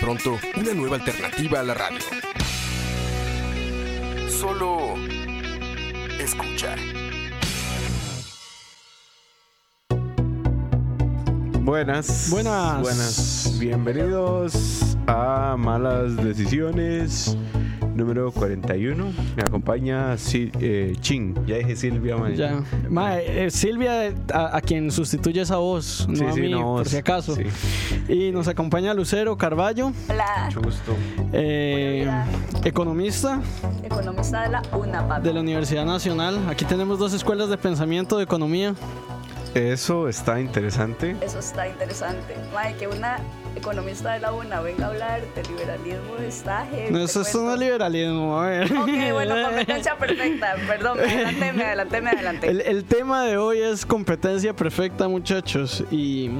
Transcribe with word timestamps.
Pronto, 0.00 0.38
una 0.56 0.74
nueva 0.74 0.96
alternativa 0.96 1.58
a 1.60 1.62
la 1.64 1.74
radio. 1.74 1.98
Solo 4.28 4.94
escucha. 6.20 6.76
Buenas. 11.60 12.28
Buenas. 12.30 12.80
Buenas. 12.80 13.56
Bienvenidos 13.58 14.96
a 15.08 15.56
Malas 15.58 16.16
Decisiones 16.16 17.36
número 17.98 18.32
41. 18.32 19.04
Me 19.36 19.42
acompaña 19.42 20.16
Si- 20.16 20.50
eh, 20.60 20.96
Chin. 21.00 21.34
Ya 21.46 21.56
dije 21.56 21.76
Silvia, 21.76 22.16
man. 22.16 22.34
Ya. 22.34 22.62
Mae, 22.88 23.46
eh, 23.46 23.50
Silvia, 23.50 24.14
a, 24.32 24.56
a 24.56 24.60
quien 24.62 24.90
sustituye 24.90 25.42
esa 25.42 25.56
voz, 25.56 26.06
no 26.08 26.16
Sí, 26.16 26.24
a 26.24 26.32
sí, 26.32 26.40
mí, 26.40 26.50
no, 26.50 26.58
por 26.60 26.66
vos. 26.66 26.88
si 26.88 26.96
acaso. 26.96 27.34
Sí. 27.36 27.42
Y 28.08 28.30
nos 28.32 28.48
acompaña 28.48 28.94
Lucero 28.94 29.36
Carballo, 29.36 29.92
Hola, 30.08 30.44
Mucho 30.46 30.62
gusto. 30.62 30.96
eh, 31.32 32.10
economista 32.64 33.40
economista 33.82 34.42
de 34.42 34.48
la 34.50 34.62
UNA, 34.76 35.06
papi. 35.08 35.26
de 35.28 35.32
la 35.34 35.40
Universidad 35.40 35.84
Nacional. 35.84 36.38
Aquí 36.48 36.64
tenemos 36.64 36.98
dos 36.98 37.12
escuelas 37.12 37.48
de 37.50 37.58
pensamiento 37.58 38.16
de 38.16 38.24
economía. 38.24 38.74
Eso 39.54 40.08
está 40.08 40.40
interesante. 40.40 41.16
Eso 41.22 41.38
está 41.38 41.66
interesante. 41.68 42.36
Mae, 42.54 42.74
que 42.76 42.86
una 42.86 43.16
economista 43.58 44.12
de 44.12 44.20
la 44.20 44.32
UNA 44.32 44.60
venga 44.60 44.86
a 44.86 44.88
hablar 44.88 45.20
de 45.34 45.42
liberalismo 45.44 46.16
está 46.26 46.66
heavy. 46.66 46.92
No, 46.92 46.98
eso, 47.04 47.20
eso 47.22 47.42
no 47.42 47.54
es 47.54 47.60
liberalismo, 47.60 48.40
a 48.40 48.46
ver. 48.46 48.72
Ok, 48.72 48.88
bueno, 49.12 49.34
competencia 49.46 49.96
perfecta. 49.96 50.56
Perdón, 50.66 50.98
me 50.98 51.04
adelanté, 51.04 51.52
me 51.52 51.64
adelanté, 51.64 52.00
me 52.00 52.10
adelanté. 52.10 52.48
El, 52.48 52.60
el 52.62 52.84
tema 52.84 53.24
de 53.24 53.36
hoy 53.36 53.60
es 53.60 53.84
competencia 53.86 54.54
perfecta, 54.54 55.08
muchachos. 55.08 55.84
Y. 55.90 56.30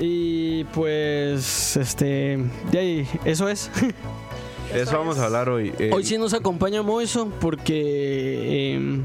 Y 0.00 0.64
pues, 0.64 1.76
este. 1.76 2.38
De 2.70 2.78
ahí, 2.78 3.08
eso 3.24 3.48
es. 3.48 3.70
Eso 4.74 4.98
vamos 4.98 5.18
a 5.18 5.26
hablar 5.26 5.48
hoy. 5.50 5.72
Eh, 5.78 5.90
Hoy 5.92 6.02
sí 6.02 6.16
nos 6.16 6.32
acompaña 6.32 6.82
Moiso 6.82 7.28
porque 7.40 8.74
eh, 8.74 9.00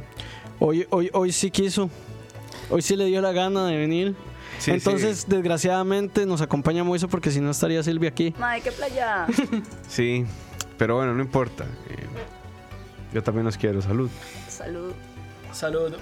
hoy, 0.59 0.87
hoy, 0.89 1.09
hoy 1.13 1.31
sí 1.31 1.51
quiso. 1.51 1.89
Hoy 2.69 2.81
sí 2.81 2.95
le 2.95 3.05
dio 3.05 3.21
la 3.21 3.33
gana 3.33 3.65
de 3.67 3.75
venir. 3.77 4.15
Sí, 4.59 4.71
Entonces, 4.71 5.25
desgraciadamente, 5.27 6.25
nos 6.25 6.41
acompaña 6.41 6.83
Moiso 6.83 7.07
porque 7.07 7.31
si 7.31 7.41
no 7.41 7.51
estaría 7.51 7.81
Silvia 7.83 8.09
aquí. 8.09 8.33
Mae, 8.39 8.61
qué 8.61 8.71
playa. 8.71 9.27
Sí. 9.87 10.25
Pero 10.77 10.95
bueno, 10.95 11.13
no 11.13 11.21
importa. 11.21 11.65
Eh, 11.89 12.05
yo 13.13 13.23
también 13.23 13.45
los 13.45 13.57
quiero. 13.57 13.81
Salud. 13.81 14.09
Salud. 14.47 14.91
Salud. 15.51 15.93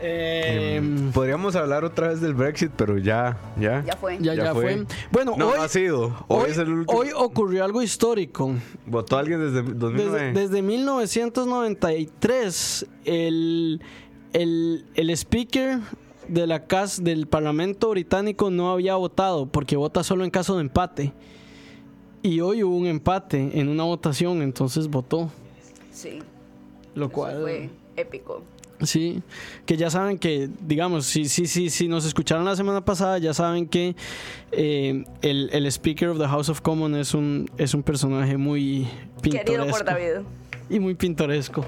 Em, 0.00 1.12
Podríamos 1.12 1.54
hablar 1.56 1.84
otra 1.84 2.08
vez 2.08 2.20
del 2.20 2.34
Brexit, 2.34 2.70
pero 2.76 2.98
ya, 2.98 3.38
ya. 3.58 3.82
Ya 3.84 3.96
fue. 3.96 4.18
ya, 4.20 4.34
ya, 4.34 4.44
ya 4.44 4.52
fue. 4.52 4.84
fue. 4.84 4.86
Bueno, 5.10 5.34
No, 5.36 5.48
hoy, 5.50 5.58
ha 5.60 5.68
sido. 5.68 6.24
Hoy, 6.28 6.44
hoy, 6.44 6.50
es 6.50 6.58
el 6.58 6.68
último. 6.68 6.98
hoy 6.98 7.08
ocurrió 7.14 7.64
algo 7.64 7.80
histórico. 7.82 8.52
Votó 8.86 9.16
alguien 9.16 9.40
desde 9.40 9.62
2009. 9.62 10.26
Desde, 10.32 10.40
desde 10.40 10.62
1993, 10.62 12.86
el, 13.04 13.80
el, 14.32 14.84
el 14.94 15.10
speaker 15.10 15.78
de 16.28 16.46
la 16.46 16.66
casa 16.66 17.02
del 17.02 17.26
Parlamento 17.26 17.90
británico 17.90 18.50
no 18.50 18.70
había 18.70 18.94
votado 18.96 19.46
porque 19.46 19.76
vota 19.76 20.02
solo 20.02 20.24
en 20.24 20.30
caso 20.30 20.56
de 20.56 20.62
empate. 20.62 21.12
Y 22.22 22.40
hoy 22.40 22.62
hubo 22.62 22.76
un 22.76 22.86
empate 22.86 23.50
en 23.60 23.68
una 23.68 23.84
votación, 23.84 24.40
entonces 24.42 24.88
votó. 24.88 25.30
Sí. 25.92 26.20
Lo 26.94 27.06
Eso 27.06 27.12
cual. 27.14 27.40
fue 27.42 27.70
épico. 27.96 28.42
Sí, 28.80 29.22
que 29.66 29.76
ya 29.76 29.88
saben 29.88 30.18
que, 30.18 30.50
digamos, 30.60 31.06
si, 31.06 31.26
si, 31.26 31.46
si, 31.46 31.70
si 31.70 31.86
nos 31.86 32.04
escucharon 32.04 32.44
la 32.44 32.56
semana 32.56 32.84
pasada, 32.84 33.18
ya 33.18 33.32
saben 33.32 33.68
que 33.68 33.94
eh, 34.52 35.04
el, 35.22 35.48
el 35.52 35.66
Speaker 35.66 36.08
of 36.08 36.18
the 36.18 36.26
House 36.26 36.48
of 36.48 36.60
Commons 36.60 36.96
es 36.96 37.14
un, 37.14 37.48
es 37.56 37.72
un 37.72 37.82
personaje 37.82 38.36
muy 38.36 38.88
pintoresco. 39.22 39.52
Querido 39.52 39.66
por 39.68 39.84
David. 39.84 40.26
Y 40.70 40.80
muy 40.80 40.94
pintoresco. 40.94 41.64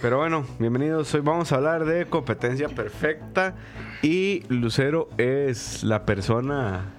Pero 0.00 0.18
bueno, 0.18 0.46
bienvenidos. 0.58 1.12
Hoy 1.14 1.20
vamos 1.22 1.50
a 1.50 1.56
hablar 1.56 1.84
de 1.84 2.06
competencia 2.06 2.68
perfecta. 2.68 3.54
Y 4.02 4.44
Lucero 4.48 5.08
es 5.18 5.82
la 5.82 6.06
persona 6.06 6.92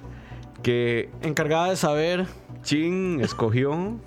que 0.62 1.10
Encargada 1.22 1.70
de 1.70 1.78
saber. 1.78 2.26
Chin 2.64 3.22
escogió. 3.22 3.98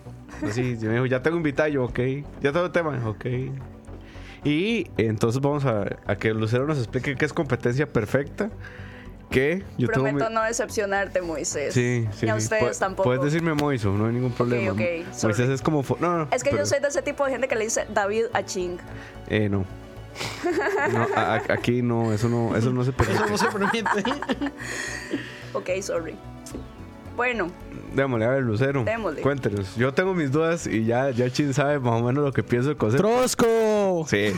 Así, 0.43 0.77
me 0.83 0.93
dijo, 0.93 1.07
ya 1.07 1.23
tengo 1.23 1.37
invitado, 1.39 1.69
yo, 1.69 1.85
ok. 1.85 1.99
Ya 2.43 2.53
tengo 2.53 2.71
tema, 2.71 3.01
ok. 3.09 3.27
Y 4.45 4.87
entonces 4.99 5.41
vamos 5.41 5.65
a, 5.65 5.87
a 6.07 6.17
que 6.17 6.35
Lucero 6.35 6.67
nos 6.67 6.79
explique 6.79 7.17
qué 7.17 7.25
es 7.25 7.33
competencia 7.33 7.87
perfecta. 7.87 8.51
Que 9.31 9.63
yo. 9.77 9.89
Prometo 9.89 10.29
mi- 10.31 10.35
no 10.35 10.43
decepcionarte, 10.43 11.21
Moisés. 11.21 11.75
Sí, 11.75 12.09
sí. 12.17 12.25
Ni 12.27 12.31
a 12.31 12.35
ustedes 12.37 12.79
tampoco. 12.79 13.09
Puedes 13.09 13.23
decirme 13.25 13.53
Moiso, 13.55 13.93
no 13.93 14.07
hay 14.07 14.13
ningún 14.15 14.33
problema. 14.33 14.73
ok, 14.73 14.79
sorry. 15.13 15.35
Moisés 15.35 15.49
es 15.51 15.61
como. 15.63 15.83
fo- 15.85 15.99
No, 16.01 16.19
no. 16.19 16.29
Es 16.33 16.43
que 16.43 16.51
pero- 16.51 16.63
yo 16.63 16.67
soy 16.67 16.81
de 16.81 16.89
ese 16.89 17.03
tipo 17.03 17.25
de 17.27 17.33
gente 17.33 17.47
que 17.49 17.55
le 17.57 17.65
dice 17.65 17.87
David 17.93 18.25
a 18.33 18.43
Ching. 18.45 18.79
Eh, 19.29 19.49
no. 19.49 19.65
No, 20.93 21.07
a- 21.15 21.35
a- 21.35 21.53
aquí 21.53 21.83
no, 21.83 22.13
eso 22.13 22.29
no, 22.29 22.57
eso 22.57 22.73
no 22.73 22.85
se 22.85 22.93
permite. 22.93 23.19
Eso 23.25 23.27
no 23.31 23.39
se 23.39 23.47
permite. 23.47 23.89
Ok, 25.55 25.71
sorry. 25.81 26.15
Bueno, 27.19 27.49
Démosle, 27.95 28.25
a 28.27 28.29
ver, 28.29 28.43
Lucero. 28.45 28.85
Démosle. 28.85 29.23
Cuéntenos. 29.23 29.75
Yo 29.75 29.93
tengo 29.93 30.15
mis 30.15 30.31
dudas 30.31 30.69
y 30.69 30.85
ya, 30.85 31.11
ya 31.11 31.29
Chin 31.31 31.53
sabe 31.53 31.81
más 31.81 32.01
o 32.01 32.05
menos 32.05 32.23
lo 32.23 32.33
que 32.33 32.45
pienso 32.45 32.69
del 32.69 32.77
concepto. 32.77 33.09
¡Trosco! 33.09 34.07
Sí. 34.09 34.33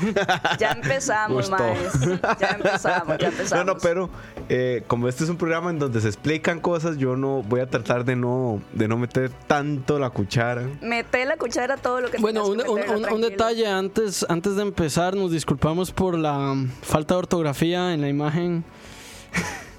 ya 0.59 0.73
empezamos, 0.73 1.51
maes. 1.51 1.93
Ya 2.41 2.49
empezamos, 2.57 3.19
ya 3.19 3.29
empezamos. 3.29 3.51
No, 3.67 3.75
no, 3.75 3.79
pero 3.79 4.09
eh, 4.49 4.83
como 4.87 5.09
este 5.09 5.25
es 5.25 5.31
un 5.31 5.37
programa 5.37 5.69
en 5.71 5.79
donde 5.79 6.01
se 6.01 6.09
explican 6.09 6.59
cosas, 6.61 6.97
yo 6.97 7.17
no 7.17 7.43
voy 7.43 7.61
a 7.61 7.69
tratar 7.69 8.05
de 8.07 8.17
no, 8.17 8.63
de 8.73 8.89
no 8.89 8.97
meter 8.97 9.31
tanto 9.47 9.99
la 9.99 10.09
cuchara. 10.09 10.63
Mete 10.81 11.27
la 11.27 11.37
cuchara 11.37 11.77
todo 11.77 12.01
lo 12.01 12.11
que 12.11 12.17
Bueno, 12.19 12.47
un, 12.47 12.59
que 12.59 12.71
un- 13.13 13.21
detalle 13.21 13.67
antes, 13.69 14.25
antes 14.31 14.57
de 14.57 14.63
empezar, 14.63 15.15
nos 15.17 15.33
disculpamos 15.33 15.93
por 15.93 16.17
la 16.17 16.55
falta 16.81 17.13
de 17.15 17.19
ortografía 17.19 17.93
en 17.93 18.01
la 18.01 18.09
imagen. 18.09 18.65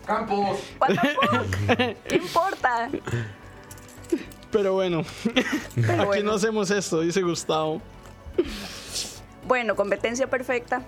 What 0.07 0.27
the 0.87 0.95
fuck? 0.97 1.97
¿Qué 2.07 2.15
importa? 2.15 2.89
Pero 4.51 4.73
bueno, 4.73 5.03
Pero 5.75 5.93
aquí 5.93 6.05
bueno. 6.05 6.31
no 6.31 6.33
hacemos 6.33 6.69
esto, 6.71 7.01
dice 7.01 7.21
Gustavo. 7.21 7.81
Bueno, 9.47 9.75
competencia 9.75 10.29
perfecta 10.29 10.81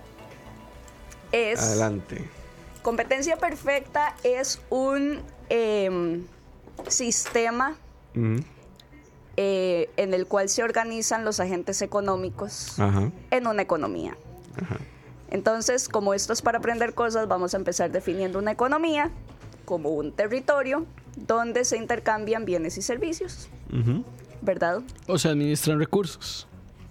es. 1.32 1.60
Adelante. 1.62 2.28
Competencia 2.82 3.38
perfecta 3.38 4.16
es 4.24 4.62
un 4.70 5.22
em, 5.48 6.26
sistema 6.90 7.76
eh, 9.38 9.90
en 9.96 10.14
el 10.14 10.28
cual 10.28 10.50
se 10.50 10.64
organizan 10.64 11.24
los 11.24 11.40
agentes 11.40 11.82
económicos 11.82 12.78
Ajá. 12.80 13.10
en 13.32 13.48
una 13.48 13.62
economía. 13.62 14.18
Entonces, 15.34 15.90
como 15.90 16.14
esto 16.14 16.32
es 16.32 16.44
para 16.44 16.60
aprender 16.60 16.94
cosas, 16.94 17.28
vamos 17.28 17.56
a 17.56 17.58
empezar 17.58 17.92
definiendo 17.92 18.38
una 18.38 18.52
economía 18.52 19.10
como 19.66 19.90
un 19.90 20.12
territorio 20.12 20.86
donde 21.18 21.66
se 21.66 21.76
intercambian 21.78 22.46
bienes 22.46 22.78
y 22.78 22.84
servicios. 22.84 23.50
¿verdad? 24.42 24.82
O 25.08 25.18
sea, 25.18 25.32
administran 25.32 25.80
recursos. 25.80 26.48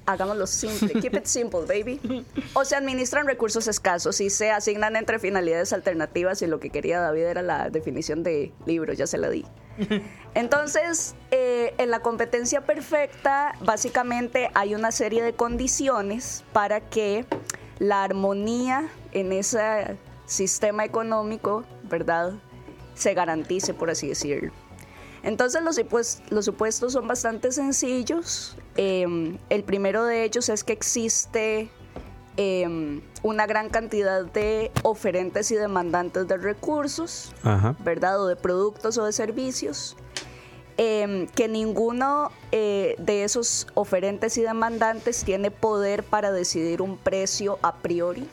Hagámoslo 0.06 0.49
simple, 0.49 1.00
keep 1.00 1.15
it 1.15 1.27
simple, 1.27 1.61
baby. 1.61 2.25
O 2.55 2.65
se 2.65 2.75
administran 2.75 3.29
recursos 3.29 3.69
escasos 3.69 4.21
y 4.21 4.29
se 4.29 4.50
asignan 4.50 4.97
entre 4.97 5.21
finalidades 5.21 5.73
alternativas 5.73 6.43
y 6.43 6.49
lo 6.49 6.59
que 6.59 6.71
quería 6.71 6.99
David 7.00 7.23
era 7.23 7.43
la 7.43 7.71
definición 7.71 8.25
de 8.25 8.53
libro, 8.67 8.93
ya 8.93 9.06
se 9.06 9.19
la 9.19 9.31
di. 9.31 9.45
Entonces, 10.35 11.15
eh, 11.31 11.75
en 11.79 11.91
la 11.91 12.00
competencia 12.00 12.62
perfecta, 12.62 13.55
básicamente 13.61 14.50
hay 14.55 14.75
una 14.75 14.91
serie 14.91 15.23
de 15.23 15.35
condiciones 15.35 16.43
para 16.53 16.81
que 16.81 17.25
la 17.82 18.05
armonía 18.05 18.88
en 19.11 19.32
ese 19.32 19.99
sistema 20.25 20.84
económico, 20.84 21.64
¿verdad?, 21.82 22.34
se 22.94 23.12
garantice, 23.12 23.75
por 23.75 23.90
así 23.90 24.06
decirlo. 24.06 24.52
Entonces 25.25 25.62
los, 25.62 25.81
los 26.31 26.44
supuestos 26.44 26.93
son 26.93 27.08
bastante 27.08 27.50
sencillos. 27.50 28.56
Eh, 28.76 29.37
el 29.50 29.64
primero 29.64 30.05
de 30.05 30.23
ellos 30.23 30.49
es 30.49 30.62
que 30.62 30.73
existe 30.73 31.70
em, 32.37 33.00
una 33.25 33.46
gran 33.46 33.69
cantidad 33.69 34.26
de 34.26 34.70
oferentes 34.85 35.50
y 35.50 35.56
demandantes 35.56 36.28
de 36.28 36.37
recursos, 36.37 37.32
Ajá. 37.43 37.75
¿verdad? 37.81 38.23
O 38.23 38.28
de 38.28 38.37
productos 38.37 38.96
o 38.96 39.05
de 39.05 39.12
servicios, 39.12 39.96
em, 40.77 41.27
que 41.27 41.49
ninguno 41.49 42.31
eh, 42.51 42.95
de 42.99 43.25
esos 43.25 43.67
oferentes 43.75 44.37
y 44.39 44.43
demandantes 44.43 45.25
tiene 45.25 45.51
poder 45.51 46.03
para 46.03 46.33
decidir 46.33 46.83
un 46.83 46.97
precio 46.97 47.59
a 47.63 47.77
priori, 47.77 48.27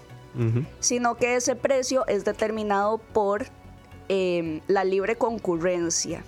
sino 0.80 1.16
que 1.16 1.36
ese 1.36 1.56
precio 1.56 2.08
es 2.08 2.24
determinado 2.24 2.98
por 2.98 3.46
em, 4.08 4.62
la 4.68 4.84
libre 4.84 5.18
concurrencia. 5.18 6.24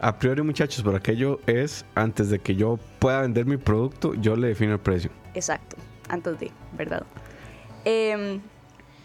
A 0.00 0.18
priori, 0.18 0.42
muchachos, 0.42 0.82
por 0.82 0.96
aquello 0.96 1.38
es 1.46 1.84
antes 1.94 2.30
de 2.30 2.38
que 2.40 2.56
yo 2.56 2.78
pueda 2.98 3.20
vender 3.20 3.46
mi 3.46 3.56
producto, 3.56 4.14
yo 4.14 4.34
le 4.34 4.48
defino 4.48 4.72
el 4.72 4.80
precio. 4.80 5.10
Exacto, 5.34 5.76
antes 6.08 6.38
de, 6.40 6.50
¿verdad? 6.76 7.04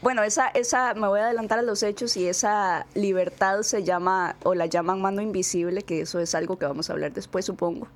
Bueno, 0.01 0.23
esa, 0.23 0.47
esa, 0.49 0.93
me 0.93 1.07
voy 1.07 1.19
a 1.19 1.25
adelantar 1.25 1.59
a 1.59 1.61
los 1.61 1.83
hechos 1.83 2.15
y 2.15 2.27
esa 2.27 2.85
libertad 2.95 3.61
se 3.63 3.83
llama, 3.83 4.35
o 4.43 4.55
la 4.55 4.65
llaman 4.65 5.01
mano 5.01 5.21
invisible, 5.21 5.81
que 5.83 6.01
eso 6.01 6.19
es 6.19 6.35
algo 6.35 6.57
que 6.57 6.65
vamos 6.65 6.89
a 6.89 6.93
hablar 6.93 7.11
después, 7.11 7.45
supongo, 7.45 7.87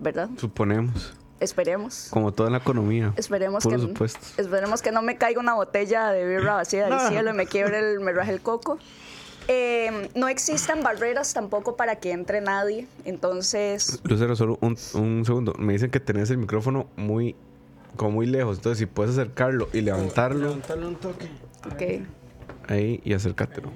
¿verdad? 0.00 0.28
Suponemos. 0.36 1.14
Esperemos. 1.40 2.08
Como 2.10 2.32
toda 2.32 2.50
la 2.50 2.58
economía. 2.58 3.12
Esperemos 3.16 3.62
Por 3.62 3.72
que, 3.74 3.78
supuesto. 3.78 4.18
esperemos 4.36 4.82
que 4.82 4.90
no 4.90 5.02
me 5.02 5.16
caiga 5.16 5.38
una 5.40 5.54
botella 5.54 6.10
de 6.10 6.26
birra 6.26 6.54
vacía 6.54 6.84
del 6.86 6.90
No. 6.96 7.08
cielo 7.08 7.30
y 7.30 7.34
me 7.34 7.46
quiebre 7.46 7.78
el, 7.78 8.00
me 8.00 8.12
raje 8.12 8.32
el 8.32 8.40
coco. 8.40 8.78
Em, 9.46 10.08
no 10.16 10.26
existen 10.28 10.82
barreras 10.82 11.32
tampoco 11.32 11.76
para 11.76 11.96
que 11.96 12.10
entre 12.10 12.40
nadie, 12.42 12.86
entonces 13.06 13.98
Lucero, 14.04 14.36
solo 14.36 14.58
un, 14.60 14.76
un 14.94 15.24
segundo. 15.24 15.54
Me 15.58 15.72
dicen 15.72 15.90
que 15.90 16.00
tenés 16.00 16.28
el 16.30 16.36
micrófono 16.38 16.88
muy, 16.96 17.34
como 17.98 18.12
muy 18.12 18.26
lejos. 18.26 18.56
Entonces, 18.56 18.78
si 18.78 18.86
puedes 18.86 19.12
acercarlo 19.12 19.68
y 19.74 19.82
levantarlo 19.82 20.44
Levantarle 20.46 20.86
un 20.86 20.96
toque. 20.96 21.28
ok. 21.66 22.70
ahí 22.70 23.00
y 23.04 23.12
acércatelo. 23.12 23.70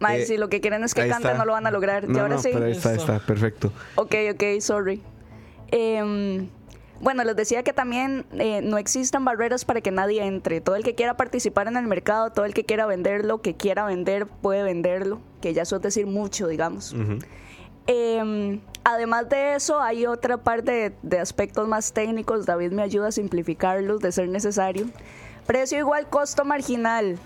Mae, 0.00 0.22
Eh, 0.22 0.26
si 0.26 0.36
lo 0.36 0.48
que 0.48 0.60
quieren 0.60 0.84
es 0.84 0.94
que 0.94 1.00
ahí 1.02 1.08
cante, 1.10 1.28
está. 1.28 1.38
no 1.38 1.44
lo 1.44 1.52
van 1.52 1.66
a 1.66 1.70
lograr. 1.70 2.04
y 2.04 2.08
No, 2.08 2.20
ahora 2.20 2.36
no, 2.36 2.42
sí. 2.42 2.50
pero 2.52 2.66
ahí 2.66 2.72
está, 2.72 3.18
perfecto. 3.20 3.72
Ok, 3.96 4.14
ok, 4.34 4.60
sorry. 4.60 5.02
Em, 5.70 6.48
bueno, 7.00 7.24
les 7.24 7.34
decía 7.36 7.62
que 7.64 7.72
también 7.72 8.24
eh, 8.32 8.60
no 8.62 8.78
existen 8.78 9.24
barreras 9.24 9.64
para 9.64 9.80
que 9.80 9.90
nadie 9.90 10.24
entre. 10.24 10.60
Todo 10.60 10.76
el 10.76 10.84
que 10.84 10.94
quiera 10.94 11.16
participar 11.16 11.66
en 11.66 11.76
el 11.76 11.86
mercado, 11.86 12.30
todo 12.30 12.44
el 12.44 12.54
que 12.54 12.64
quiera 12.64 12.86
venderlo, 12.86 13.42
que 13.42 13.54
quiera 13.56 13.84
vender, 13.86 14.26
puede 14.26 14.62
venderlo. 14.62 15.20
Que 15.40 15.52
ya 15.52 15.62
es 15.62 15.70
decir 15.82 16.06
mucho, 16.06 16.46
digamos. 16.46 16.94
Además 18.92 19.28
de 19.28 19.54
eso, 19.54 19.80
hay 19.80 20.06
otra 20.06 20.38
parte 20.38 20.72
de, 20.72 20.92
de 21.02 21.18
aspectos 21.18 21.68
más 21.68 21.92
técnicos. 21.92 22.46
David 22.46 22.72
me 22.72 22.82
ayuda 22.82 23.08
a 23.08 23.12
simplificarlos 23.12 24.00
de 24.00 24.12
ser 24.12 24.28
necesario. 24.28 24.86
Precio 25.46 25.78
igual 25.78 26.08
costo 26.08 26.44
marginal. 26.44 27.18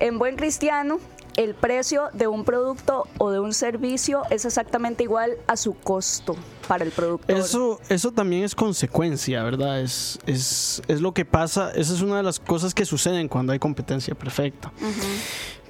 En 0.00 0.18
buen 0.18 0.36
cristiano, 0.36 1.00
el 1.38 1.54
precio 1.54 2.08
de 2.14 2.26
un 2.26 2.44
producto 2.44 3.06
o 3.18 3.30
de 3.30 3.38
un 3.38 3.54
servicio 3.54 4.22
es 4.28 4.44
exactamente 4.44 5.04
igual 5.04 5.36
a 5.46 5.56
su 5.56 5.74
costo 5.74 6.34
para 6.66 6.84
el 6.84 6.90
productor. 6.90 7.36
Eso, 7.36 7.78
eso 7.88 8.10
también 8.10 8.42
es 8.42 8.56
consecuencia, 8.56 9.44
¿verdad? 9.44 9.80
Es, 9.80 10.18
es, 10.26 10.82
es 10.88 11.00
lo 11.00 11.14
que 11.14 11.24
pasa, 11.24 11.70
esa 11.76 11.94
es 11.94 12.02
una 12.02 12.16
de 12.16 12.24
las 12.24 12.40
cosas 12.40 12.74
que 12.74 12.84
suceden 12.84 13.28
cuando 13.28 13.52
hay 13.52 13.60
competencia 13.60 14.16
perfecta. 14.16 14.72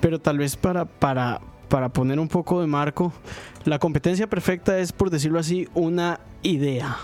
Pero 0.01 0.19
tal 0.19 0.39
vez 0.39 0.57
para, 0.57 0.87
para, 0.87 1.43
para 1.69 1.89
poner 1.89 2.19
un 2.19 2.29
poco 2.29 2.61
de 2.61 2.67
marco, 2.67 3.13
la 3.65 3.79
competencia 3.79 4.27
perfecta 4.27 4.79
es, 4.79 4.93
por 4.93 5.11
decirlo 5.11 5.39
así, 5.39 5.69
una 5.75 6.21
idea. 6.43 6.97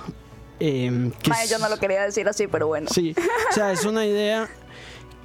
que 0.58 1.10
Mae, 1.28 1.48
yo 1.48 1.58
no 1.58 1.68
lo 1.68 1.78
quería 1.78 2.02
decir 2.02 2.28
así, 2.28 2.46
pero 2.46 2.66
bueno. 2.66 2.88
Sí, 2.90 3.14
o 3.50 3.52
sea, 3.52 3.72
es 3.72 3.84
una 3.84 4.06
idea 4.06 4.48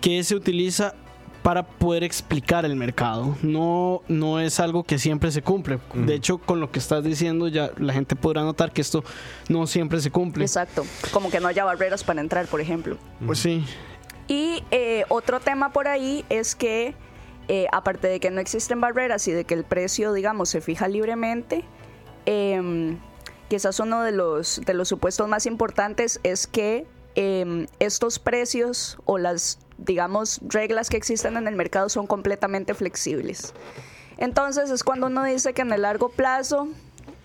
que 0.01 0.23
se 0.23 0.35
utiliza 0.35 0.93
para 1.41 1.63
poder 1.63 2.03
explicar 2.03 2.65
el 2.65 2.75
mercado. 2.75 3.37
No, 3.41 4.01
no 4.07 4.39
es 4.39 4.59
algo 4.59 4.83
que 4.83 4.99
siempre 4.99 5.31
se 5.31 5.41
cumple. 5.41 5.79
De 5.93 6.15
hecho, 6.15 6.37
con 6.37 6.59
lo 6.59 6.71
que 6.71 6.79
estás 6.79 7.03
diciendo, 7.03 7.47
ya 7.47 7.71
la 7.77 7.93
gente 7.93 8.15
podrá 8.15 8.41
notar 8.43 8.71
que 8.71 8.81
esto 8.81 9.03
no 9.47 9.65
siempre 9.67 10.01
se 10.01 10.11
cumple. 10.11 10.43
Exacto. 10.43 10.85
Como 11.11 11.29
que 11.29 11.39
no 11.39 11.47
haya 11.47 11.63
barreras 11.63 12.03
para 12.03 12.21
entrar, 12.21 12.45
por 12.47 12.61
ejemplo. 12.61 12.97
Pues 13.25 13.39
sí. 13.39 13.65
Y 14.27 14.63
eh, 14.71 15.05
otro 15.09 15.39
tema 15.39 15.71
por 15.71 15.87
ahí 15.87 16.25
es 16.29 16.55
que, 16.55 16.93
eh, 17.51 17.65
aparte 17.71 18.07
de 18.07 18.19
que 18.19 18.29
no 18.29 18.39
existen 18.39 18.79
barreras 18.79 19.27
y 19.27 19.31
de 19.31 19.43
que 19.43 19.55
el 19.55 19.63
precio, 19.63 20.13
digamos, 20.13 20.49
se 20.49 20.61
fija 20.61 20.87
libremente, 20.87 21.63
em, 22.27 22.99
quizás 23.47 23.79
uno 23.79 24.03
de 24.03 24.11
los, 24.11 24.61
de 24.63 24.75
los 24.75 24.87
supuestos 24.87 25.27
más 25.27 25.47
importantes 25.47 26.19
es 26.21 26.45
que 26.45 26.85
em, 27.15 27.65
estos 27.79 28.19
precios 28.19 28.99
o 29.05 29.17
las, 29.17 29.57
digamos, 29.79 30.39
reglas 30.43 30.91
que 30.91 30.97
existen 30.97 31.37
en 31.37 31.47
el 31.47 31.55
mercado 31.55 31.89
son 31.89 32.05
completamente 32.05 32.75
flexibles. 32.75 33.55
Entonces 34.17 34.69
es 34.69 34.83
cuando 34.83 35.07
uno 35.07 35.23
dice 35.23 35.53
que 35.53 35.63
en 35.63 35.73
el 35.73 35.81
largo 35.81 36.09
plazo 36.09 36.67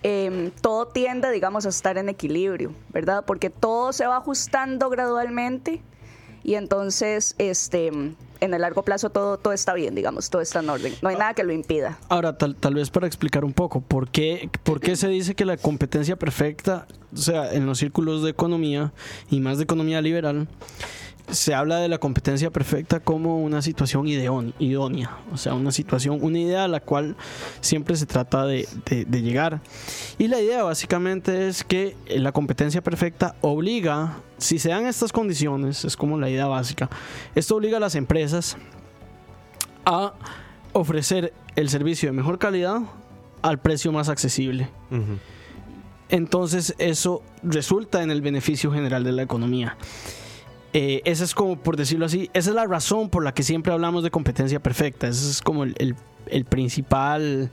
em, 0.02 0.50
todo 0.62 0.86
tiende, 0.86 1.30
digamos, 1.32 1.66
a 1.66 1.68
estar 1.68 1.98
en 1.98 2.08
equilibrio, 2.08 2.72
¿verdad? 2.88 3.26
Porque 3.26 3.50
todo 3.50 3.92
se 3.92 4.06
va 4.06 4.16
ajustando 4.16 4.88
gradualmente 4.88 5.82
y 6.44 6.54
entonces, 6.54 7.34
este, 7.38 7.88
en 7.88 8.16
el 8.40 8.60
largo 8.60 8.82
plazo 8.82 9.10
todo, 9.10 9.38
todo 9.38 9.52
está 9.54 9.72
bien, 9.74 9.94
digamos, 9.94 10.28
todo 10.28 10.42
está 10.42 10.60
en 10.60 10.68
orden. 10.68 10.92
No 11.02 11.08
hay 11.08 11.16
nada 11.16 11.34
que 11.34 11.42
lo 11.42 11.52
impida. 11.52 11.98
Ahora, 12.08 12.36
tal, 12.36 12.54
tal 12.54 12.74
vez 12.74 12.90
para 12.90 13.06
explicar 13.06 13.44
un 13.44 13.54
poco, 13.54 13.80
¿por 13.80 14.08
qué, 14.08 14.50
¿por 14.62 14.80
qué 14.80 14.94
se 14.96 15.08
dice 15.08 15.34
que 15.34 15.46
la 15.46 15.56
competencia 15.56 16.16
perfecta, 16.16 16.86
o 17.12 17.16
sea, 17.16 17.52
en 17.52 17.64
los 17.66 17.78
círculos 17.78 18.22
de 18.22 18.30
economía 18.30 18.92
y 19.30 19.40
más 19.40 19.56
de 19.56 19.64
economía 19.64 20.02
liberal, 20.02 20.46
se 21.30 21.54
habla 21.54 21.78
de 21.78 21.88
la 21.88 21.98
competencia 21.98 22.50
perfecta 22.50 23.00
como 23.00 23.42
una 23.42 23.62
situación 23.62 24.06
ideón- 24.06 24.52
idónea, 24.58 25.16
o 25.32 25.36
sea, 25.38 25.54
una 25.54 25.72
situación, 25.72 26.18
una 26.20 26.38
idea 26.38 26.64
a 26.64 26.68
la 26.68 26.80
cual 26.80 27.16
siempre 27.60 27.96
se 27.96 28.04
trata 28.06 28.44
de, 28.46 28.68
de- 28.86 29.04
de 29.06 29.22
llegar. 29.22 29.60
Y 30.18 30.28
la 30.28 30.40
idea 30.40 30.62
básicamente 30.62 31.48
es 31.48 31.64
que 31.64 31.96
la 32.08 32.32
competencia 32.32 32.82
perfecta 32.82 33.36
obliga, 33.40 34.18
si 34.38 34.58
se 34.58 34.68
dan 34.68 34.86
estas 34.86 35.12
condiciones, 35.12 35.84
es 35.84 35.96
como 35.96 36.18
la 36.18 36.28
idea 36.28 36.46
básica, 36.46 36.90
esto 37.34 37.56
obliga 37.56 37.78
a 37.78 37.80
las 37.80 37.94
empresas 37.94 38.56
a 39.86 40.12
ofrecer 40.72 41.32
el 41.56 41.68
servicio 41.70 42.08
de 42.08 42.12
mejor 42.12 42.38
calidad 42.38 42.80
al 43.42 43.58
precio 43.60 43.92
más 43.92 44.08
accesible. 44.08 44.68
Entonces 46.10 46.74
eso 46.78 47.22
resulta 47.42 48.02
en 48.02 48.10
el 48.10 48.20
beneficio 48.20 48.70
general 48.72 49.04
de 49.04 49.12
la 49.12 49.22
economía. 49.22 49.76
Eh, 50.76 51.02
esa 51.04 51.22
es 51.22 51.34
como, 51.34 51.56
por 51.56 51.76
decirlo 51.76 52.04
así, 52.06 52.28
esa 52.34 52.50
es 52.50 52.56
la 52.56 52.66
razón 52.66 53.08
por 53.08 53.22
la 53.24 53.32
que 53.32 53.44
siempre 53.44 53.72
hablamos 53.72 54.02
de 54.02 54.10
competencia 54.10 54.60
perfecta. 54.60 55.06
Esa 55.06 55.30
es 55.30 55.40
como 55.40 55.62
el, 55.62 55.74
el- 56.26 56.44
principal, 56.44 57.48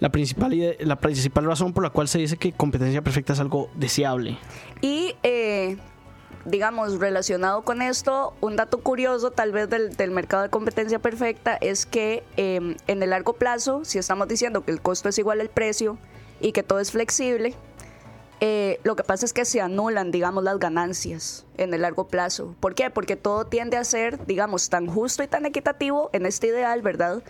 la 0.00 0.10
principal, 0.10 0.76
la 0.80 0.96
principal 0.96 1.44
razón 1.44 1.72
por 1.72 1.84
la 1.84 1.90
cual 1.90 2.08
se 2.08 2.18
dice 2.18 2.36
que 2.36 2.50
competencia 2.52 3.00
perfecta 3.00 3.32
es 3.32 3.38
algo 3.40 3.70
deseable. 3.76 4.38
Y, 4.80 5.14
eh, 5.22 5.76
digamos, 6.44 6.98
relacionado 6.98 7.62
con 7.62 7.80
esto, 7.80 8.34
un 8.40 8.56
dato 8.56 8.80
curioso 8.80 9.30
tal 9.30 9.52
vez 9.52 9.70
del, 9.70 9.94
del 9.96 10.10
mercado 10.10 10.42
de 10.42 10.48
competencia 10.48 10.98
perfecta 10.98 11.54
es 11.60 11.86
que 11.86 12.24
eh, 12.36 12.76
en 12.88 13.02
el 13.04 13.10
largo 13.10 13.34
plazo, 13.34 13.84
si 13.84 13.98
estamos 13.98 14.26
diciendo 14.26 14.64
que 14.64 14.72
el 14.72 14.80
costo 14.80 15.08
es 15.08 15.16
igual 15.18 15.40
al 15.40 15.48
precio 15.48 15.96
y 16.40 16.50
que 16.50 16.64
todo 16.64 16.80
es 16.80 16.90
flexible, 16.90 17.54
eh, 18.44 18.80
lo 18.82 18.96
que 18.96 19.04
pasa 19.04 19.24
es 19.24 19.32
que 19.32 19.44
se 19.44 19.60
anulan, 19.60 20.10
digamos, 20.10 20.42
las 20.42 20.58
ganancias 20.58 21.46
en 21.58 21.72
el 21.74 21.82
largo 21.82 22.08
plazo. 22.08 22.56
¿Por 22.58 22.74
qué? 22.74 22.90
Porque 22.90 23.14
todo 23.14 23.46
tiende 23.46 23.76
a 23.76 23.84
ser, 23.84 24.26
digamos, 24.26 24.68
tan 24.68 24.88
justo 24.88 25.22
y 25.22 25.28
tan 25.28 25.46
equitativo 25.46 26.10
en 26.12 26.26
este 26.26 26.48
ideal, 26.48 26.82
¿verdad? 26.82 27.22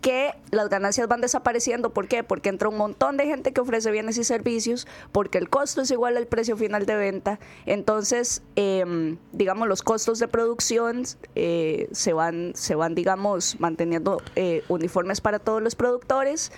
que 0.00 0.34
las 0.50 0.68
ganancias 0.68 1.08
van 1.08 1.20
desapareciendo. 1.20 1.90
¿Por 1.90 2.08
qué? 2.08 2.24
Porque 2.24 2.48
entra 2.48 2.68
un 2.68 2.76
montón 2.76 3.16
de 3.16 3.24
gente 3.24 3.52
que 3.52 3.60
ofrece 3.60 3.90
bienes 3.92 4.18
y 4.18 4.24
servicios, 4.24 4.86
porque 5.12 5.38
el 5.38 5.48
costo 5.48 5.80
es 5.80 5.90
igual 5.92 6.16
al 6.16 6.26
precio 6.26 6.56
final 6.56 6.86
de 6.86 6.96
venta. 6.96 7.38
Entonces, 7.66 8.42
em, 8.56 9.16
digamos, 9.32 9.68
los 9.68 9.82
costos 9.82 10.18
de 10.18 10.26
producción 10.26 11.04
eh, 11.36 11.88
se, 11.92 12.12
van, 12.12 12.52
se 12.54 12.74
van, 12.74 12.96
digamos, 12.96 13.58
manteniendo 13.60 14.20
eh, 14.34 14.64
uniformes 14.68 15.20
para 15.20 15.38
todos 15.38 15.62
los 15.62 15.76
productores. 15.76 16.50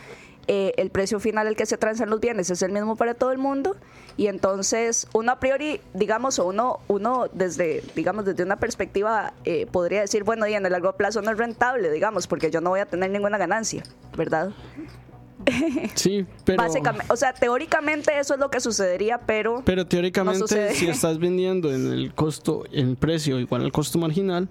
Eh, 0.47 0.75
el 0.77 0.91
precio 0.91 1.21
final 1.21 1.47
al 1.47 1.57
que 1.57 1.67
se 1.67 1.79
transan 1.79 2.11
los 2.11 2.21
bienes 2.21 2.51
es 2.51 2.61
el 2.63 2.73
mismo 2.73 2.97
para 2.97 3.15
todo 3.15 3.33
el 3.33 3.39
mundo. 3.39 3.77
Y 4.17 4.27
entonces 4.29 5.09
uno 5.13 5.33
a 5.33 5.41
priori 5.41 5.81
digamos 5.93 6.39
o 6.39 6.47
uno 6.47 6.81
uno 6.87 7.27
desde 7.33 7.83
digamos 7.95 8.25
desde 8.25 8.45
una 8.45 8.57
perspectiva 8.57 9.33
eh, 9.45 9.67
podría 9.67 10.03
decir 10.03 10.23
bueno 10.23 10.47
y 10.47 10.55
en 10.55 10.65
el 10.65 10.73
largo 10.73 10.93
plazo 10.93 11.21
no 11.23 11.31
es 11.31 11.39
rentable 11.39 11.91
digamos 11.91 12.27
porque 12.27 12.51
yo 12.51 12.61
no 12.61 12.71
voy 12.71 12.81
a 12.81 12.87
tener 12.87 13.11
ninguna 13.11 13.39
ganancia 13.39 13.83
verdad 14.17 14.51
Sí, 15.95 16.27
pero. 16.45 16.63
Básicamente, 16.63 17.13
o 17.13 17.17
sea, 17.17 17.33
teóricamente 17.33 18.19
eso 18.19 18.35
es 18.35 18.41
lo 18.41 18.51
que 18.51 18.61
sucedería, 18.61 19.19
pero, 19.19 19.63
Pero 19.65 19.87
teóricamente, 19.87 20.75
si 20.75 20.89
estás 20.89 21.19
vendiendo 21.19 21.73
en 21.73 21.93
el 21.93 22.15
costo, 22.15 22.65
en 22.73 22.91
el 22.91 22.97
precio 22.97 23.39
igual 23.39 23.63
al 23.63 23.73
costo 23.73 23.99
marginal, 23.99 24.49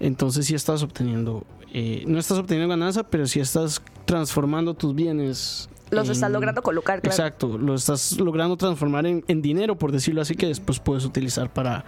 entonces 0.00 0.46
sí 0.46 0.54
estás 0.54 0.82
obteniendo, 0.82 1.44
eh, 1.72 2.04
no 2.06 2.18
estás 2.18 2.38
obteniendo 2.38 2.68
ganancia, 2.68 3.02
pero 3.04 3.26
sí 3.26 3.40
estás 3.40 3.82
transformando 4.04 4.74
tus 4.74 4.94
bienes. 4.94 5.68
los 5.90 6.08
estás 6.08 6.30
logrando 6.30 6.62
colocar, 6.62 7.00
claro. 7.00 7.14
Exacto, 7.14 7.58
lo 7.58 7.74
estás 7.74 8.18
logrando 8.18 8.56
transformar 8.56 9.06
en, 9.06 9.24
en 9.28 9.42
dinero, 9.42 9.76
por 9.76 9.92
decirlo 9.92 10.22
así, 10.22 10.34
que 10.34 10.46
después 10.46 10.80
puedes 10.80 11.04
utilizar 11.04 11.52
para... 11.52 11.84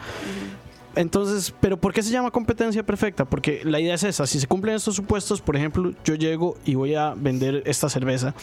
Entonces, 0.96 1.54
¿pero 1.60 1.76
por 1.76 1.92
qué 1.92 2.02
se 2.02 2.10
llama 2.10 2.30
competencia 2.30 2.84
perfecta? 2.84 3.24
Porque 3.24 3.60
la 3.64 3.78
idea 3.78 3.94
es 3.94 4.02
esa, 4.02 4.26
si 4.26 4.40
se 4.40 4.46
cumplen 4.46 4.74
estos 4.74 4.96
supuestos, 4.96 5.40
por 5.40 5.54
ejemplo, 5.54 5.92
yo 6.04 6.14
llego 6.14 6.56
y 6.64 6.74
voy 6.74 6.94
a 6.94 7.14
vender 7.14 7.62
esta 7.66 7.88
cerveza 7.88 8.34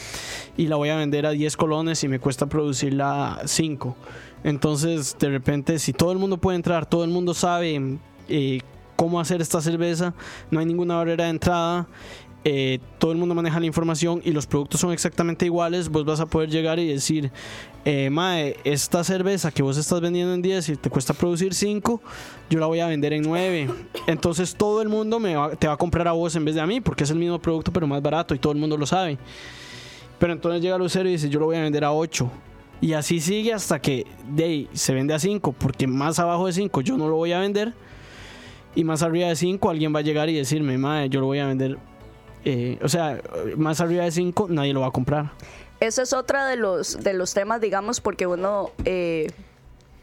y 0.55 0.67
la 0.67 0.77
voy 0.77 0.89
a 0.89 0.95
vender 0.95 1.25
a 1.25 1.31
10 1.31 1.57
colones 1.57 2.03
y 2.03 2.07
me 2.07 2.19
cuesta 2.19 2.45
producirla 2.45 3.41
5. 3.45 3.95
Entonces, 4.43 5.17
de 5.19 5.29
repente, 5.29 5.79
si 5.79 5.91
todo 5.91 6.11
el 6.11 6.17
mundo 6.17 6.37
puede 6.37 6.55
entrar, 6.55 6.85
todo 6.85 7.03
el 7.03 7.09
mundo 7.09 7.33
sabe 7.33 7.97
eh, 8.29 8.61
cómo 8.95 9.19
hacer 9.19 9.41
esta 9.41 9.59
cerveza, 9.59 10.13
no 10.51 10.59
hay 10.59 10.65
ninguna 10.65 10.95
barrera 10.95 11.25
de 11.25 11.31
entrada, 11.31 11.87
eh, 12.47 12.77
todo 12.99 13.11
el 13.11 13.17
mundo 13.17 13.33
maneja 13.33 13.59
la 13.59 13.65
información 13.65 14.21
y 14.23 14.31
los 14.31 14.45
productos 14.45 14.79
son 14.79 14.91
exactamente 14.93 15.47
iguales, 15.47 15.89
vos 15.89 16.05
vas 16.05 16.19
a 16.19 16.27
poder 16.27 16.47
llegar 16.47 16.77
y 16.77 16.87
decir, 16.87 17.31
eh, 17.85 18.11
Mae, 18.11 18.55
esta 18.63 19.03
cerveza 19.03 19.51
que 19.51 19.63
vos 19.63 19.77
estás 19.77 19.99
vendiendo 19.99 20.31
en 20.31 20.43
10 20.43 20.69
y 20.69 20.75
te 20.75 20.91
cuesta 20.91 21.15
producir 21.15 21.55
5, 21.55 21.99
yo 22.51 22.59
la 22.59 22.67
voy 22.67 22.81
a 22.81 22.85
vender 22.85 23.13
en 23.13 23.23
9. 23.23 23.67
Entonces 24.05 24.53
todo 24.53 24.83
el 24.83 24.89
mundo 24.89 25.19
te 25.57 25.65
va 25.65 25.73
a 25.73 25.77
comprar 25.77 26.07
a 26.07 26.11
vos 26.11 26.35
en 26.35 26.45
vez 26.45 26.53
de 26.53 26.61
a 26.61 26.67
mí, 26.67 26.81
porque 26.81 27.03
es 27.03 27.09
el 27.09 27.17
mismo 27.17 27.39
producto 27.39 27.73
pero 27.73 27.87
más 27.87 28.03
barato 28.03 28.35
y 28.35 28.37
todo 28.37 28.53
el 28.53 28.59
mundo 28.59 28.77
lo 28.77 28.85
sabe. 28.85 29.17
Pero 30.19 30.31
entonces 30.31 30.61
llega 30.61 30.77
Lucero 30.77 31.09
y 31.09 31.13
dice, 31.13 31.29
yo 31.29 31.39
lo 31.39 31.47
voy 31.47 31.55
a 31.55 31.61
vender 31.61 31.83
a 31.83 31.93
8. 31.93 32.29
Y 32.79 32.93
así 32.93 33.21
sigue 33.21 33.53
hasta 33.53 33.81
que 33.81 34.05
de 34.29 34.67
se 34.73 34.93
vende 34.93 35.15
a 35.15 35.19
5, 35.19 35.51
porque 35.53 35.87
más 35.87 36.19
abajo 36.19 36.45
de 36.45 36.53
5 36.53 36.81
yo 36.81 36.95
no 36.95 37.09
lo 37.09 37.15
voy 37.15 37.31
a 37.31 37.39
vender. 37.39 37.73
Y 38.75 38.83
más 38.83 39.01
arriba 39.01 39.29
de 39.29 39.35
5 39.35 39.67
alguien 39.67 39.95
va 39.95 39.99
a 39.99 40.03
llegar 40.03 40.29
y 40.29 40.35
decirme, 40.35 40.77
Mae, 40.77 41.09
yo 41.09 41.21
lo 41.21 41.25
voy 41.25 41.39
a 41.39 41.47
vender. 41.47 41.79
Eh, 42.45 42.79
o 42.81 42.87
sea, 42.87 43.19
más 43.57 43.81
arriba 43.81 44.03
de 44.03 44.11
5 44.11 44.47
nadie 44.49 44.73
lo 44.73 44.81
va 44.81 44.87
a 44.87 44.91
comprar. 44.91 45.31
Ese 45.79 46.03
es 46.03 46.13
otro 46.13 46.43
de 46.45 46.55
los, 46.55 47.03
de 47.03 47.13
los 47.13 47.33
temas, 47.33 47.59
digamos, 47.59 47.99
porque 47.99 48.27
uno, 48.27 48.71
eh, 48.85 49.27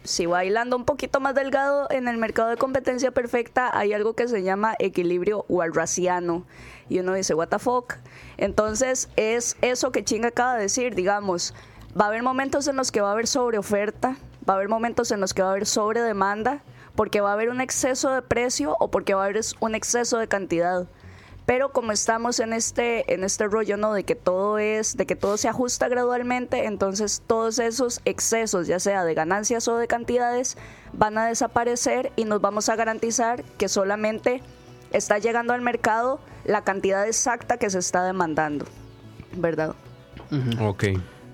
si 0.05 0.27
va 0.27 0.39
bailando 0.39 0.77
un 0.77 0.85
poquito 0.85 1.19
más 1.21 1.35
delgado 1.35 1.87
en 1.91 2.09
el 2.09 2.19
mercado 2.19 2.51
de 2.51 2.57
competencia 2.57 3.11
perfecta, 3.13 3.71
hay 3.77 3.93
algo 3.93 4.15
que 4.15 4.29
se 4.29 4.43
llama 4.43 4.75
equilibrio 4.79 5.47
walrasiano. 5.49 6.45
Y 6.89 6.99
uno 6.99 7.15
dice, 7.15 7.33
what 7.35 7.49
the 7.49 7.59
fuck. 7.59 7.95
Entonces, 8.37 9.09
es 9.17 9.57
eso 9.63 9.93
que 9.93 10.05
Ching 10.05 10.27
acaba 10.27 10.57
de 10.57 10.63
decir, 10.63 10.95
digamos, 10.95 11.55
va 11.99 12.07
a 12.07 12.09
haber 12.09 12.23
momentos 12.23 12.69
en 12.69 12.77
los 12.77 12.93
que 12.93 13.01
va 13.01 13.09
a 13.09 13.13
haber 13.13 13.27
sobreoferta, 13.27 14.17
va 14.49 14.55
a 14.55 14.57
haber 14.57 14.69
momentos 14.69 15.11
en 15.11 15.21
los 15.21 15.33
que 15.33 15.43
va 15.43 15.49
a 15.49 15.53
haber 15.53 15.67
sobredemanda, 15.67 16.63
porque 16.97 17.21
va 17.21 17.31
a 17.31 17.33
haber 17.35 17.49
un 17.49 17.61
exceso 17.61 18.11
de 18.11 18.21
precio 18.21 18.77
o 18.79 18.91
porque 18.91 19.15
va 19.15 19.23
a 19.23 19.25
haber 19.27 19.41
un 19.61 19.75
exceso 19.75 20.19
de 20.19 20.29
cantidad. 20.29 20.87
Pero 21.53 21.69
como 21.69 21.93
estamos 21.93 22.41
en 22.41 22.55
este, 22.55 23.13
en 23.13 23.25
este 23.25 23.47
rollo, 23.47 23.77
¿no? 23.77 23.93
De 23.93 24.05
que 24.05 24.15
todo 24.15 24.57
es, 24.57 24.97
de 24.97 25.05
que 25.05 25.17
todo 25.17 25.37
se 25.37 25.49
ajusta 25.49 25.87
gradualmente, 25.87 26.65
entonces 26.65 27.23
todos 27.27 27.59
esos 27.59 28.01
excesos, 28.07 28.69
ya 28.69 28.81
sea 28.81 29.05
de 29.05 29.13
ganancias 29.13 29.69
o 29.69 29.77
de 29.77 29.87
cantidades, 29.87 30.57
van 30.95 31.19
a 31.19 31.27
desaparecer 31.27 32.11
y 32.17 32.25
nos 32.25 32.41
vamos 32.41 32.71
a 32.71 32.77
garantizar 32.77 33.45
que 33.59 33.69
solamente 33.69 34.41
está 34.93 35.19
llegando 35.19 35.53
al 35.53 35.61
mercado 35.61 36.21
la 36.47 36.65
cantidad 36.65 37.07
exacta 37.07 37.59
que 37.59 37.69
se 37.69 37.81
está 37.81 38.03
demandando. 38.03 38.65
¿Verdad? 39.37 39.75
Ok. 40.59 40.85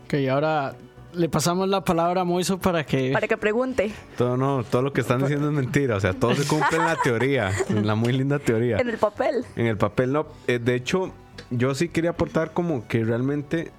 Ok, 0.07 0.15
ahora 0.33 0.75
le 1.13 1.29
pasamos 1.29 1.69
la 1.69 1.85
palabra 1.85 2.23
a 2.23 2.25
Moiso 2.25 2.59
para 2.59 2.85
que... 2.85 3.13
Para 3.13 3.27
que 3.27 3.37
pregunte. 3.37 3.93
Todo, 4.17 4.37
no, 4.37 4.65
todo 4.65 4.83
lo 4.83 4.93
que 4.93 5.01
están 5.01 5.21
diciendo 5.21 5.49
es 5.49 5.55
mentira. 5.55 5.97
O 5.97 6.01
sea, 6.01 6.13
todo 6.13 6.35
se 6.35 6.47
cumple 6.47 6.79
en 6.79 6.85
la 6.85 6.97
teoría. 7.03 7.51
En 7.69 7.87
la 7.87 7.95
muy 7.95 8.13
linda 8.13 8.39
teoría. 8.39 8.79
En 8.79 8.89
el 8.89 8.99
papel. 8.99 9.45
En 9.57 9.67
el 9.67 9.77
papel 9.77 10.13
no. 10.13 10.27
Eh, 10.47 10.59
de 10.59 10.75
hecho, 10.75 11.13
yo 11.51 11.75
sí 11.75 11.89
quería 11.89 12.11
aportar 12.11 12.53
como 12.53 12.87
que 12.87 13.05
realmente, 13.05 13.73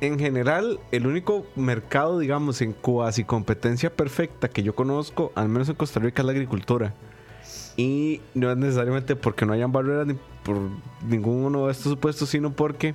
en 0.00 0.18
general, 0.18 0.80
el 0.92 1.06
único 1.06 1.46
mercado, 1.56 2.18
digamos, 2.18 2.62
en 2.62 2.72
cuasi 2.72 3.24
competencia 3.24 3.94
perfecta 3.94 4.48
que 4.48 4.62
yo 4.62 4.74
conozco, 4.74 5.32
al 5.34 5.48
menos 5.48 5.68
en 5.68 5.74
Costa 5.74 6.00
Rica, 6.00 6.22
es 6.22 6.26
la 6.26 6.32
agricultura. 6.32 6.94
Y 7.76 8.20
no 8.34 8.50
es 8.50 8.56
necesariamente 8.56 9.16
porque 9.16 9.46
no 9.46 9.52
hayan 9.52 9.72
barreras 9.72 10.06
ni 10.06 10.14
por 10.42 10.56
ninguno 11.06 11.66
de 11.66 11.72
estos 11.72 11.92
supuestos, 11.92 12.28
sino 12.28 12.52
porque 12.52 12.94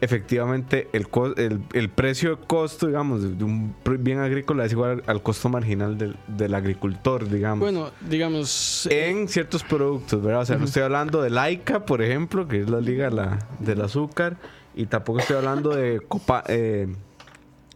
efectivamente 0.00 0.88
el, 0.92 1.08
co- 1.08 1.34
el, 1.36 1.62
el 1.72 1.88
precio 1.90 2.36
de 2.36 2.46
costo, 2.46 2.86
digamos, 2.86 3.38
de 3.38 3.44
un 3.44 3.74
bien 3.98 4.18
agrícola 4.18 4.64
es 4.64 4.72
igual 4.72 5.02
al 5.06 5.22
costo 5.22 5.48
marginal 5.48 5.98
del, 5.98 6.16
del 6.26 6.54
agricultor, 6.54 7.28
digamos 7.28 7.60
Bueno, 7.60 7.90
digamos... 8.08 8.86
eh, 8.90 9.10
en 9.10 9.28
ciertos 9.28 9.62
productos, 9.64 10.22
¿verdad? 10.22 10.42
O 10.42 10.46
sea, 10.46 10.56
no 10.56 10.64
estoy 10.64 10.82
hablando 10.82 11.22
de 11.22 11.30
Laika, 11.30 11.84
por 11.86 12.02
ejemplo, 12.02 12.48
que 12.48 12.60
es 12.62 12.70
la 12.70 12.80
liga 12.80 13.10
la- 13.10 13.38
del 13.58 13.80
azúcar, 13.82 14.36
y 14.74 14.86
tampoco 14.86 15.18
estoy 15.20 15.36
hablando 15.36 15.70
de 15.74 16.00
Copa, 16.00 16.44
eh, 16.48 16.88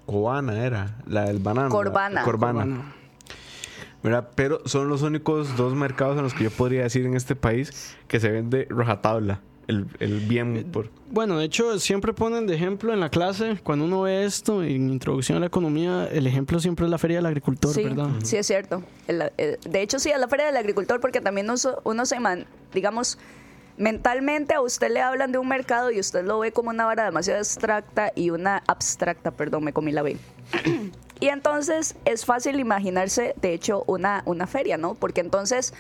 Cobana, 0.07 0.65
era, 0.65 0.97
la 1.07 1.25
del 1.25 1.39
banano. 1.39 1.69
Corbana. 1.71 2.15
la- 2.17 2.23
Corbana. 2.25 2.95
¿verdad? 4.03 4.29
Pero 4.35 4.61
son 4.67 4.89
los 4.91 5.01
únicos 5.01 5.57
dos 5.57 5.75
mercados 5.75 6.19
en 6.19 6.25
los 6.25 6.35
que 6.35 6.45
yo 6.45 6.51
podría 6.51 6.83
decir 6.83 7.07
en 7.07 7.15
este 7.15 7.35
país 7.37 7.97
que 8.07 8.21
se 8.21 8.31
vende 8.31 8.67
rajatabla, 8.69 9.41
el, 9.69 9.87
el 10.01 10.21
bien 10.21 10.69
por... 10.73 10.91
Bueno, 11.11 11.39
de 11.39 11.45
hecho, 11.45 11.79
siempre 11.79 12.13
ponen 12.13 12.47
de 12.47 12.55
ejemplo 12.55 12.93
en 12.93 13.01
la 13.01 13.09
clase, 13.09 13.59
cuando 13.63 13.85
uno 13.85 14.03
ve 14.03 14.25
esto, 14.25 14.63
en 14.63 14.91
Introducción 14.91 15.37
a 15.37 15.41
la 15.41 15.47
Economía, 15.47 16.09
el 16.11 16.27
ejemplo 16.27 16.59
siempre 16.61 16.85
es 16.87 16.91
la 16.91 16.99
Feria 16.99 17.19
del 17.19 17.27
Agricultor, 17.27 17.73
Sí, 17.73 17.85
¿verdad? 17.85 18.09
sí 18.23 18.37
es 18.37 18.47
cierto. 18.47 18.83
El- 19.07 19.31
el- 19.37 19.59
de 19.65 19.83
hecho, 19.83 19.99
sí, 19.99 20.11
es 20.11 20.19
la 20.19 20.29
feria 20.29 20.47
del 20.47 20.57
agricultor 20.57 21.01
porque 21.01 21.21
también 21.21 21.49
uno, 21.51 21.57
uno 21.85 22.07
se, 22.07 22.19
man- 22.21 22.47
digamos, 22.73 23.19
mentalmente 23.77 24.55
a 24.55 24.61
usted 24.61 24.91
le 24.91 25.01
hablan 25.01 25.33
de 25.33 25.39
un 25.39 25.49
mercado 25.49 25.91
y 25.91 25.99
usted 25.99 26.25
lo 26.25 26.39
ve 26.39 26.53
como 26.53 26.71
una 26.71 26.85
vara 26.87 27.05
demasiado 27.05 27.39
abstracta 27.41 28.13
y 28.15 28.31
una 28.31 28.63
abstracta, 28.67 29.31
perdón, 29.33 29.65
me 29.65 29.73
comí 29.73 29.93
la 29.93 30.03
B. 30.03 30.17
y 31.21 31.29
entonces 31.29 31.97
es 32.05 32.25
fácil 32.25 32.61
imaginarse, 32.61 33.35
de 33.41 33.53
hecho, 33.53 33.83
una, 33.87 34.23
una 34.27 34.47
feria, 34.47 34.77
¿no? 34.77 34.95
Porque 34.95 35.21
entonces 35.21 35.75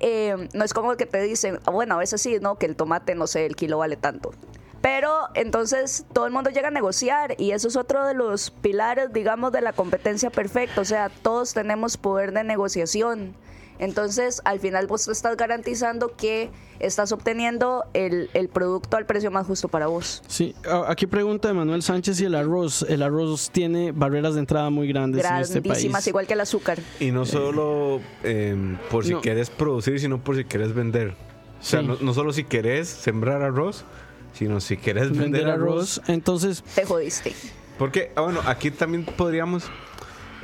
eh, 0.00 0.48
no 0.54 0.64
es 0.64 0.74
como 0.74 0.96
que 0.96 1.06
te 1.06 1.20
dicen, 1.22 1.58
"Ah, 1.66 1.70
bueno, 1.70 1.94
a 1.94 1.98
veces 1.98 2.20
sí, 2.20 2.38
¿no? 2.40 2.56
Que 2.56 2.66
el 2.66 2.76
tomate, 2.76 3.14
no 3.14 3.26
sé, 3.26 3.46
el 3.46 3.56
kilo 3.56 3.78
vale 3.78 3.96
tanto. 3.96 4.32
Pero 4.80 5.28
entonces 5.34 6.04
todo 6.12 6.26
el 6.26 6.32
mundo 6.32 6.50
llega 6.50 6.68
a 6.68 6.70
negociar 6.70 7.34
y 7.38 7.50
eso 7.50 7.66
es 7.68 7.76
otro 7.76 8.06
de 8.06 8.14
los 8.14 8.50
pilares, 8.50 9.12
digamos, 9.12 9.50
de 9.52 9.60
la 9.60 9.72
competencia 9.72 10.30
perfecta. 10.30 10.80
O 10.80 10.84
sea, 10.84 11.08
todos 11.08 11.52
tenemos 11.52 11.96
poder 11.96 12.32
de 12.32 12.44
negociación. 12.44 13.34
Entonces, 13.78 14.40
al 14.44 14.58
final 14.60 14.86
vos 14.86 15.04
te 15.04 15.12
estás 15.12 15.36
garantizando 15.36 16.14
que 16.16 16.50
estás 16.80 17.12
obteniendo 17.12 17.84
el, 17.94 18.28
el 18.34 18.48
producto 18.48 18.96
al 18.96 19.06
precio 19.06 19.30
más 19.30 19.46
justo 19.46 19.68
para 19.68 19.86
vos. 19.86 20.22
Sí, 20.26 20.54
aquí 20.86 21.06
pregunta 21.06 21.52
Manuel 21.54 21.82
Sánchez 21.82 22.16
si 22.18 22.24
el 22.24 22.34
arroz, 22.34 22.82
el 22.88 23.02
arroz 23.02 23.50
tiene 23.50 23.92
barreras 23.92 24.34
de 24.34 24.40
entrada 24.40 24.70
muy 24.70 24.88
grandes 24.88 25.24
en 25.24 25.36
este 25.36 25.60
Grandísimas, 25.60 25.96
país. 26.00 26.06
igual 26.08 26.26
que 26.26 26.32
el 26.34 26.40
azúcar. 26.40 26.78
Y 27.00 27.10
no 27.10 27.24
solo 27.26 28.00
eh, 28.24 28.76
por 28.90 29.04
si 29.04 29.12
No. 29.12 29.20
quieres 29.20 29.50
producir, 29.50 30.00
sino 30.00 30.18
por 30.22 30.36
si 30.36 30.44
quieres 30.44 30.74
vender. 30.74 31.14
O 31.60 31.64
sea, 31.64 31.80
Sí. 31.80 31.86
no, 31.86 31.96
no 32.00 32.14
solo 32.14 32.32
si 32.32 32.44
querés 32.44 32.88
sembrar 32.88 33.42
arroz, 33.42 33.84
sino 34.32 34.60
si 34.60 34.76
quieres 34.76 35.10
vender, 35.10 35.22
Vender 35.30 35.48
arroz. 35.48 35.98
arroz, 35.98 36.08
entonces, 36.08 36.62
Te 36.74 36.84
jodiste. 36.84 37.32
Porque, 37.78 38.12
ah, 38.16 38.22
bueno, 38.22 38.40
aquí 38.46 38.70
también 38.70 39.04
podríamos 39.04 39.64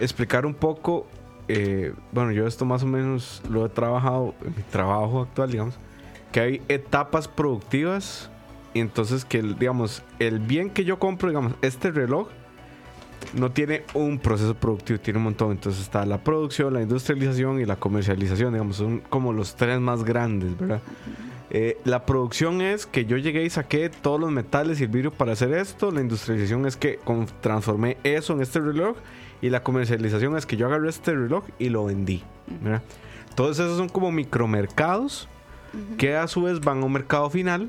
explicar 0.00 0.46
un 0.46 0.54
poco. 0.54 1.06
Eh, 1.48 1.92
bueno, 2.12 2.32
yo 2.32 2.46
esto 2.46 2.64
más 2.64 2.82
o 2.82 2.86
menos 2.86 3.42
lo 3.48 3.66
he 3.66 3.68
trabajado 3.68 4.34
en 4.44 4.54
mi 4.56 4.62
trabajo 4.62 5.22
actual, 5.22 5.50
digamos. 5.50 5.78
Que 6.32 6.40
hay 6.40 6.62
etapas 6.68 7.28
productivas. 7.28 8.30
Y 8.72 8.80
entonces, 8.80 9.24
que 9.24 9.40
digamos, 9.42 10.02
el 10.18 10.40
bien 10.40 10.70
que 10.70 10.84
yo 10.84 10.98
compro, 10.98 11.28
digamos, 11.28 11.54
este 11.62 11.92
reloj 11.92 12.28
no 13.32 13.50
tiene 13.50 13.84
un 13.94 14.18
proceso 14.18 14.54
productivo, 14.54 14.98
tiene 14.98 15.18
un 15.18 15.24
montón. 15.24 15.52
Entonces 15.52 15.82
está 15.82 16.04
la 16.06 16.18
producción, 16.18 16.74
la 16.74 16.82
industrialización 16.82 17.60
y 17.60 17.64
la 17.64 17.76
comercialización, 17.76 18.52
digamos, 18.52 18.76
son 18.76 19.00
como 19.08 19.32
los 19.32 19.54
tres 19.54 19.80
más 19.80 20.04
grandes, 20.04 20.58
¿verdad? 20.58 20.80
Eh, 21.50 21.78
la 21.84 22.04
producción 22.04 22.60
es 22.62 22.84
que 22.84 23.04
yo 23.04 23.16
llegué 23.16 23.44
y 23.44 23.50
saqué 23.50 23.88
todos 23.88 24.18
los 24.18 24.32
metales 24.32 24.80
y 24.80 24.84
el 24.84 24.88
vidrio 24.88 25.12
para 25.12 25.32
hacer 25.32 25.52
esto. 25.52 25.90
La 25.90 26.00
industrialización 26.00 26.66
es 26.66 26.76
que 26.76 26.98
transformé 27.40 27.96
eso 28.02 28.32
en 28.32 28.42
este 28.42 28.58
reloj. 28.60 28.96
Y 29.44 29.50
la 29.50 29.62
comercialización 29.62 30.38
es 30.38 30.46
que 30.46 30.56
yo 30.56 30.64
agarré 30.64 30.88
este 30.88 31.12
reloj 31.12 31.44
y 31.58 31.68
lo 31.68 31.84
vendí. 31.84 32.22
¿verdad? 32.62 32.80
Todos 33.34 33.58
esos 33.58 33.76
son 33.76 33.90
como 33.90 34.10
micromercados 34.10 35.28
que 35.98 36.16
a 36.16 36.26
su 36.28 36.44
vez 36.44 36.60
van 36.60 36.80
a 36.80 36.86
un 36.86 36.92
mercado 36.92 37.28
final, 37.28 37.68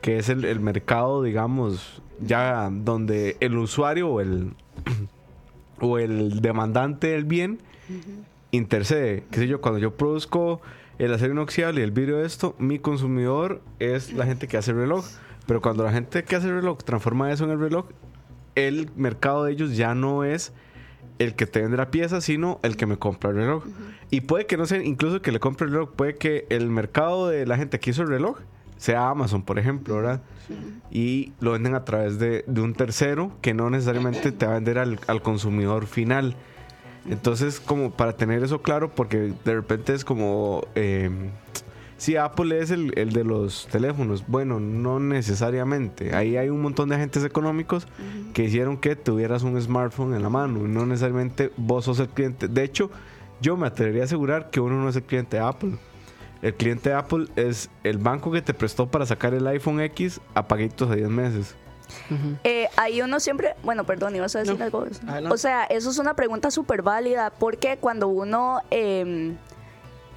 que 0.00 0.16
es 0.16 0.30
el, 0.30 0.46
el 0.46 0.60
mercado, 0.60 1.22
digamos, 1.22 2.00
ya 2.20 2.70
donde 2.72 3.36
el 3.40 3.58
usuario 3.58 4.08
o 4.08 4.22
el, 4.22 4.54
o 5.78 5.98
el 5.98 6.40
demandante 6.40 7.08
del 7.08 7.26
bien 7.26 7.58
intercede. 8.50 9.24
Qué 9.30 9.40
sé 9.40 9.46
yo, 9.46 9.60
cuando 9.60 9.80
yo 9.80 9.94
produzco 9.98 10.62
el 10.98 11.12
acero 11.12 11.34
inoxidable 11.34 11.82
y 11.82 11.84
el 11.84 11.90
vidrio 11.90 12.16
de 12.16 12.26
esto, 12.26 12.56
mi 12.58 12.78
consumidor 12.78 13.60
es 13.78 14.10
la 14.14 14.24
gente 14.24 14.48
que 14.48 14.56
hace 14.56 14.70
el 14.70 14.78
reloj. 14.78 15.04
Pero 15.46 15.60
cuando 15.60 15.84
la 15.84 15.92
gente 15.92 16.24
que 16.24 16.34
hace 16.34 16.48
el 16.48 16.54
reloj 16.54 16.78
transforma 16.78 17.30
eso 17.30 17.44
en 17.44 17.50
el 17.50 17.60
reloj, 17.60 17.88
el 18.54 18.88
mercado 18.96 19.44
de 19.44 19.52
ellos 19.52 19.76
ya 19.76 19.94
no 19.94 20.24
es 20.24 20.54
el 21.18 21.34
que 21.34 21.46
te 21.46 21.60
vende 21.60 21.76
la 21.76 21.90
pieza, 21.90 22.20
sino 22.20 22.60
el 22.62 22.76
que 22.76 22.86
me 22.86 22.96
compra 22.96 23.30
el 23.30 23.36
reloj. 23.36 23.64
Y 24.10 24.22
puede 24.22 24.46
que 24.46 24.56
no 24.56 24.66
sea 24.66 24.82
incluso 24.82 25.22
que 25.22 25.32
le 25.32 25.40
compre 25.40 25.66
el 25.66 25.72
reloj, 25.72 25.90
puede 25.94 26.16
que 26.16 26.46
el 26.50 26.68
mercado 26.70 27.28
de 27.28 27.46
la 27.46 27.56
gente 27.56 27.78
que 27.78 27.90
hizo 27.90 28.02
el 28.02 28.08
reloj 28.08 28.38
sea 28.76 29.08
Amazon, 29.08 29.42
por 29.42 29.58
ejemplo, 29.58 29.96
¿verdad? 29.96 30.20
Y 30.90 31.32
lo 31.40 31.52
venden 31.52 31.74
a 31.74 31.84
través 31.84 32.18
de, 32.18 32.44
de 32.46 32.60
un 32.60 32.74
tercero 32.74 33.32
que 33.40 33.54
no 33.54 33.70
necesariamente 33.70 34.32
te 34.32 34.46
va 34.46 34.52
a 34.52 34.54
vender 34.56 34.78
al, 34.78 35.00
al 35.06 35.22
consumidor 35.22 35.86
final. 35.86 36.36
Entonces, 37.08 37.60
como 37.60 37.92
para 37.92 38.16
tener 38.16 38.42
eso 38.42 38.62
claro, 38.62 38.90
porque 38.90 39.32
de 39.44 39.54
repente 39.54 39.94
es 39.94 40.04
como... 40.04 40.66
Eh, 40.74 41.10
si 42.04 42.18
Apple 42.18 42.58
es 42.58 42.70
el, 42.70 42.92
el, 42.98 43.14
de 43.14 43.24
los 43.24 43.66
teléfonos, 43.68 44.24
bueno, 44.26 44.60
no 44.60 45.00
necesariamente. 45.00 46.14
Ahí 46.14 46.36
hay 46.36 46.50
un 46.50 46.60
montón 46.60 46.90
de 46.90 46.96
agentes 46.96 47.24
económicos 47.24 47.86
que 48.34 48.44
hicieron 48.44 48.76
que 48.76 48.94
tuvieras 48.94 49.42
un 49.42 49.58
smartphone 49.58 50.12
en 50.12 50.22
la 50.22 50.28
mano. 50.28 50.68
No 50.68 50.84
necesariamente 50.84 51.50
vos 51.56 51.86
sos 51.86 52.00
el 52.00 52.10
cliente. 52.10 52.46
De 52.46 52.62
hecho, 52.62 52.90
yo 53.40 53.56
me 53.56 53.66
atrevería 53.66 54.02
a 54.02 54.04
asegurar 54.04 54.50
que 54.50 54.60
uno 54.60 54.82
no 54.82 54.90
es 54.90 54.96
el 54.96 55.04
cliente 55.04 55.38
de 55.38 55.44
Apple. 55.44 55.78
El 56.42 56.54
cliente 56.54 56.90
de 56.90 56.94
Apple 56.94 57.24
es 57.36 57.70
el 57.84 57.96
banco 57.96 58.30
que 58.30 58.42
te 58.42 58.52
prestó 58.52 58.86
para 58.86 59.06
sacar 59.06 59.32
el 59.32 59.46
iPhone 59.46 59.80
X 59.80 60.20
a 60.34 60.46
paguitos 60.46 60.90
de 60.90 60.96
10 60.96 61.08
meses. 61.08 61.56
Uh 62.10 62.14
-huh. 62.14 62.38
eh, 62.44 62.68
ahí 62.76 63.00
uno 63.00 63.18
siempre, 63.18 63.54
bueno, 63.62 63.84
perdón, 63.84 64.14
ibas 64.14 64.36
a 64.36 64.40
decir 64.40 64.58
no. 64.58 64.64
algo. 64.66 64.84
Adelante. 65.06 65.34
O 65.34 65.38
sea, 65.38 65.64
eso 65.64 65.88
es 65.88 65.96
una 65.96 66.12
pregunta 66.12 66.50
súper 66.50 66.82
válida 66.82 67.30
porque 67.30 67.78
cuando 67.78 68.08
uno 68.08 68.60
eh, 68.70 69.34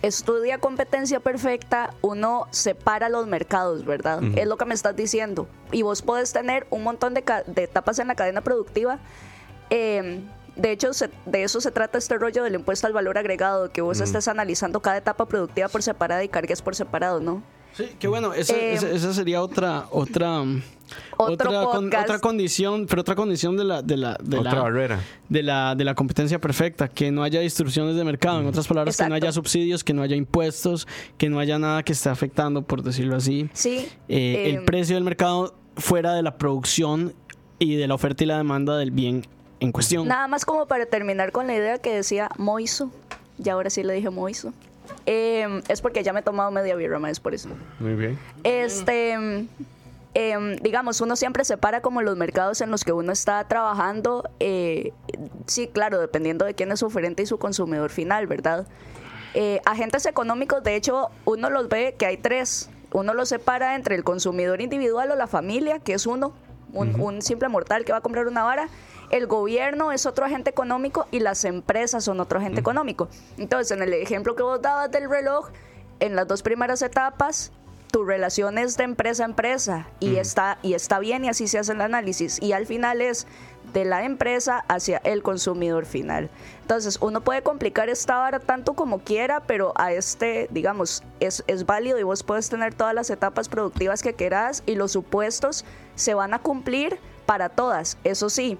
estudia 0.02 0.60
competencia 0.60 1.20
perfecta, 1.20 1.94
uno 2.02 2.48
separa 2.52 3.10
los 3.10 3.28
mercados, 3.28 3.86
¿verdad? 3.86 4.22
Uh 4.22 4.26
-huh. 4.26 4.40
Es 4.40 4.48
lo 4.48 4.58
que 4.58 4.66
me 4.66 4.74
estás 4.74 4.96
diciendo. 4.96 5.48
Y 5.72 5.82
vos 5.82 6.02
podés 6.02 6.34
tener 6.34 6.68
un 6.70 6.84
montón 6.84 7.14
de, 7.14 7.24
de 7.48 7.64
etapas 7.64 8.00
en 8.00 8.08
la 8.08 8.16
cadena 8.16 8.42
productiva. 8.42 9.00
Eh, 9.70 10.22
de 10.56 10.72
hecho, 10.72 10.94
se, 10.94 11.10
de 11.26 11.44
eso 11.44 11.62
se 11.62 11.72
trata 11.72 11.98
este 11.98 12.18
rollo 12.18 12.44
del 12.44 12.56
impuesto 12.56 12.88
al 12.88 12.94
valor 12.94 13.18
agregado, 13.18 13.70
que 13.72 13.82
vos 13.82 13.98
uh 13.98 14.02
-huh. 14.02 14.06
estés 14.06 14.28
analizando 14.28 14.80
cada 14.82 14.98
etapa 14.98 15.26
productiva 15.26 15.68
por 15.70 15.84
separada 15.84 16.24
y 16.24 16.30
cargues 16.30 16.62
por 16.62 16.76
separado, 16.76 17.20
¿no? 17.20 17.44
Sí, 17.74 17.96
que 18.00 18.08
bueno, 18.08 18.34
esa, 18.34 18.56
eh, 18.56 18.74
esa, 18.74 18.90
esa, 18.90 19.14
sería 19.14 19.42
otra 19.42 19.86
otra 19.92 20.42
otra, 21.18 21.66
con, 21.66 21.88
otra 21.88 22.20
condición, 22.20 22.86
pero 22.88 23.02
otra 23.02 23.16
condición 23.16 23.58
de 23.58 23.64
la 23.64 23.82
de 23.82 23.98
la 23.98 24.18
de 24.22 24.38
otra 24.38 24.56
la 24.56 24.62
barrera 24.62 25.00
de 25.30 25.44
la 25.44 25.76
de 25.76 25.84
la 25.84 25.96
competencia 25.96 26.40
perfecta, 26.40 26.88
que 26.88 27.12
no 27.12 27.24
haya 27.24 27.40
distorsiones 27.40 27.96
de 27.96 28.04
mercado, 28.04 28.40
en 28.40 28.48
otras 28.48 28.68
palabras, 28.68 28.96
Exacto. 28.96 29.08
que 29.08 29.10
no 29.10 29.16
haya 29.16 29.32
subsidios, 29.32 29.84
que 29.84 29.94
no 29.94 30.02
haya 30.02 30.16
impuestos, 30.16 30.88
que 31.18 31.30
no 31.30 31.40
haya 31.40 31.60
nada 31.60 31.84
que 31.84 31.94
esté 31.94 32.10
afectando, 32.10 32.62
por 32.62 32.84
decirlo 32.84 33.16
así, 33.16 33.50
sí, 33.54 33.88
eh, 34.08 34.46
eh, 34.48 34.50
el 34.50 34.64
precio 34.64 34.96
del 34.96 35.04
mercado 35.04 35.56
fuera 35.76 36.14
de 36.14 36.24
la 36.24 36.38
producción 36.38 37.14
y 37.60 37.76
de 37.76 37.88
la 37.88 37.96
oferta 37.96 38.24
y 38.24 38.28
la 38.28 38.38
demanda 38.38 38.78
del 38.78 38.92
bien 38.92 39.26
en 39.60 39.72
cuestión. 39.72 40.08
Nada 40.08 40.28
más 40.28 40.46
como 40.46 40.68
para 40.68 40.86
terminar 40.86 41.32
con 41.32 41.48
la 41.48 41.56
idea 41.56 41.78
que 41.80 41.94
decía 41.94 42.30
Moiso, 42.38 42.92
y 43.44 43.50
ahora 43.50 43.70
sí 43.70 43.84
le 43.84 43.94
dije 43.94 44.10
Moiso. 44.10 44.54
Eh, 45.06 45.62
es 45.68 45.82
porque 45.82 46.04
ya 46.04 46.14
me 46.14 46.22
he 46.22 46.24
tomado 46.24 46.52
media 46.52 46.76
birra 46.76 47.00
más 47.00 47.20
por 47.20 47.34
eso. 47.34 47.50
Muy 47.80 47.94
bien. 47.94 48.18
Este, 48.44 49.46
eh, 50.20 50.58
digamos, 50.64 51.00
uno 51.00 51.16
siempre 51.16 51.46
separa 51.46 51.82
como 51.82 52.02
los 52.02 52.18
mercados 52.18 52.62
en 52.62 52.72
los 52.72 52.84
que 52.84 52.92
uno 52.92 53.12
está 53.12 53.48
trabajando. 53.48 54.28
Eh, 54.40 54.92
sí, 55.46 55.68
claro, 55.68 56.00
dependiendo 56.00 56.44
de 56.44 56.56
quién 56.56 56.72
es 56.72 56.80
su 56.80 56.88
oferente 56.88 57.22
y 57.22 57.28
su 57.28 57.38
consumidor 57.38 57.92
final, 57.92 58.26
¿verdad? 58.26 58.66
Eh, 59.36 59.62
agentes 59.64 60.08
económicos, 60.08 60.64
de 60.64 60.76
hecho, 60.76 61.12
uno 61.26 61.52
los 61.52 61.70
ve 61.70 61.94
que 62.00 62.08
hay 62.08 62.18
tres. 62.18 62.72
Uno 62.94 63.14
los 63.14 63.30
separa 63.30 63.76
entre 63.76 63.94
el 63.94 64.04
consumidor 64.04 64.60
individual 64.60 65.12
o 65.12 65.16
la 65.16 65.28
familia, 65.28 65.78
que 65.78 65.94
es 65.94 66.08
uno, 66.08 66.34
un, 66.74 66.96
uh 66.96 66.98
-huh. 66.98 67.04
un 67.04 67.22
simple 67.22 67.48
mortal 67.48 67.86
que 67.86 67.92
va 67.92 68.00
a 68.00 68.02
comprar 68.02 68.26
una 68.26 68.44
vara 68.44 68.70
el 69.10 69.26
gobierno 69.28 69.94
es 69.94 70.06
otro 70.06 70.26
agente 70.26 70.50
económico 70.50 71.08
y 71.12 71.22
las 71.22 71.46
empresas 71.46 72.04
son 72.04 72.20
otro 72.20 72.40
agente 72.40 72.60
económico. 72.60 73.08
Entonces, 73.38 73.72
en 73.72 73.82
el 73.82 73.94
ejemplo 73.94 74.36
que 74.36 74.44
vos 74.44 74.62
dabas 74.62 74.92
del 74.92 75.10
reloj, 75.10 75.50
en 76.02 76.16
las 76.18 76.28
dos 76.28 76.44
primeras 76.44 76.82
etapas, 76.82 77.54
tu 77.92 78.04
relación 78.04 78.58
es 78.58 78.78
de 78.78 78.84
empresa 78.84 79.24
a 79.24 79.26
empresa 79.28 79.88
y, 80.00 80.10
mm. 80.10 80.18
está, 80.18 80.58
y 80.62 80.74
está 80.74 81.00
bien 81.00 81.26
y 81.26 81.30
así 81.30 81.48
se 81.48 81.60
hace 81.60 81.74
el 81.74 81.82
análisis. 81.82 82.42
Y 82.42 82.54
al 82.54 82.66
final 82.66 83.02
es 83.02 83.28
de 83.74 83.86
la 83.86 84.04
empresa 84.04 84.64
hacia 84.68 84.98
el 85.04 85.24
consumidor 85.24 85.86
final. 85.86 86.30
Entonces, 86.62 86.98
uno 87.02 87.22
puede 87.22 87.42
complicar 87.42 87.90
esta 87.90 88.18
vara 88.18 88.40
tanto 88.40 88.74
como 88.74 89.00
quiera, 89.00 89.42
pero 89.42 89.74
a 89.76 89.92
este, 89.92 90.48
digamos, 90.52 91.04
es, 91.20 91.44
es 91.48 91.66
válido 91.66 92.00
y 92.00 92.04
vos 92.04 92.24
puedes 92.24 92.50
tener 92.50 92.74
todas 92.74 92.94
las 92.94 93.10
etapas 93.10 93.50
productivas 93.50 94.04
que 94.04 94.14
quieras 94.14 94.64
y 94.66 94.76
los 94.76 94.92
supuestos 94.92 95.66
se 95.96 96.14
van 96.14 96.34
a 96.34 96.40
cumplir 96.40 96.98
para 97.26 97.50
todas. 97.50 97.98
Eso 98.04 98.30
sí, 98.30 98.58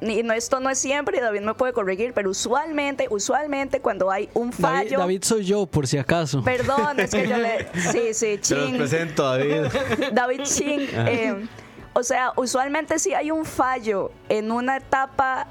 y 0.00 0.22
no, 0.22 0.32
esto 0.32 0.60
no 0.60 0.70
es 0.70 0.78
siempre, 0.78 1.18
y 1.18 1.20
David 1.20 1.40
me 1.40 1.54
puede 1.54 1.72
corregir, 1.72 2.12
pero 2.14 2.30
usualmente, 2.30 3.06
usualmente 3.10 3.80
cuando 3.80 4.10
hay 4.10 4.28
un 4.34 4.52
fallo. 4.52 4.90
David, 4.90 4.98
David 4.98 5.22
soy 5.24 5.44
yo, 5.44 5.66
por 5.66 5.86
si 5.86 5.98
acaso. 5.98 6.42
Perdón, 6.44 7.00
es 7.00 7.10
que 7.10 7.28
yo 7.28 7.36
le. 7.36 7.68
Sí, 7.92 8.14
sí, 8.14 8.38
Ching. 8.40 8.72
Te 8.72 8.78
presento, 8.78 9.24
David. 9.24 9.62
David 10.12 10.42
Ching. 10.42 10.88
Eh, 10.92 11.46
o 11.92 12.02
sea, 12.02 12.32
usualmente 12.36 12.98
si 12.98 13.12
hay 13.14 13.30
un 13.30 13.44
fallo 13.44 14.12
en 14.28 14.52
una 14.52 14.76
etapa 14.76 15.48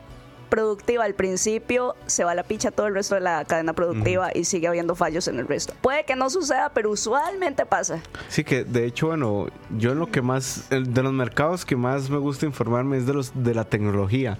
productiva 0.49 1.03
al 1.03 1.13
principio, 1.13 1.95
se 2.05 2.23
va 2.23 2.31
a 2.31 2.35
la 2.35 2.43
picha 2.43 2.71
todo 2.71 2.87
el 2.87 2.93
resto 2.93 3.15
de 3.15 3.21
la 3.21 3.45
cadena 3.45 3.73
productiva 3.73 4.27
uh 4.27 4.29
-huh. 4.29 4.39
y 4.39 4.45
sigue 4.45 4.67
habiendo 4.67 4.95
fallos 4.95 5.27
en 5.27 5.39
el 5.39 5.47
resto. 5.47 5.73
Puede 5.81 6.05
que 6.05 6.15
no 6.15 6.29
suceda, 6.29 6.71
pero 6.73 6.91
usualmente 6.91 7.65
pasa. 7.65 8.01
Sí, 8.29 8.43
que 8.43 8.63
de 8.63 8.85
hecho, 8.85 9.07
bueno, 9.07 9.47
yo 9.77 9.91
en 9.91 9.99
lo 9.99 10.07
que 10.11 10.21
más, 10.21 10.69
de 10.69 11.03
los 11.03 11.13
mercados 11.13 11.65
que 11.65 11.75
más 11.75 12.09
me 12.09 12.17
gusta 12.17 12.45
informarme 12.45 12.97
es 12.97 13.05
de 13.05 13.13
los 13.13 13.31
de 13.33 13.53
la 13.53 13.65
tecnología. 13.65 14.37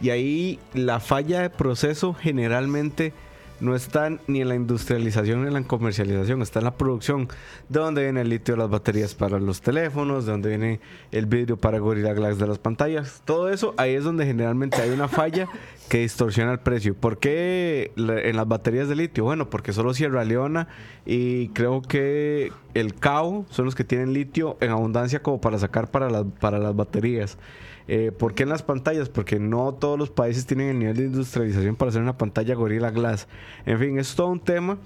Y 0.00 0.10
ahí 0.10 0.58
la 0.74 1.00
falla 1.00 1.42
de 1.42 1.50
proceso 1.50 2.14
generalmente 2.14 3.12
no 3.60 3.74
está 3.74 4.10
ni 4.26 4.40
en 4.40 4.48
la 4.48 4.54
industrialización 4.54 5.42
ni 5.42 5.48
en 5.48 5.54
la 5.54 5.62
comercialización, 5.62 6.42
está 6.42 6.58
en 6.58 6.64
la 6.64 6.76
producción. 6.76 7.28
De 7.68 7.80
donde 7.80 8.02
viene 8.02 8.20
el 8.20 8.28
litio 8.28 8.54
de 8.54 8.60
las 8.60 8.70
baterías 8.70 9.14
para 9.14 9.38
los 9.38 9.60
teléfonos, 9.60 10.26
de 10.26 10.32
donde 10.32 10.48
viene 10.50 10.80
el 11.12 11.26
vidrio 11.26 11.56
para 11.56 11.78
Gorilla 11.78 12.12
Glass 12.12 12.38
de 12.38 12.46
las 12.46 12.58
pantallas. 12.58 13.22
Todo 13.24 13.50
eso, 13.50 13.74
ahí 13.76 13.94
es 13.94 14.04
donde 14.04 14.26
generalmente 14.26 14.80
hay 14.80 14.90
una 14.90 15.08
falla 15.08 15.48
que 15.88 15.98
distorsiona 15.98 16.52
el 16.52 16.60
precio. 16.60 16.94
¿Por 16.94 17.18
qué 17.18 17.92
en 17.96 18.36
las 18.36 18.48
baterías 18.48 18.88
de 18.88 18.96
litio? 18.96 19.24
Bueno, 19.24 19.50
porque 19.50 19.72
solo 19.72 19.94
Sierra 19.94 20.24
Leona 20.24 20.68
y 21.06 21.48
creo 21.48 21.82
que 21.82 22.52
el 22.74 22.94
CAO 22.94 23.46
son 23.50 23.66
los 23.66 23.74
que 23.74 23.84
tienen 23.84 24.12
litio 24.12 24.56
en 24.60 24.70
abundancia 24.70 25.22
como 25.22 25.40
para 25.40 25.58
sacar 25.58 25.90
para 25.90 26.10
las, 26.10 26.24
para 26.40 26.58
las 26.58 26.74
baterías. 26.74 27.38
Eh, 27.86 28.12
¿Por 28.16 28.34
qué 28.34 28.44
en 28.44 28.48
las 28.48 28.62
pantallas? 28.62 29.08
Porque 29.08 29.38
no 29.38 29.74
todos 29.74 29.98
los 29.98 30.10
países 30.10 30.46
tienen 30.46 30.70
el 30.70 30.78
nivel 30.78 30.96
de 30.96 31.04
industrialización 31.04 31.76
para 31.76 31.90
hacer 31.90 32.02
una 32.02 32.16
pantalla 32.16 32.54
Gorilla 32.54 32.90
Glass. 32.90 33.28
En 33.66 33.78
fin, 33.78 33.98
es 33.98 34.14
todo 34.14 34.28
un 34.28 34.40
tema 34.40 34.78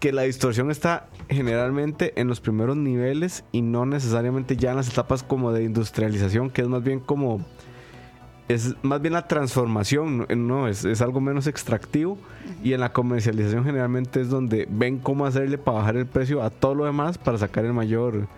que 0.00 0.12
la 0.12 0.22
distorsión 0.22 0.70
está 0.70 1.08
generalmente 1.28 2.12
en 2.20 2.28
los 2.28 2.40
primeros 2.40 2.76
niveles 2.76 3.44
y 3.52 3.62
no 3.62 3.86
necesariamente 3.86 4.56
ya 4.56 4.70
en 4.70 4.76
las 4.76 4.88
etapas 4.88 5.22
como 5.22 5.52
de 5.52 5.64
industrialización, 5.64 6.50
que 6.50 6.62
es 6.62 6.68
más 6.68 6.82
bien 6.82 7.00
como 7.00 7.44
es 8.48 8.74
más 8.82 9.00
bien 9.00 9.14
la 9.14 9.26
transformación, 9.26 10.26
no, 10.36 10.68
es, 10.68 10.84
es, 10.84 11.00
algo 11.00 11.20
menos 11.20 11.48
extractivo 11.48 12.16
y 12.62 12.74
en 12.74 12.80
la 12.80 12.92
comercialización 12.92 13.64
generalmente 13.64 14.20
es 14.20 14.28
donde 14.28 14.68
ven 14.70 14.98
cómo 14.98 15.26
hacerle 15.26 15.58
para 15.58 15.78
bajar 15.78 15.96
el 15.96 16.06
precio 16.06 16.42
a 16.42 16.50
todo 16.50 16.76
lo 16.76 16.84
demás 16.84 17.18
para 17.18 17.38
sacar 17.38 17.64
el 17.64 17.72
mayor 17.72 18.28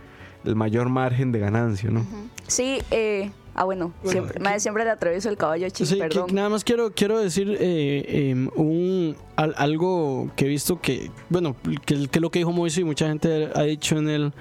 el 0.44 0.56
mayor 0.56 0.88
margen 0.88 1.30
de 1.32 1.40
ganancia, 1.40 1.90
¿no? 1.90 2.06
Sí, 2.46 2.78
eh, 2.90 3.30
Ah, 3.59 3.64
bueno, 3.64 3.92
bueno 4.05 4.12
siempre, 4.12 4.38
más 4.38 4.62
siempre 4.62 4.85
le 4.85 4.90
atravieso 4.90 5.29
el 5.29 5.37
caballo 5.37 5.68
ching, 5.68 5.85
sí, 5.85 5.97
perdón. 5.97 6.29
Que, 6.29 6.33
nada 6.33 6.49
más 6.49 6.62
quiero, 6.62 6.92
quiero 6.92 7.18
decir 7.18 7.57
eh, 7.59 8.05
eh, 8.07 8.49
un, 8.55 9.16
al, 9.35 9.53
algo 9.59 10.31
que 10.37 10.44
he 10.44 10.49
visto 10.49 10.81
que, 10.81 11.11
bueno, 11.29 11.57
que, 11.85 12.07
que 12.07 12.21
lo 12.21 12.31
que 12.31 12.38
dijo 12.38 12.53
Moisés 12.53 12.79
y 12.79 12.85
mucha 12.85 13.09
gente 13.09 13.51
ha 13.53 13.62
dicho 13.62 13.99
en 13.99 14.09
el, 14.09 14.33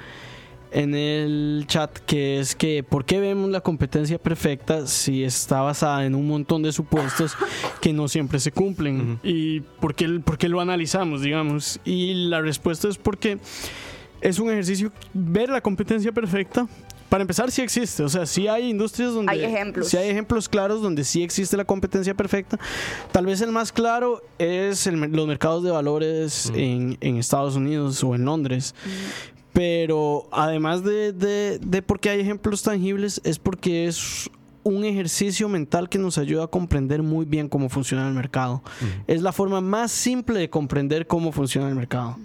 en 0.71 0.93
el 0.93 1.65
chat, 1.67 1.97
que 2.06 2.38
es 2.38 2.53
que 2.53 2.84
¿por 2.84 3.06
qué 3.06 3.19
vemos 3.19 3.49
la 3.49 3.62
competencia 3.62 4.19
perfecta 4.19 4.86
si 4.86 5.23
está 5.23 5.62
basada 5.62 6.06
en 6.06 6.13
un 6.13 6.27
montón 6.27 6.62
de 6.62 6.71
supuestos 6.71 7.36
que 7.82 7.93
no 7.93 8.08
siempre 8.08 8.39
se 8.39 8.51
cumplen? 8.51 8.99
Uh 8.99 9.03
-huh. 9.03 9.19
¿Y 9.23 9.62
por 9.80 9.95
qué, 9.95 10.08
por 10.23 10.38
qué 10.38 10.47
lo 10.47 10.62
analizamos, 10.62 11.23
digamos? 11.23 11.80
Y 11.86 12.27
la 12.30 12.41
respuesta 12.41 12.88
es 12.88 12.99
porque 12.99 13.39
es 14.21 14.38
un 14.38 14.51
ejercicio 14.51 14.91
ver 15.13 15.49
la 15.49 15.62
competencia 15.62 16.12
perfecta 16.12 16.67
para 17.09 17.21
empezar, 17.21 17.51
sí 17.51 17.61
existe. 17.61 18.03
O 18.03 18.09
sea, 18.09 18.25
sí 18.25 18.47
hay 18.47 18.69
industrias 18.69 19.13
donde. 19.13 19.31
Hay 19.31 19.43
ejemplos. 19.43 19.87
Sí 19.87 19.97
hay 19.97 20.09
ejemplos 20.09 20.49
claros 20.49 20.81
donde 20.81 21.03
sí 21.03 21.23
existe 21.23 21.55
la 21.57 21.65
competencia 21.65 22.13
perfecta. 22.13 22.59
Tal 23.11 23.25
vez 23.25 23.41
el 23.41 23.51
más 23.51 23.71
claro 23.71 24.21
es 24.37 24.87
el, 24.87 24.99
los 24.99 25.27
mercados 25.27 25.63
de 25.63 25.71
valores 25.71 26.51
mm. 26.51 26.59
en, 26.59 26.97
en, 27.01 27.17
Estados 27.17 27.55
Unidos 27.55 28.03
o 28.03 28.15
en 28.15 28.25
Londres. 28.25 28.75
Mm. 28.85 28.89
Pero 29.53 30.27
además 30.31 30.83
de, 30.83 31.13
de, 31.13 31.59
de 31.59 31.81
porque 31.81 32.09
hay 32.09 32.19
ejemplos 32.19 32.61
tangibles, 32.61 33.21
es 33.23 33.39
porque 33.39 33.87
es 33.87 34.29
un 34.63 34.83
ejercicio 34.83 35.47
mental 35.47 35.87
que 35.87 35.97
nos 35.97 36.17
ayuda 36.17 36.43
a 36.43 36.47
comprender 36.47 37.01
muy 37.01 37.25
bien 37.25 37.47
cómo 37.47 37.69
funciona 37.69 38.07
el 38.07 38.13
mercado. 38.13 38.61
Mm. 38.81 38.85
Es 39.07 39.21
la 39.21 39.31
forma 39.31 39.61
más 39.61 39.91
simple 39.91 40.39
de 40.39 40.49
comprender 40.49 41.07
cómo 41.07 41.31
funciona 41.31 41.69
el 41.69 41.75
mercado. 41.75 42.17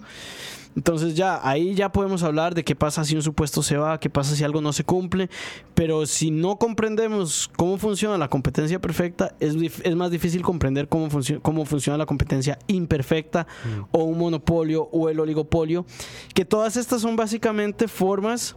Entonces 0.75 1.15
ya, 1.15 1.39
ahí 1.47 1.75
ya 1.75 1.91
podemos 1.91 2.23
hablar 2.23 2.55
de 2.55 2.63
qué 2.63 2.75
pasa 2.75 3.03
si 3.03 3.15
un 3.15 3.21
supuesto 3.21 3.61
se 3.61 3.77
va, 3.77 3.99
qué 3.99 4.09
pasa 4.09 4.35
si 4.35 4.43
algo 4.43 4.59
no 4.59 4.73
se 4.73 4.83
cumple, 4.83 5.29
pero 5.75 6.07
si 6.07 6.31
no 6.31 6.57
comprendemos 6.57 7.49
cómo 7.55 7.77
funciona 7.77 8.17
la 8.17 8.27
competencia 8.27 8.81
perfecta, 8.81 9.35
es, 9.39 9.55
es 9.83 9.95
más 9.95 10.09
difícil 10.09 10.41
comprender 10.41 10.87
cómo, 10.87 11.09
funcio- 11.11 11.39
cómo 11.43 11.65
funciona 11.65 11.97
la 11.97 12.07
competencia 12.07 12.57
imperfecta 12.65 13.45
o 13.91 14.03
un 14.03 14.17
monopolio 14.17 14.89
o 14.91 15.09
el 15.09 15.19
oligopolio, 15.19 15.85
que 16.33 16.43
todas 16.43 16.75
estas 16.75 17.01
son 17.01 17.15
básicamente 17.15 17.87
formas 17.87 18.55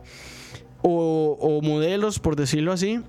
o, 0.83 1.37
o 1.40 1.61
modelos, 1.61 2.18
por 2.18 2.35
decirlo 2.35 2.72
así, 2.72 3.00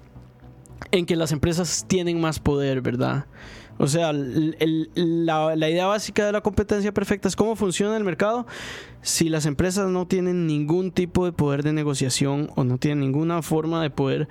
en 0.92 1.06
que 1.06 1.16
las 1.16 1.32
empresas 1.32 1.86
tienen 1.88 2.20
más 2.20 2.40
poder, 2.40 2.82
¿verdad? 2.82 3.26
O 3.80 3.88
sea, 3.88 4.12
la 4.14 5.70
idea 5.70 5.86
básica 5.86 6.26
de 6.26 6.32
la 6.32 6.42
competencia 6.42 6.92
perfecta 6.94 7.28
es 7.28 7.36
cómo 7.36 7.56
funciona 7.56 7.96
el 7.96 8.04
mercado 8.04 8.48
si 9.02 9.30
las 9.30 9.46
empresas 9.46 9.88
no 9.90 10.08
tienen 10.08 10.48
ningún 10.48 10.92
tipo 10.92 11.26
de 11.26 11.32
poder 11.32 11.64
de 11.64 11.74
negociación 11.74 12.50
o 12.56 12.64
no 12.64 12.78
tienen 12.78 13.00
ninguna 13.02 13.42
forma 13.42 13.82
de 13.82 13.90
poder 13.90 14.28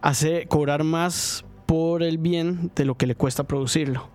hacer 0.00 0.48
cobrar 0.48 0.82
más 0.84 1.44
por 1.66 2.02
el 2.02 2.18
bien 2.18 2.70
de 2.74 2.84
lo 2.84 2.94
que 2.96 3.06
le 3.06 3.14
cuesta 3.14 3.44
producirlo. 3.44 4.08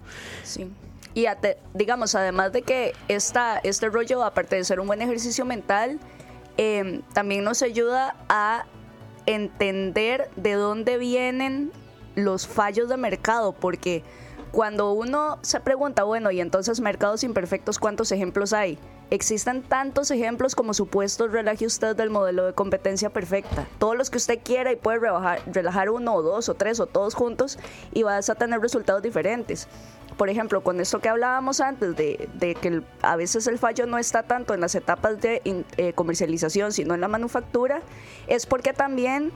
Sí. 0.43 0.67
Y 1.13 1.25
ate- 1.25 1.57
digamos, 1.73 2.15
además 2.15 2.53
de 2.53 2.61
que 2.61 2.93
esta, 3.07 3.57
este 3.59 3.89
rollo, 3.89 4.23
aparte 4.23 4.55
de 4.55 4.63
ser 4.63 4.79
un 4.79 4.87
buen 4.87 5.01
ejercicio 5.01 5.45
mental, 5.45 5.99
eh, 6.57 7.01
también 7.13 7.43
nos 7.43 7.61
ayuda 7.61 8.15
a 8.29 8.65
entender 9.25 10.29
de 10.35 10.53
dónde 10.53 10.97
vienen 10.97 11.71
los 12.15 12.47
fallos 12.47 12.89
de 12.89 12.97
mercado, 12.97 13.53
porque 13.53 14.03
cuando 14.51 14.91
uno 14.91 15.39
se 15.41 15.61
pregunta, 15.61 16.03
bueno, 16.03 16.29
y 16.29 16.41
entonces 16.41 16.81
mercados 16.81 17.23
imperfectos, 17.23 17.79
¿cuántos 17.79 18.11
ejemplos 18.11 18.51
hay? 18.51 18.77
Existen 19.09 19.63
tantos 19.63 20.11
ejemplos 20.11 20.55
como 20.55 20.73
supuestos, 20.73 21.31
relaje 21.31 21.65
usted 21.65 21.95
del 21.95 22.09
modelo 22.09 22.45
de 22.45 22.53
competencia 22.53 23.09
perfecta. 23.09 23.65
Todos 23.79 23.97
los 23.97 24.09
que 24.09 24.17
usted 24.17 24.39
quiera 24.43 24.71
y 24.71 24.75
puede 24.75 24.99
rebajar, 24.99 25.41
relajar 25.47 25.89
uno 25.89 26.15
o 26.15 26.21
dos 26.21 26.49
o 26.49 26.53
tres 26.53 26.81
o 26.81 26.85
todos 26.85 27.15
juntos 27.15 27.59
y 27.93 28.03
vas 28.03 28.29
a 28.29 28.35
tener 28.35 28.59
resultados 28.59 29.01
diferentes. 29.01 29.69
Por 30.17 30.29
ejemplo, 30.29 30.61
con 30.61 30.81
esto 30.81 30.99
que 30.99 31.07
hablábamos 31.07 31.61
antes 31.61 31.95
de, 31.95 32.57
que 32.61 32.83
a 33.01 33.15
veces 33.15 33.47
el 33.47 33.57
fallo 33.57 33.85
no 33.85 33.97
está 33.97 34.23
tanto 34.23 34.53
en 34.53 34.59
las 34.59 34.75
etapas 34.75 35.21
de 35.21 35.41
eh, 35.77 35.93
comercialización, 35.93 36.73
sino 36.73 36.93
en 36.93 37.01
la 37.01 37.07
manufactura, 37.07 37.81
es 38.27 38.45
porque 38.45 38.73
también, 38.73 39.31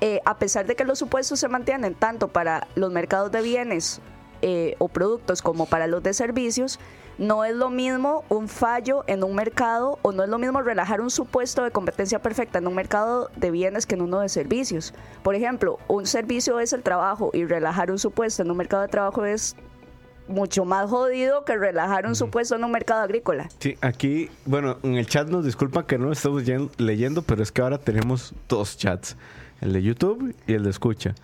eh, 0.00 0.20
a 0.24 0.38
pesar 0.38 0.66
de 0.66 0.74
que 0.74 0.84
los 0.84 0.98
supuestos 0.98 1.38
se 1.38 1.48
mantienen 1.48 1.94
tanto 1.94 2.28
para 2.28 2.66
los 2.74 2.92
mercados 2.92 3.30
de 3.30 3.42
bienes 3.42 4.00
eh, 4.48 4.76
o 4.78 4.86
productos 4.86 5.42
como 5.42 5.66
para 5.66 5.88
los 5.88 6.04
de 6.04 6.14
servicios, 6.14 6.78
no 7.18 7.44
es 7.44 7.54
lo 7.56 7.68
mismo 7.68 8.22
un 8.28 8.46
fallo 8.46 9.02
en 9.08 9.24
un 9.24 9.34
mercado 9.34 9.98
o 10.02 10.12
no 10.12 10.22
es 10.22 10.28
lo 10.28 10.38
mismo 10.38 10.62
relajar 10.62 11.00
un 11.00 11.10
supuesto 11.10 11.64
de 11.64 11.72
competencia 11.72 12.20
perfecta 12.20 12.58
en 12.60 12.66
un 12.68 12.74
mercado 12.74 13.28
de 13.36 13.50
bienes 13.50 13.86
que 13.86 13.94
en 13.96 14.02
uno 14.02 14.20
de 14.20 14.28
servicios. 14.28 14.94
Por 15.24 15.34
ejemplo, 15.34 15.78
un 15.88 16.06
servicio 16.06 16.60
es 16.60 16.72
el 16.72 16.82
trabajo 16.82 17.30
y 17.32 17.44
relajar 17.44 17.90
un 17.90 17.98
supuesto 17.98 18.42
en 18.42 18.50
un 18.52 18.56
mercado 18.58 18.82
de 18.82 18.88
trabajo 18.88 19.24
es 19.24 19.56
mucho 20.28 20.64
más 20.64 20.88
jodido 20.90 21.44
que 21.44 21.56
relajar 21.56 22.06
un 22.06 22.14
supuesto 22.14 22.54
en 22.54 22.64
un 22.64 22.70
mercado 22.70 23.00
agrícola. 23.02 23.48
Sí, 23.60 23.76
aquí, 23.80 24.28
bueno, 24.44 24.76
en 24.82 24.96
el 24.96 25.06
chat 25.06 25.28
nos 25.28 25.44
disculpan 25.44 25.84
que 25.86 25.98
no 25.98 26.06
lo 26.06 26.12
estamos 26.12 26.44
yen- 26.44 26.70
leyendo, 26.78 27.22
pero 27.22 27.42
es 27.42 27.50
que 27.50 27.62
ahora 27.62 27.78
tenemos 27.78 28.34
dos 28.48 28.76
chats, 28.76 29.16
el 29.60 29.72
de 29.72 29.82
YouTube 29.82 30.34
y 30.46 30.52
el 30.54 30.64
de 30.64 30.70
escucha. 30.70 31.14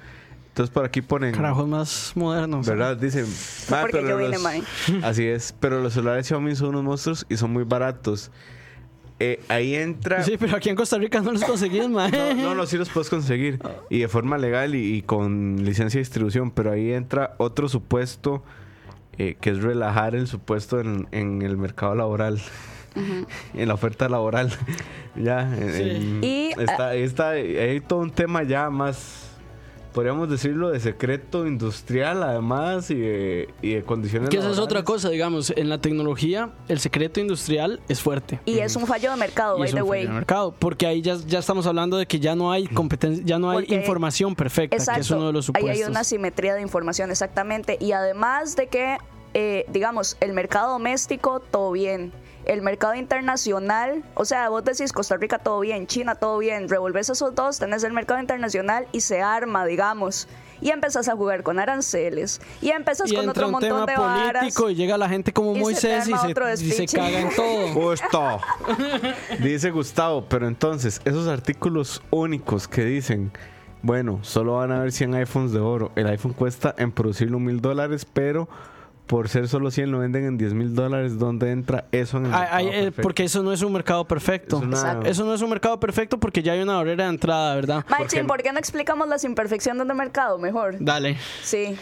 Entonces 0.52 0.72
por 0.72 0.84
aquí 0.84 1.00
ponen, 1.00 1.34
Carajos 1.34 1.66
más 1.66 2.12
modernos. 2.14 2.66
¿verdad? 2.66 2.96
Dicen, 2.96 3.26
"Ma, 3.70 3.80
Porque 3.82 3.96
pero 3.98 4.08
yo 4.10 4.16
vine, 4.18 4.30
los- 4.32 4.42
mae". 4.42 4.62
Así 5.02 5.24
es, 5.26 5.54
pero 5.58 5.80
los 5.80 5.94
celulares 5.94 6.26
Xiaomi 6.26 6.54
son 6.54 6.68
unos 6.70 6.84
monstruos 6.84 7.26
y 7.30 7.36
son 7.38 7.52
muy 7.52 7.64
baratos. 7.64 8.30
Eh, 9.18 9.40
ahí 9.48 9.74
entra... 9.76 10.22
Sí, 10.24 10.36
pero 10.38 10.56
aquí 10.56 10.68
en 10.68 10.74
Costa 10.76 10.98
Rica 10.98 11.20
no 11.20 11.30
los 11.32 11.44
conseguimos, 11.44 11.88
man. 11.90 12.10
No, 12.12 12.34
no, 12.34 12.54
no, 12.56 12.66
sí 12.66 12.76
los 12.76 12.88
puedes 12.90 13.08
conseguir. 13.08 13.60
Y 13.88 14.00
de 14.00 14.08
forma 14.08 14.36
legal 14.36 14.74
y, 14.74 14.96
y 14.96 15.02
con 15.02 15.64
licencia 15.64 15.98
de 15.98 16.02
distribución. 16.02 16.50
Pero 16.50 16.72
ahí 16.72 16.92
entra 16.92 17.34
otro 17.38 17.68
supuesto 17.68 18.42
eh, 19.18 19.36
que 19.40 19.50
es 19.50 19.62
relajar 19.62 20.16
el 20.16 20.26
supuesto 20.26 20.80
en, 20.80 21.06
en 21.12 21.40
el 21.42 21.56
mercado 21.56 21.94
laboral. 21.94 22.40
En 23.54 23.68
la 23.68 23.74
oferta 23.74 24.06
laboral. 24.08 24.52
ya. 25.16 25.50
Sí. 25.56 25.82
en- 25.82 26.20
Y, 26.22 26.50
está, 26.58 26.88
ahí 26.88 27.02
está, 27.02 27.30
hay 27.30 27.80
todo 27.80 28.00
un 28.00 28.10
tema 28.10 28.42
ya 28.42 28.68
más. 28.68 29.21
Podríamos 29.92 30.30
decirlo 30.30 30.70
de 30.70 30.80
secreto 30.80 31.46
industrial, 31.46 32.22
además, 32.22 32.90
y 32.90 32.94
de, 32.94 33.48
y 33.60 33.74
de 33.74 33.82
condiciones. 33.84 34.30
Que 34.30 34.38
esa 34.38 34.50
es 34.50 34.58
otra 34.58 34.82
cosa, 34.84 35.10
digamos, 35.10 35.52
en 35.56 35.68
la 35.68 35.78
tecnología 35.78 36.50
el 36.68 36.78
secreto 36.80 37.20
industrial 37.20 37.80
es 37.88 38.00
fuerte. 38.00 38.40
Y 38.46 38.58
es 38.58 38.74
un 38.76 38.86
fallo 38.86 39.10
de 39.10 39.16
mercado, 39.16 39.56
Y 39.56 39.60
by 39.60 39.68
es 39.68 39.74
the 39.74 39.82
un 39.82 39.88
way. 39.90 40.00
fallo 40.02 40.08
de 40.10 40.14
mercado, 40.20 40.54
porque 40.58 40.86
ahí 40.86 41.02
ya, 41.02 41.16
ya 41.26 41.38
estamos 41.40 41.66
hablando 41.66 41.96
de 41.98 42.06
que 42.06 42.18
ya 42.20 42.34
no 42.34 42.50
hay 42.50 42.66
competencia, 42.68 43.22
ya 43.24 43.38
no 43.38 43.50
hay 43.50 43.58
Porque- 43.58 43.74
información 43.74 44.34
perfecta, 44.34 44.76
que 44.94 45.00
es 45.00 45.10
uno 45.10 45.26
de 45.26 45.32
los 45.34 45.44
ahí 45.50 45.54
supuestos. 45.54 45.84
hay 45.86 45.90
una 45.90 46.04
simetría 46.04 46.54
de 46.54 46.62
información, 46.62 47.10
exactamente. 47.10 47.76
Y 47.80 47.92
además 47.92 48.56
de 48.56 48.68
que, 48.68 48.96
eh, 49.34 49.66
digamos, 49.68 50.16
el 50.20 50.32
mercado 50.32 50.72
doméstico, 50.72 51.40
todo 51.40 51.72
bien. 51.72 52.12
El 52.52 52.60
mercado 52.60 52.94
internacional, 52.94 54.04
o 54.12 54.26
sea, 54.26 54.50
vos 54.50 54.62
decís 54.62 54.92
Costa 54.92 55.16
Rica 55.16 55.38
todo 55.38 55.60
bien, 55.60 55.86
China 55.86 56.16
todo 56.16 56.36
bien, 56.36 56.68
revolves 56.68 57.08
esos 57.08 57.34
dos, 57.34 57.58
tenés 57.58 57.82
el 57.82 57.94
mercado 57.94 58.20
internacional 58.20 58.86
y 58.92 59.00
se 59.00 59.22
arma, 59.22 59.64
digamos. 59.64 60.28
Y 60.60 60.68
empezás 60.68 61.08
a 61.08 61.16
jugar 61.16 61.42
con 61.42 61.58
aranceles. 61.58 62.42
Y 62.60 62.68
empezás 62.68 63.10
y 63.10 63.14
con 63.14 63.24
entra 63.24 63.46
otro 63.46 63.46
un 63.46 63.52
montón 63.52 63.86
tema 63.86 63.86
de 63.86 63.96
varas. 63.96 64.42
político 64.42 64.68
y 64.68 64.74
llega 64.74 64.98
la 64.98 65.08
gente 65.08 65.32
como 65.32 65.52
y 65.52 65.54
se 65.54 65.60
te 65.60 65.62
Moisés 65.62 66.08
y 66.08 66.58
se, 66.58 66.66
y 66.66 66.86
se 66.86 66.94
caga 66.94 67.20
en 67.20 67.34
todo. 67.34 67.68
Justo. 67.72 68.40
Dice 69.42 69.70
Gustavo, 69.70 70.26
pero 70.28 70.46
entonces, 70.46 71.00
esos 71.06 71.28
artículos 71.28 72.02
únicos 72.10 72.68
que 72.68 72.84
dicen, 72.84 73.32
bueno, 73.80 74.18
solo 74.20 74.56
van 74.56 74.72
a 74.72 74.76
haber 74.76 74.92
100 74.92 75.14
iPhones 75.14 75.52
de 75.52 75.60
oro. 75.60 75.90
El 75.96 76.06
iPhone 76.06 76.34
cuesta 76.34 76.74
en 76.76 76.92
producirlo 76.92 77.38
mil 77.38 77.62
dólares, 77.62 78.04
pero 78.04 78.46
por 79.06 79.28
ser 79.28 79.46
solo 79.48 79.70
100 79.70 79.90
lo 79.90 79.98
venden 79.98 80.24
en 80.24 80.38
10 80.38 80.54
mil 80.54 80.74
dólares. 80.74 81.18
¿Dónde 81.18 81.50
entra 81.50 81.84
eso 81.92 82.16
en 82.18 82.26
el 82.26 82.30
mercado 82.30 82.48
ay, 82.56 82.68
eh, 82.72 82.92
porque 83.02 83.24
eso 83.24 83.42
no 83.42 83.52
es 83.52 83.60
un 83.62 83.72
mercado 83.72 84.06
perfecto. 84.06 84.56
Es 84.58 84.62
una- 84.62 84.76
Exacto. 84.76 85.06
Eso 85.08 85.24
no 85.24 85.34
es 85.34 85.42
un 85.42 85.50
mercado 85.50 85.78
perfecto 85.78 86.18
porque 86.18 86.42
ya 86.42 86.52
hay 86.52 86.60
una 86.62 86.76
barrera 86.76 87.04
de 87.04 87.10
entrada, 87.10 87.54
¿verdad? 87.54 87.84
Machín, 87.90 88.26
¿por 88.26 88.42
qué 88.42 88.52
no 88.52 88.58
explicamos 88.58 89.08
las 89.08 89.24
imperfecciones 89.24 89.86
del 89.86 89.96
mercado 89.96 90.38
mejor? 90.38 90.76
Dale. 90.80 91.18
Sí. 91.42 91.76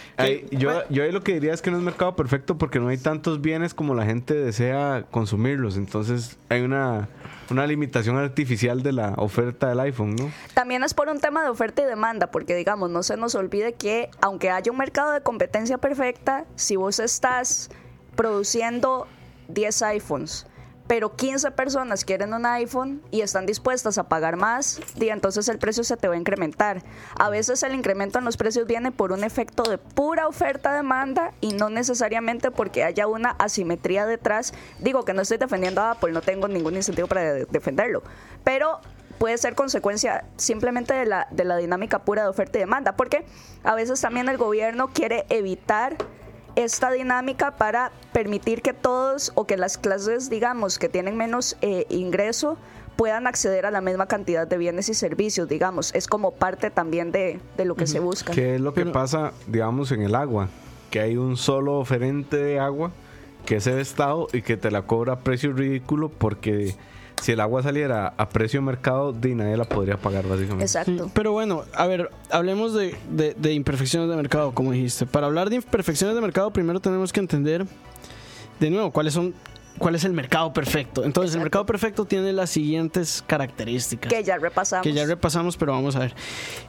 Yo, 0.51 0.83
yo 0.89 1.05
ahí 1.05 1.13
lo 1.13 1.23
que 1.23 1.35
diría 1.35 1.55
es 1.55 1.63
que 1.63 1.71
no 1.71 1.77
es 1.77 1.83
mercado 1.83 2.17
perfecto 2.17 2.59
porque 2.59 2.81
no 2.81 2.89
hay 2.89 2.99
tantos 2.99 3.41
bienes 3.41 3.75
como 3.75 3.95
la 3.95 4.05
gente 4.07 4.35
desea 4.35 5.05
consumirlos. 5.11 5.77
Entonces 5.77 6.37
hay 6.49 6.63
una, 6.63 7.09
una 7.51 7.67
limitación 7.67 8.17
artificial 8.17 8.83
de 8.83 8.93
la 8.93 9.15
oferta 9.17 9.69
del 9.69 9.81
iPhone, 9.81 10.15
¿no? 10.17 10.31
También 10.55 10.83
es 10.85 10.95
por 10.95 11.09
un 11.09 11.21
tema 11.21 11.43
de 11.43 11.51
oferta 11.51 11.83
y 11.83 11.87
demanda, 11.87 12.31
porque 12.31 12.55
digamos, 12.55 12.91
no 12.91 13.03
se 13.03 13.17
nos 13.17 13.35
olvide 13.35 13.75
que 13.75 14.11
aunque 14.21 14.51
haya 14.51 14.71
un 14.71 14.79
mercado 14.79 15.13
de 15.13 15.23
competencia 15.23 15.79
perfecta, 15.79 16.47
si 16.55 16.77
vos 16.77 16.99
estás 17.01 17.71
produciendo 18.17 19.07
10 19.49 19.83
iPhones, 19.83 20.47
pero 20.91 21.15
15 21.15 21.53
personas 21.53 22.05
quieren 22.05 22.35
un 22.35 22.45
iPhone 22.47 23.01
y 23.13 23.21
están 23.21 23.47
dispuestas 23.47 23.97
a 23.97 24.09
pagar 24.09 24.35
más, 24.35 24.81
entonces 24.99 25.49
el 25.49 25.61
precio 25.61 25.85
se 25.85 25.97
te 25.97 26.09
va 26.09 26.15
a 26.15 26.17
incrementar. 26.17 26.83
A 27.17 27.31
veces 27.31 27.63
el 27.63 27.77
incremento 27.77 28.19
en 28.19 28.25
los 28.25 28.37
precios 28.37 28.67
viene 28.67 28.91
por 28.91 29.13
un 29.13 29.23
efecto 29.23 29.63
de 29.63 29.79
pura 29.79 30.27
oferta-demanda 30.27 31.33
y 31.41 31.53
no 31.53 31.71
necesariamente 31.71 32.51
porque 32.51 32.83
haya 32.83 33.07
una 33.07 33.37
asimetría 33.39 34.05
detrás. 34.05 34.53
Digo 34.81 35.05
que 35.05 35.13
no 35.15 35.23
estoy 35.23 35.39
defendiendo 35.39 35.81
a 35.81 35.93
Apple, 35.93 36.11
no 36.11 36.23
tengo 36.23 36.49
ningún 36.49 36.75
incentivo 36.75 37.07
para 37.07 37.35
de- 37.35 37.45
defenderlo, 37.45 38.03
pero 38.43 38.81
puede 39.19 39.39
ser 39.39 39.55
consecuencia 39.55 40.25
simplemente 40.39 40.93
de 40.95 41.07
la, 41.07 41.29
de 41.31 41.45
la 41.45 41.57
dinámica 41.57 42.01
pura 42.01 42.23
de 42.25 42.31
oferta 42.31 42.59
y 42.59 42.63
demanda, 42.63 42.97
porque 42.97 43.25
a 43.63 43.77
veces 43.77 44.01
también 44.01 44.29
el 44.29 44.39
gobierno 44.39 44.89
quiere 44.89 45.25
evitar 45.29 45.97
esta 46.57 46.91
dinámica 46.91 47.53
para 47.53 47.91
permitir 48.13 48.63
que 48.63 48.73
todos 48.73 49.33
o 49.35 49.47
que 49.47 49.57
las 49.57 49.79
clases, 49.79 50.31
digamos, 50.31 50.79
que 50.79 50.89
tienen 50.89 51.17
menos 51.17 51.57
eh, 51.61 51.87
ingreso 51.89 52.57
puedan 52.97 53.27
acceder 53.27 53.65
a 53.67 53.71
la 53.71 53.81
misma 53.81 54.07
cantidad 54.07 54.47
de 54.47 54.59
bienes 54.59 54.89
y 54.89 54.95
servicios, 54.95 55.49
digamos. 55.49 55.95
Es 55.95 56.07
como 56.07 56.33
parte 56.33 56.71
también 56.71 57.13
de, 57.13 57.41
de 57.57 57.65
lo 57.65 57.75
que 57.75 57.87
se 57.87 57.99
busca. 58.01 58.33
¿Qué 58.33 58.57
es 58.57 58.61
lo 58.61 58.75
que 58.75 58.83
Pero- 58.83 58.93
pasa, 58.93 59.33
digamos, 59.47 59.91
en 59.93 60.03
el 60.03 60.15
agua? 60.15 60.49
Que 60.91 61.01
hay 61.01 61.17
un 61.17 61.37
solo 61.37 61.79
oferente 61.79 62.37
de 62.37 62.59
agua 62.59 62.91
que 63.47 63.57
es 63.57 63.67
el 63.67 63.79
Estado 63.79 64.27
y 64.35 64.43
que 64.43 64.57
te 64.59 64.71
la 64.71 64.83
cobra 64.83 65.15
a 65.15 65.19
precio 65.21 65.53
ridículo 65.53 66.11
porque 66.11 66.77
si 67.21 67.33
el 67.33 67.41
agua 67.41 67.63
saliera 67.63 68.15
a 68.17 68.29
precio 68.29 68.63
mercado, 68.63 69.13
de 69.13 69.35
nadie 69.35 69.57
la 69.57 69.65
podría 69.65 69.97
pagar, 69.97 70.27
básicamente. 70.27 70.65
Exacto. 70.65 71.05
Sí, 71.07 71.11
pero 71.15 71.33
bueno, 71.33 71.65
a 71.75 71.87
ver, 71.87 72.11
hablemos 72.31 72.73
de, 72.75 72.97
de- 73.11 73.35
de 73.35 73.53
imperfecciones 73.53 74.09
de 74.09 74.17
mercado, 74.17 74.53
como 74.53 74.73
dijiste. 74.73 75.07
Para 75.07 75.27
hablar 75.27 75.51
de 75.51 75.57
imperfecciones 75.57 76.15
de 76.17 76.23
mercado, 76.23 76.51
primero 76.53 76.81
tenemos 76.81 77.13
que 77.13 77.21
entender, 77.21 77.67
de 78.59 78.71
nuevo, 78.71 78.91
cuáles 78.91 79.13
son, 79.15 79.35
cuál 79.79 79.95
es 79.95 80.05
el 80.05 80.13
mercado 80.13 80.53
perfecto. 80.53 81.05
Entonces, 81.05 81.35
el 81.35 81.41
mercado 81.41 81.67
perfecto 81.67 82.05
tiene 82.07 82.33
las 82.33 82.51
siguientes 82.51 83.23
características. 83.27 84.13
Que 84.13 84.25
ya 84.25 84.39
repasamos. 84.39 84.83
que 84.83 84.93
ya 84.93 85.05
repasamos, 85.07 85.57
pero 85.57 85.73
vamos 85.73 85.97
a 85.97 86.01
ver. 86.01 86.15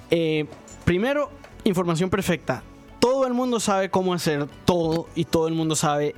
Eh, 0.09 0.45
primero, 0.85 1.29
información 1.63 2.09
perfecta. 2.09 2.63
Todo 2.99 3.25
el 3.25 3.33
mundo 3.33 3.59
sabe 3.59 3.89
cómo 3.89 4.13
hacer 4.13 4.47
todo 4.65 5.07
y 5.15 5.25
todo 5.25 5.47
el 5.47 5.53
mundo 5.55 5.75
sabe 5.75 6.13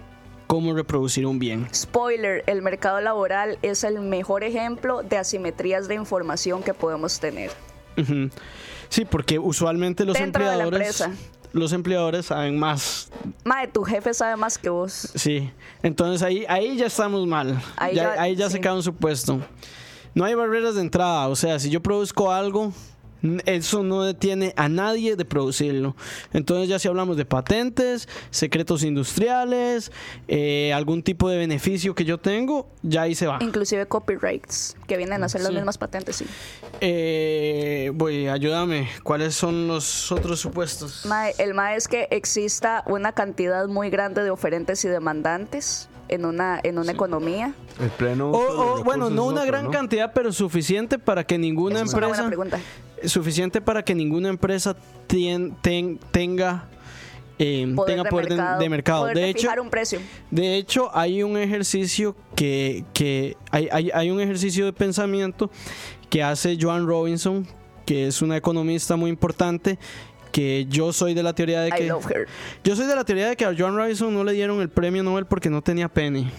cómo 0.54 0.76
reproducir 0.76 1.26
un 1.26 1.40
bien. 1.40 1.68
Spoiler, 1.74 2.44
el 2.46 2.62
mercado 2.62 3.02
laboral 3.02 3.58
es 3.64 3.84
el 3.84 4.00
mejor 4.02 4.44
ejemplo 4.44 5.02
de 5.02 5.18
asimetrías 5.18 5.88
de 5.88 5.96
información 5.96 6.62
que 6.62 6.76
podemos 6.76 7.20
tener. 7.20 7.50
Sí, 8.88 9.04
porque 9.06 9.40
usualmente 9.40 10.06
los 10.06 10.16
Dentro 10.16 10.44
de 10.48 10.56
la 10.56 10.64
empleadores 10.66 11.02
empresa. 11.02 11.28
los 11.54 11.74
empleadores 11.74 12.28
saben 12.28 12.60
más. 12.60 13.10
Mae, 13.44 13.68
tu 13.68 13.82
jefe 13.84 14.14
sabe 14.14 14.36
más 14.36 14.60
que 14.60 14.70
vos. 14.70 15.10
Sí. 15.16 15.50
Entonces 15.82 16.22
ahí 16.22 16.46
ahí 16.48 16.78
ya 16.78 16.86
estamos 16.86 17.26
mal. 17.26 17.60
Ahí 17.76 17.96
ya, 17.96 18.14
ya- 18.16 18.22
ahí 18.22 18.36
ya 18.36 18.48
se 18.52 18.62
queda 18.62 18.76
en 18.76 18.84
su 18.84 18.94
puesto. 18.94 19.40
No 20.14 20.24
hay 20.24 20.36
barreras 20.36 20.76
de 20.76 20.82
entrada, 20.82 21.30
o 21.30 21.36
sea, 21.36 21.58
si 21.58 21.72
yo 21.72 21.82
produzco 21.82 22.32
algo, 22.32 22.72
eso 23.46 23.84
no 23.84 24.04
detiene 24.04 24.54
a 24.58 24.68
nadie 24.70 25.16
de 25.16 25.26
producirlo. 25.26 25.96
Entonces 26.34 26.68
ya 26.70 26.78
si 26.80 26.88
hablamos 26.88 27.18
de 27.18 27.26
patentes, 27.26 28.08
secretos 28.32 28.84
industriales, 28.84 29.92
eh, 30.28 30.74
algún 30.74 31.04
tipo 31.04 31.30
de 31.30 31.38
beneficio 31.38 31.96
que 31.96 32.06
yo 32.06 32.18
tengo, 32.20 32.68
ya 32.82 33.04
ahí 33.04 33.16
se 33.16 33.28
va. 33.28 33.38
Inclusive 33.42 33.86
copyrights, 33.88 34.76
que 34.88 34.98
vienen 34.98 35.24
a 35.24 35.30
ser 35.30 35.42
las 35.42 35.50
Sí. 35.52 35.56
mismas 35.56 35.78
patentes, 35.78 36.18
sí. 36.18 36.26
Eh, 36.82 37.92
voy, 37.96 38.28
ayúdame. 38.28 38.90
¿Cuáles 39.04 39.36
son 39.36 39.68
los 39.68 40.12
otros 40.12 40.40
supuestos? 40.40 41.06
Mae, 41.06 41.34
el 41.38 41.54
mae 41.54 41.76
es 41.78 41.88
que 41.88 42.08
exista 42.12 42.84
una 42.88 43.14
cantidad 43.14 43.68
muy 43.68 43.90
grande 43.90 44.22
de 44.24 44.30
oferentes 44.30 44.84
y 44.84 44.90
demandantes 44.90 45.88
en 46.10 46.26
una, 46.26 46.60
en 46.62 46.78
una 46.78 46.92
economía. 46.92 47.54
El 47.82 47.90
pleno. 47.90 48.32
O- 48.32 48.80
o, 48.80 48.84
bueno, 48.84 49.10
no 49.10 49.24
una 49.26 49.42
otro, 49.42 49.48
gran 49.52 49.64
¿no? 49.66 49.72
cantidad, 49.72 50.12
pero 50.14 50.32
suficiente 50.34 51.00
para 51.00 51.24
que 51.24 51.38
ninguna 51.38 51.78
Esa 51.78 51.86
es 51.86 51.94
una 51.94 52.08
buena 52.08 52.24
empresa 52.24 52.28
pregunta. 52.28 52.60
Suficiente 53.10 53.62
para 53.62 53.84
que 53.84 53.94
ninguna 53.96 54.30
empresa 54.30 54.76
ten- 55.08 55.56
tenga 56.12 56.68
eh, 57.40 57.72
Poder 57.76 57.96
tenga 57.96 58.04
de 58.04 58.10
poder 58.10 58.30
mercado, 58.30 58.60
de 58.60 58.70
mercado. 58.70 59.02
poder 59.02 59.16
De 59.16 59.22
de 59.24 59.30
hecho, 59.30 59.42
fijar 59.42 59.60
un 59.60 59.70
precio. 59.70 60.00
de 60.32 60.56
hecho, 60.56 60.92
hay 60.96 61.24
un 61.24 61.36
ejercicio 61.38 62.16
que, 62.36 62.86
que 62.94 63.36
hay, 63.52 63.68
hay, 63.72 63.90
hay 63.94 64.12
un 64.12 64.22
ejercicio 64.22 64.66
de 64.66 64.74
pensamiento 64.74 65.50
que 66.10 66.22
hace 66.22 66.58
Joan 66.62 66.86
Robinson, 66.88 67.48
que 67.86 68.08
es 68.08 68.22
una 68.22 68.38
economista 68.38 68.96
muy 68.96 69.10
importante, 69.10 69.80
que 70.32 70.66
yo 70.70 70.94
soy 70.94 71.14
de 71.16 71.24
la 71.24 71.34
teoría 71.34 71.62
de 71.62 71.70
I 71.70 71.72
que 71.72 71.88
yo 72.64 72.76
soy 72.76 72.86
de 72.88 72.96
la 72.96 73.04
teoría 73.04 73.30
de 73.30 73.36
que 73.36 73.46
a 73.46 73.54
Joan 73.58 73.76
Robinson 73.76 74.14
no 74.14 74.24
le 74.24 74.34
dieron 74.34 74.62
el 74.62 74.70
premio 74.70 75.04
Nobel 75.04 75.26
porque 75.26 75.50
no 75.50 75.62
tenía 75.62 75.90
pene. 75.90 76.32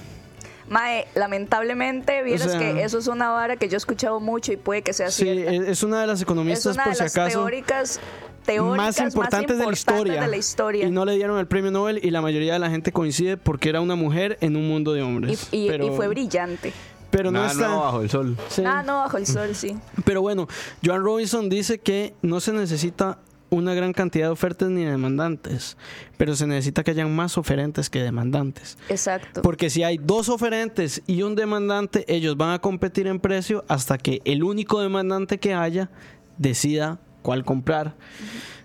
Mae, 0.68 1.06
lamentablemente, 1.14 2.22
vieras 2.22 2.50
sea- 2.50 2.58
que 2.58 2.82
eso 2.82 2.98
es 2.98 3.06
una 3.06 3.30
vara 3.30 3.56
que 3.56 3.68
yo 3.68 3.76
he 3.76 3.78
escuchado 3.78 4.20
mucho 4.20 4.52
y 4.52 4.56
puede 4.56 4.82
que 4.82 4.92
sea 4.92 5.10
Sí, 5.10 5.24
cierta. 5.24 5.52
es 5.52 5.68
es 5.68 5.82
una 5.82 6.00
de 6.00 6.06
las 6.06 6.18
es 6.18 6.22
economistas 6.22 6.74
una 6.74 6.84
por 6.84 6.92
de 6.92 6.96
si 6.96 7.02
las 7.04 7.12
acaso 7.16 7.38
teóricas, 7.40 8.00
teóricas 8.46 8.76
más 8.76 9.00
importantes, 9.00 9.58
de, 9.58 9.64
la 9.66 9.72
historia, 9.72 10.22
de 10.22 10.28
la 10.28 10.36
historia. 10.36 10.86
Y 10.86 10.90
no 10.90 11.04
le 11.04 11.14
dieron 11.16 11.38
el 11.38 11.46
premio 11.46 11.70
Nobel 11.70 12.00
y 12.02 12.10
la 12.10 12.20
mayoría 12.22 12.54
de 12.54 12.58
la 12.58 12.70
gente 12.70 12.92
coincide 12.92 13.36
porque 13.36 13.68
era 13.68 13.80
una 13.80 13.94
mujer 13.94 14.38
en 14.40 14.56
un 14.56 14.66
mundo 14.68 14.92
de 14.92 15.00
Y, 15.00 15.02
hombres. 15.02 15.48
y- 15.50 15.68
pero, 15.68 15.86
y 15.86 15.96
fue 15.96 16.08
brillante. 16.08 16.72
pero 17.10 17.30
no 17.30 17.38
Nada 17.40 17.52
está. 17.52 17.68
nuevo 17.68 17.82
bajo 17.82 18.00
el 18.02 18.10
sol. 18.10 18.36
sí. 18.48 18.62
Ah, 18.66 18.82
no, 18.84 18.96
bajo 18.98 19.18
el 19.18 19.26
sol, 19.26 19.54
sí. 19.54 19.76
Pero 20.04 20.20
bueno, 20.20 20.48
Joan 20.84 21.02
Robinson 21.04 21.48
dice 21.48 21.78
que 21.78 22.14
no 22.22 22.40
se 22.40 22.52
necesita 22.52 23.18
una 23.50 23.74
gran 23.74 23.92
cantidad 23.92 24.26
de 24.26 24.32
ofertas 24.32 24.70
ni 24.70 24.84
demandantes, 24.84 25.76
pero 26.16 26.34
se 26.34 26.46
necesita 26.46 26.82
que 26.82 26.90
hayan 26.90 27.14
más 27.14 27.38
oferentes 27.38 27.90
que 27.90 28.02
demandantes. 28.02 28.78
Exacto. 28.88 29.42
Porque 29.42 29.70
si 29.70 29.82
hay 29.82 29.98
dos 29.98 30.28
oferentes 30.28 31.02
y 31.06 31.22
un 31.22 31.34
demandante, 31.34 32.04
ellos 32.08 32.36
van 32.36 32.52
a 32.52 32.58
competir 32.58 33.06
en 33.06 33.20
precio 33.20 33.64
hasta 33.68 33.98
que 33.98 34.20
el 34.24 34.42
único 34.42 34.80
demandante 34.80 35.38
que 35.38 35.54
haya 35.54 35.90
decida 36.38 36.98
cuál 37.22 37.44
comprar. 37.44 37.94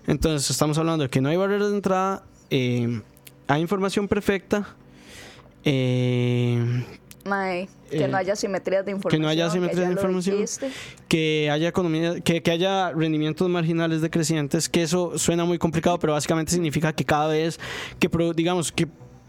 Entonces 0.06 0.50
estamos 0.50 0.76
hablando 0.78 1.04
de 1.04 1.10
que 1.10 1.20
no 1.20 1.28
hay 1.28 1.36
barreras 1.36 1.70
de 1.70 1.76
entrada, 1.76 2.24
eh, 2.50 3.00
hay 3.46 3.60
información 3.60 4.08
perfecta, 4.08 4.74
eh, 5.64 6.84
Mae, 7.24 7.68
que 7.90 8.04
Eh, 8.04 8.08
no 8.08 8.16
haya 8.16 8.34
simetrías 8.36 8.84
de 8.84 8.92
información. 8.92 9.20
que 9.20 9.22
no 9.22 9.28
haya 9.28 9.50
simetrías 9.50 9.86
de 9.88 9.92
información. 9.92 10.44
que 11.08 11.50
haya 11.50 11.68
economía, 11.68 12.20
que, 12.20 12.42
que 12.42 12.50
haya 12.50 12.92
rendimientos 12.92 13.48
marginales 13.48 14.00
decrecientes, 14.00 14.68
que 14.68 14.82
eso 14.82 15.18
suena 15.18 15.44
muy 15.44 15.58
complicado, 15.58 15.98
pero 15.98 16.12
básicamente 16.14 16.52
significa 16.52 16.92
que 16.92 17.04
cada 17.04 17.28
vez 17.28 17.58
que, 17.98 18.08
digamos, 18.34 18.72
que 18.72 18.86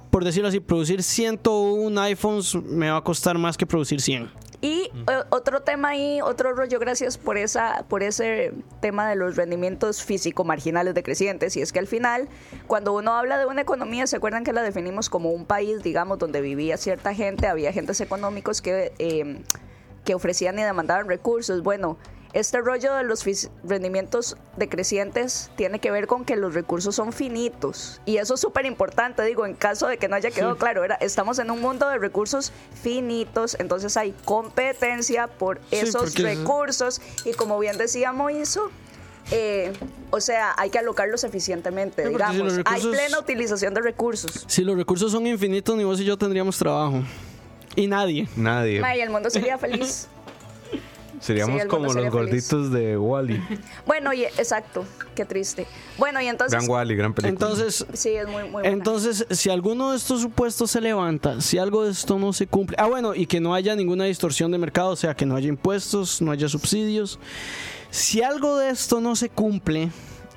por 0.09 0.25
decirlo 0.25 0.49
así, 0.49 0.59
producir 0.59 1.01
101 1.03 1.97
iPhones 2.01 2.55
me 2.55 2.89
va 2.89 2.97
a 2.97 3.01
costar 3.03 3.37
más 3.37 3.55
que 3.57 3.65
producir 3.65 4.01
100. 4.01 4.29
Y 4.61 4.91
eh, 4.93 5.23
otro 5.29 5.63
tema 5.63 5.89
ahí, 5.89 6.21
otro 6.21 6.53
rollo, 6.53 6.77
gracias 6.77 7.17
por 7.17 7.37
esa, 7.37 7.83
por 7.89 8.03
ese 8.03 8.53
tema 8.79 9.09
de 9.09 9.15
los 9.15 9.35
rendimientos 9.35 10.03
físico 10.03 10.43
marginales 10.43 10.93
decrecientes. 10.93 11.57
Y 11.57 11.61
es 11.61 11.73
que 11.73 11.79
al 11.79 11.87
final, 11.87 12.29
cuando 12.67 12.93
uno 12.93 13.13
habla 13.15 13.39
de 13.39 13.47
una 13.47 13.61
economía, 13.61 14.05
se 14.05 14.17
acuerdan 14.17 14.43
que 14.43 14.53
la 14.53 14.61
definimos 14.61 15.09
como 15.09 15.31
un 15.31 15.45
país, 15.45 15.81
digamos, 15.81 16.19
donde 16.19 16.41
vivía 16.41 16.77
cierta 16.77 17.15
gente, 17.15 17.47
había 17.47 17.69
agentes 17.69 18.01
económicos 18.01 18.61
que, 18.61 18.93
eh, 18.99 19.41
que 20.05 20.13
ofrecían 20.13 20.59
y 20.59 20.61
demandaban 20.61 21.07
recursos. 21.07 21.63
Bueno, 21.63 21.97
este 22.33 22.61
rollo 22.61 22.93
de 22.95 23.03
los 23.03 23.25
rendimientos 23.63 24.37
decrecientes 24.57 25.51
tiene 25.55 25.79
que 25.79 25.91
ver 25.91 26.07
con 26.07 26.23
que 26.25 26.35
los 26.35 26.53
recursos 26.53 26.95
son 26.95 27.11
finitos. 27.13 28.01
Y 28.05 28.17
eso 28.17 28.35
es 28.35 28.39
súper 28.39 28.65
importante, 28.65 29.23
digo, 29.23 29.45
en 29.45 29.53
caso 29.55 29.87
de 29.87 29.97
que 29.97 30.07
no 30.07 30.15
haya 30.15 30.31
quedado 30.31 30.57
claro, 30.57 30.83
era, 30.83 30.95
estamos 30.95 31.39
en 31.39 31.51
un 31.51 31.59
mundo 31.61 31.89
de 31.89 31.97
recursos 31.97 32.51
finitos, 32.81 33.57
entonces 33.59 33.97
hay 33.97 34.13
competencia 34.25 35.27
por 35.27 35.59
esos 35.71 36.15
recursos. 36.15 37.01
Y 37.25 37.33
como 37.33 37.59
bien 37.59 37.77
decía 37.77 38.11
Moiso, 38.13 38.71
eh, 39.31 39.71
o 40.09 40.19
sea, 40.19 40.53
hay 40.57 40.69
que 40.69 40.79
alocarlos 40.79 41.23
eficientemente, 41.23 42.03
Sí, 42.05 42.09
porque 42.11 42.25
si 42.27 42.31
digamos. 42.33 42.53
recursos- 42.57 42.73
Hay 42.85 42.91
plena 42.91 43.19
utilización 43.19 43.73
de 43.73 43.81
recursos. 43.81 44.45
Si 44.47 44.63
los 44.63 44.75
recursos 44.77 45.11
son 45.11 45.27
infinitos, 45.27 45.75
ni 45.75 45.83
vos 45.83 45.99
y 45.99 46.05
yo 46.05 46.17
tendríamos 46.17 46.57
trabajo. 46.57 47.01
Y 47.75 47.87
nadie. 47.87 48.27
Nadie. 48.35 48.81
Ma, 48.81 48.95
y 48.95 49.01
el 49.01 49.09
mundo 49.09 49.29
sería 49.29 49.57
feliz. 49.57 50.07
Seríamos 51.21 51.61
Sí, 51.61 51.67
como 51.67 51.85
los 51.85 51.93
feliz. 51.93 52.11
gorditos 52.11 52.71
de 52.71 52.97
Wally. 52.97 53.41
Bueno, 53.85 54.11
y 54.11 54.23
exacto, 54.23 54.83
qué 55.15 55.23
triste. 55.23 55.67
Bueno, 55.97 56.19
y 56.21 56.27
entonces... 56.27 56.57
Gran 56.59 56.69
Wally, 56.69 56.95
gran 56.95 57.13
película. 57.13 57.29
Entonces, 57.29 57.85
Sí, 57.93 58.09
es 58.09 58.27
muy, 58.27 58.43
muy 58.49 58.63
entonces, 58.65 59.25
si 59.29 59.49
alguno 59.49 59.91
de 59.91 59.97
estos 59.97 60.21
supuestos 60.21 60.71
se 60.71 60.81
levanta, 60.81 61.39
si 61.39 61.57
algo 61.59 61.85
de 61.85 61.91
esto 61.91 62.17
no 62.17 62.33
se 62.33 62.47
cumple, 62.47 62.75
ah, 62.79 62.87
bueno, 62.87 63.13
y 63.15 63.27
que 63.27 63.39
no 63.39 63.53
haya 63.53 63.75
ninguna 63.75 64.05
distorsión 64.05 64.51
de 64.51 64.57
mercado, 64.57 64.89
o 64.89 64.95
sea, 64.95 65.13
que 65.15 65.25
no 65.25 65.35
haya 65.35 65.47
impuestos, 65.47 66.21
no 66.21 66.31
haya 66.31 66.49
subsidios, 66.49 67.19
si 67.91 68.21
algo 68.23 68.57
de 68.57 68.69
esto 68.71 68.99
no 68.99 69.15
se 69.15 69.29
cumple, 69.29 69.89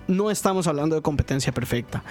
no 0.07 0.31
estamos 0.31 0.66
hablando 0.66 0.97
de 0.97 1.03
competencia 1.03 1.53
perfecta. 1.53 2.05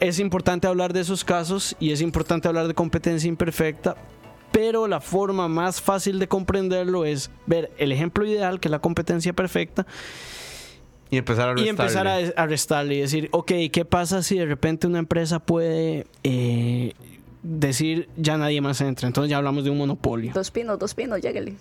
Es 0.00 0.18
importante 0.18 0.66
hablar 0.66 0.92
de 0.92 1.00
esos 1.00 1.24
casos 1.24 1.74
y 1.80 1.92
es 1.92 2.00
importante 2.02 2.46
hablar 2.46 2.68
de 2.68 2.74
competencia 2.74 3.26
imperfecta, 3.26 3.96
pero 4.52 4.88
la 4.88 5.00
forma 5.00 5.48
más 5.48 5.80
fácil 5.80 6.18
de 6.18 6.28
comprenderlo 6.28 7.04
es 7.04 7.30
ver 7.46 7.70
el 7.78 7.92
ejemplo 7.92 8.24
ideal, 8.24 8.60
que 8.60 8.68
es 8.68 8.72
la 8.72 8.80
competencia 8.80 9.32
perfecta, 9.32 9.86
y 11.10 11.16
empezar 11.16 11.56
a 11.56 11.60
y 11.60 11.68
empezar 11.68 12.06
a, 12.06 12.16
a 12.16 12.46
restarle 12.46 12.96
y 12.96 13.00
decir, 13.00 13.28
ok, 13.32 13.52
¿qué 13.72 13.84
pasa 13.88 14.22
si 14.22 14.38
de 14.38 14.46
repente 14.46 14.86
una 14.86 14.98
empresa 14.98 15.38
puede 15.38 16.06
eh, 16.22 16.92
decir 17.42 18.08
ya 18.16 18.36
nadie 18.36 18.60
más 18.60 18.80
entra? 18.80 19.06
Entonces 19.06 19.30
ya 19.30 19.38
hablamos 19.38 19.64
de 19.64 19.70
un 19.70 19.78
monopolio. 19.78 20.32
Dos 20.34 20.50
pinos, 20.50 20.78
dos 20.78 20.94
pinos, 20.94 21.20
lléguele. 21.20 21.54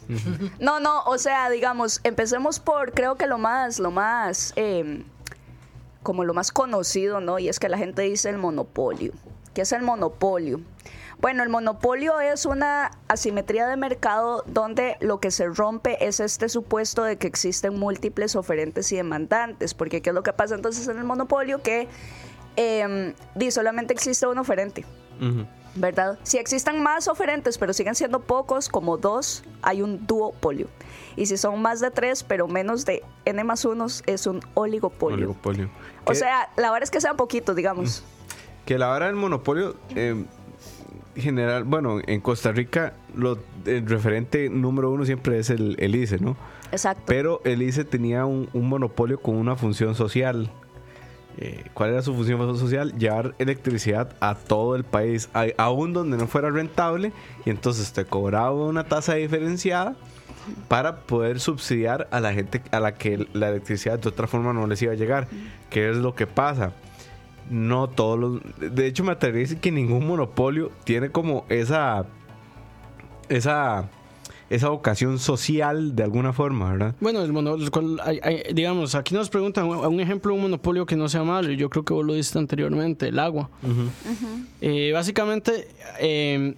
No, 0.60 0.80
no, 0.80 1.04
o 1.06 1.18
sea, 1.18 1.50
digamos, 1.50 2.02
empecemos 2.04 2.60
por, 2.60 2.94
creo 2.94 3.16
que 3.16 3.26
lo 3.26 3.38
más, 3.38 3.80
lo 3.80 3.90
más, 3.90 4.52
eh, 4.58 5.04
como 6.04 6.26
lo 6.26 6.34
más 6.34 6.52
conocido, 6.52 7.22
¿no? 7.22 7.40
Y 7.40 7.48
es 7.48 7.60
que 7.60 7.70
la 7.70 7.78
gente 7.78 8.02
dice 8.02 8.30
el 8.30 8.38
monopolio. 8.38 9.14
¿Qué 9.54 9.62
es 9.62 9.72
el 9.72 9.82
monopolio? 9.82 10.60
Bueno, 11.20 11.42
el 11.42 11.50
monopolio 11.50 12.20
es 12.20 12.46
una 12.46 12.92
asimetría 13.08 13.68
de 13.68 13.76
mercado 13.76 14.44
donde 14.46 14.98
lo 15.00 15.20
que 15.20 15.32
se 15.32 15.48
rompe 15.48 16.06
es 16.06 16.20
este 16.20 16.48
supuesto 16.48 17.04
de 17.04 17.18
que 17.18 17.26
existen 17.26 17.78
múltiples 17.80 18.36
oferentes 18.36 18.92
y 18.92 18.98
demandantes. 18.98 19.74
Porque 19.74 20.02
¿qué 20.02 20.12
es 20.12 20.14
lo 20.14 20.22
que 20.22 20.34
pasa 20.34 20.54
entonces 20.54 20.88
en 20.88 20.98
el 20.98 21.06
monopolio? 21.06 21.62
Que 21.64 21.88
eh, 22.56 23.14
solamente 23.50 23.94
existe 23.94 24.28
un 24.28 24.38
oferente. 24.38 24.86
¿verdad? 25.78 26.18
Si 26.24 26.38
existen 26.38 26.82
más 26.82 27.08
oferentes, 27.08 27.58
pero 27.58 27.74
siguen 27.74 27.96
siendo 27.96 28.20
pocos, 28.22 28.70
como 28.70 28.98
dos, 28.98 29.44
hay 29.62 29.82
un 29.82 30.06
duopolio. 30.06 30.68
Y 31.16 31.28
si 31.28 31.38
son 31.38 31.62
más 31.62 31.80
de 31.80 31.92
tres, 31.92 32.24
pero 32.24 32.48
menos 32.48 32.86
de 32.86 33.04
n 33.26 33.44
más 33.44 33.66
unos, 33.66 34.04
es 34.06 34.28
un 34.28 34.42
oligopolio. 34.54 35.18
Oligopolio. 35.18 35.70
O 36.06 36.14
sea, 36.14 36.50
la 36.58 36.72
verdad 36.72 36.84
es 36.84 36.92
que 36.92 37.02
sean 37.02 37.18
poquitos, 37.18 37.56
digamos. 37.56 38.04
Que 38.66 38.78
la 38.78 38.92
hora 38.92 39.06
del 39.06 39.16
monopolio, 39.16 39.76
eh, 39.96 40.26
general, 41.22 41.64
bueno, 41.64 42.00
en 42.06 42.22
Costa 42.22 42.52
Rica, 42.52 42.94
lo, 43.16 43.38
el 43.66 43.86
referente 43.88 44.50
número 44.50 44.92
uno 44.92 45.06
siempre 45.06 45.40
es 45.40 45.50
el, 45.50 45.76
el 45.80 45.96
ICE, 45.96 46.20
¿no? 46.20 46.36
Exacto. 46.72 47.04
Pero 47.06 47.42
el 47.46 47.62
ICE 47.62 47.84
tenía 47.86 48.26
un, 48.26 48.50
un 48.54 48.68
monopolio 48.70 49.20
con 49.20 49.36
una 49.36 49.56
función 49.56 49.96
social. 49.96 50.50
Eh, 51.40 51.66
¿Cuál 51.74 51.92
era 51.92 52.02
su 52.02 52.14
función 52.16 52.58
social? 52.58 52.98
Llevar 52.98 53.36
electricidad 53.38 54.16
a 54.20 54.36
todo 54.36 54.76
el 54.76 54.84
país, 54.84 55.30
a- 55.34 55.46
aún 55.58 55.94
donde 55.94 56.18
no 56.18 56.28
fuera 56.28 56.50
rentable, 56.50 57.12
y 57.46 57.52
entonces 57.52 57.94
te 57.94 58.06
cobraba 58.06 58.52
una 58.54 58.84
tasa 58.86 59.14
diferenciada 59.16 59.96
para 60.68 61.02
poder 61.02 61.40
subsidiar 61.40 62.08
a 62.12 62.20
la 62.22 62.34
gente 62.34 62.62
a 62.72 62.80
la 62.80 62.96
que 62.96 63.28
la 63.34 63.50
electricidad 63.50 64.00
de 64.00 64.10
otra 64.10 64.28
forma 64.28 64.52
no 64.54 64.66
les 64.66 64.82
iba 64.82 64.94
a 64.94 64.96
llegar. 64.96 65.28
¿Qué 65.70 65.90
es 65.92 65.98
lo 65.98 66.16
que 66.16 66.26
pasa? 66.26 66.72
No 67.50 67.88
todos 67.90 68.20
los. 68.20 68.42
De 68.74 68.88
hecho, 68.88 69.04
me 69.04 69.12
atrevería 69.14 69.42
a 69.42 69.48
decir 69.48 69.60
que 69.60 69.72
ningún 69.72 70.06
monopolio 70.08 70.72
tiene 70.84 71.10
como 71.12 71.46
esa. 71.50 72.06
Esa. 73.30 73.90
Esa 74.50 74.70
vocación 74.70 75.20
social 75.20 75.94
de 75.94 76.04
alguna 76.04 76.32
forma, 76.32 76.72
¿verdad? 76.72 76.96
Bueno, 77.02 77.22
el 77.22 77.34
mono- 77.34 77.56
el 77.56 77.70
cual- 77.70 78.00
hay- 78.02 78.22
hay- 78.24 78.44
digamos, 78.54 78.96
aquí 78.96 79.14
nos 79.14 79.30
preguntan 79.30 79.66
un 79.68 79.76
un 79.86 80.00
ejemplo 80.00 80.32
de 80.32 80.38
un 80.38 80.44
monopolio 80.44 80.86
que 80.86 80.96
no 80.96 81.10
sea 81.10 81.24
malo. 81.26 81.52
y 81.52 81.58
Yo 81.58 81.70
creo 81.70 81.84
que 81.84 81.94
vos 81.94 82.06
lo 82.06 82.14
diste 82.14 82.40
anteriormente, 82.40 83.10
el 83.10 83.20
agua. 83.20 83.50
Eh, 84.62 84.92
básicamente, 84.94 85.68
eh, 86.00 86.56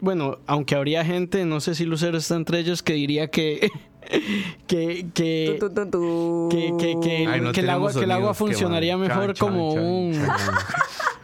bueno, 0.00 0.36
aunque 0.46 0.74
habría 0.74 1.02
gente, 1.02 1.46
no 1.46 1.60
sé 1.60 1.74
si 1.74 1.86
Lucero 1.86 2.18
está 2.18 2.36
entre 2.36 2.58
ellos, 2.58 2.82
que 2.82 2.92
diría 2.92 3.28
que. 3.28 3.70
que, 4.66 5.06
que, 5.14 5.56
Tu, 5.60 5.68
tu, 5.68 5.74
tu, 5.74 5.90
tu. 5.90 6.48
que, 6.50 6.74
que, 6.78 7.00
que, 7.00 7.26
Ay, 7.26 7.40
no 7.40 7.52
que 7.52 7.60
el, 7.60 7.70
agua, 7.70 7.92
que 7.92 8.00
el 8.04 8.10
agua 8.10 8.34
funcionaría 8.34 8.96
mejor 8.96 9.34
Chan, 9.34 9.48
como 9.48 9.74
chan, 9.74 9.84
un. 9.84 10.12
chan. 10.14 10.28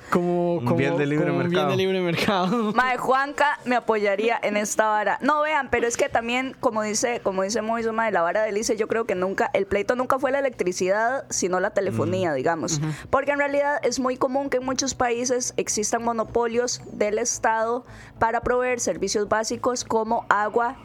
Como, 0.08 0.54
Un 0.54 0.64
como- 0.64 0.76
bien 0.76 0.96
de 0.96 1.04
libre 1.04 1.26
como 1.26 1.38
un 1.40 1.42
bien 1.42 1.52
mercado. 1.52 1.70
de 1.72 1.76
libre 1.76 2.00
mercado. 2.00 2.72
Juanca 2.98 3.58
me 3.64 3.74
apoyaría 3.74 4.38
en 4.40 4.56
esta 4.56 4.86
vara. 4.86 5.18
No 5.20 5.42
vean, 5.42 5.68
pero 5.68 5.88
es 5.88 5.96
que 5.96 6.08
también, 6.08 6.56
como 6.60 6.82
dice, 6.82 7.20
como 7.24 7.42
dice 7.42 7.60
Moiso, 7.60 7.92
mae, 7.92 8.12
la 8.12 8.22
vara 8.22 8.42
de 8.44 8.52
Lice, 8.52 8.76
yo 8.76 8.86
creo 8.86 9.04
que 9.04 9.16
nunca, 9.16 9.50
el 9.52 9.66
pleito 9.66 9.96
nunca 9.96 10.18
fue 10.20 10.30
la 10.30 10.38
electricidad, 10.38 11.24
sino 11.28 11.58
la 11.58 11.70
telefonía, 11.70 12.32
digamos. 12.34 12.80
Porque 13.10 13.32
en 13.32 13.38
realidad 13.40 13.78
es 13.82 13.98
muy 13.98 14.16
común 14.16 14.48
que 14.48 14.58
en 14.58 14.64
muchos 14.64 14.94
países 14.94 15.52
existan 15.56 16.04
monopolios 16.04 16.80
del 16.92 17.18
Estado 17.18 17.84
para 18.20 18.40
proveer 18.42 18.78
servicios 18.78 19.28
básicos 19.28 19.84
como 19.84 20.24
agua 20.28 20.76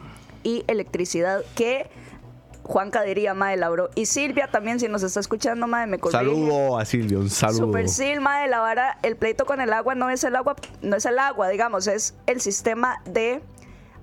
y 0.42 0.64
electricidad, 0.66 1.42
que 1.54 1.88
Juanca 2.62 3.02
diría, 3.02 3.34
mae, 3.34 3.56
la 3.56 3.68
bro. 3.70 3.90
Y 3.94 4.06
Silvia 4.06 4.48
también, 4.50 4.78
si 4.78 4.88
nos 4.88 5.02
está 5.02 5.20
escuchando, 5.20 5.66
mae, 5.66 5.86
me 5.86 5.98
corrige. 5.98 6.18
Saludo 6.18 6.78
a 6.78 6.84
Silvio, 6.84 7.20
un 7.20 7.30
saludo. 7.30 7.66
Super 7.66 7.88
Silma 7.88 8.40
de 8.40 8.48
la 8.48 8.60
vara, 8.60 8.98
el 9.02 9.16
pleito 9.16 9.44
con 9.44 9.60
el 9.60 9.72
agua 9.72 9.94
no 9.94 10.10
es 10.10 10.24
el 10.24 10.36
agua, 10.36 10.56
no 10.80 10.96
es 10.96 11.06
el 11.06 11.18
agua, 11.18 11.48
digamos, 11.48 11.86
es 11.86 12.14
el 12.26 12.40
sistema 12.40 13.02
de 13.04 13.42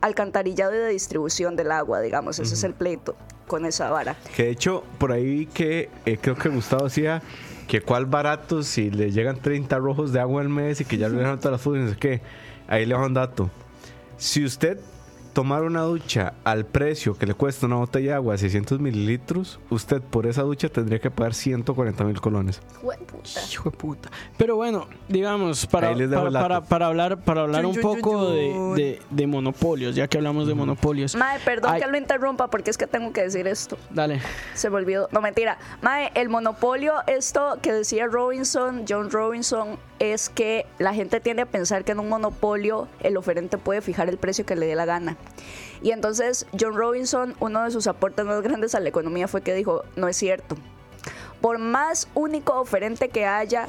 alcantarillado 0.01 0.73
y 0.73 0.77
de 0.77 0.89
distribución 0.89 1.55
del 1.55 1.71
agua, 1.71 2.01
digamos, 2.01 2.39
ese 2.39 2.53
es 2.53 2.63
el 2.63 2.73
pleito 2.73 3.15
con 3.47 3.65
esa 3.65 3.89
vara. 3.89 4.15
Que 4.35 4.43
de 4.43 4.49
hecho, 4.51 4.83
por 4.97 5.11
ahí 5.11 5.45
que 5.47 5.89
eh, 6.05 6.17
creo 6.21 6.35
que 6.35 6.49
Gustavo 6.49 6.85
decía 6.85 7.21
que 7.67 7.81
cuál 7.81 8.05
barato 8.05 8.63
si 8.63 8.89
le 8.89 9.11
llegan 9.11 9.37
30 9.37 9.77
rojos 9.77 10.13
de 10.13 10.19
agua 10.19 10.41
al 10.41 10.49
mes 10.49 10.81
y 10.81 10.85
que 10.85 10.97
ya 10.97 11.09
le 11.09 11.17
dejan 11.17 11.37
todas 11.39 11.53
las 11.53 11.61
fugas 11.61 11.81
y 11.81 11.83
no 11.85 11.89
sé 11.91 11.97
qué. 11.97 12.21
Ahí 12.67 12.85
le 12.85 12.95
va 12.95 13.05
un 13.05 13.13
dato. 13.13 13.49
Si 14.17 14.43
usted 14.45 14.79
tomara 15.33 15.65
una 15.65 15.81
ducha 15.81 16.33
al 16.43 16.65
precio 16.65 17.17
que 17.17 17.25
le 17.25 17.33
cuesta 17.33 17.65
una 17.65 17.75
botella 17.77 18.09
de 18.11 18.13
agua 18.15 18.33
de 18.33 18.39
600 18.39 18.79
mililitros, 18.79 19.59
usted 19.69 20.01
por 20.01 20.25
esa 20.25 20.41
ducha 20.43 20.69
tendría 20.69 20.99
que 20.99 21.11
pagar 21.11 21.33
140 21.33 22.03
mil 22.03 22.19
colones. 22.21 22.61
Jueputa. 22.81 23.29
Hijo 23.51 23.69
de 23.69 23.77
puta. 23.77 24.09
Pero 24.37 24.55
bueno, 24.55 24.87
digamos, 25.07 25.65
para, 25.67 25.89
para, 26.63 26.85
hablar, 26.87 27.19
para 27.21 27.41
hablar 27.41 27.65
un 27.65 27.75
poco 27.75 28.31
de, 28.31 28.53
de- 28.75 29.01
de 29.09 29.27
monopolios, 29.27 29.95
ya 29.95 30.07
que 30.07 30.17
hablamos 30.17 30.47
de 30.47 30.53
monopolios. 30.55 31.15
Mae, 31.15 31.39
perdón 31.39 31.71
Ay. 31.73 31.81
que 31.81 31.87
lo 31.87 31.97
interrumpa 31.97 32.47
porque 32.49 32.69
es 32.71 32.77
que 32.77 32.87
tengo 32.87 33.11
que 33.13 33.21
decir 33.21 33.47
esto. 33.47 33.77
Dale. 33.91 34.21
Se 34.53 34.69
me 34.69 34.77
olvidó. 34.77 35.07
No, 35.11 35.21
mentira. 35.21 35.57
Mae, 35.81 36.11
el 36.15 36.29
monopolio, 36.29 36.93
esto 37.07 37.57
que 37.61 37.71
decía 37.73 38.07
Robinson, 38.07 38.85
John 38.87 39.09
Robinson, 39.11 39.77
es 39.99 40.29
que 40.29 40.65
la 40.77 40.93
gente 40.93 41.19
tiende 41.19 41.41
a 41.43 41.45
pensar 41.45 41.83
que 41.83 41.91
en 41.91 41.99
un 41.99 42.07
monopolio 42.09 42.87
el 43.01 43.17
oferente 43.17 43.57
puede 43.57 43.81
fijar 43.81 44.07
el 44.09 44.17
precio 44.17 44.45
que 44.45 44.55
le 44.55 44.65
dé 44.65 44.75
la 44.75 44.85
gana. 44.85 45.17
Y 45.81 45.91
entonces 45.91 46.45
John 46.59 46.75
Robinson, 46.75 47.35
uno 47.39 47.63
de 47.63 47.71
sus 47.71 47.87
aportes 47.87 48.25
más 48.25 48.41
grandes 48.41 48.75
a 48.75 48.79
la 48.79 48.89
economía 48.89 49.27
fue 49.27 49.41
que 49.41 49.53
dijo, 49.53 49.83
no 49.95 50.07
es 50.07 50.17
cierto. 50.17 50.55
Por 51.41 51.57
más 51.57 52.09
único 52.15 52.59
oferente 52.59 53.09
que 53.09 53.25
haya, 53.25 53.67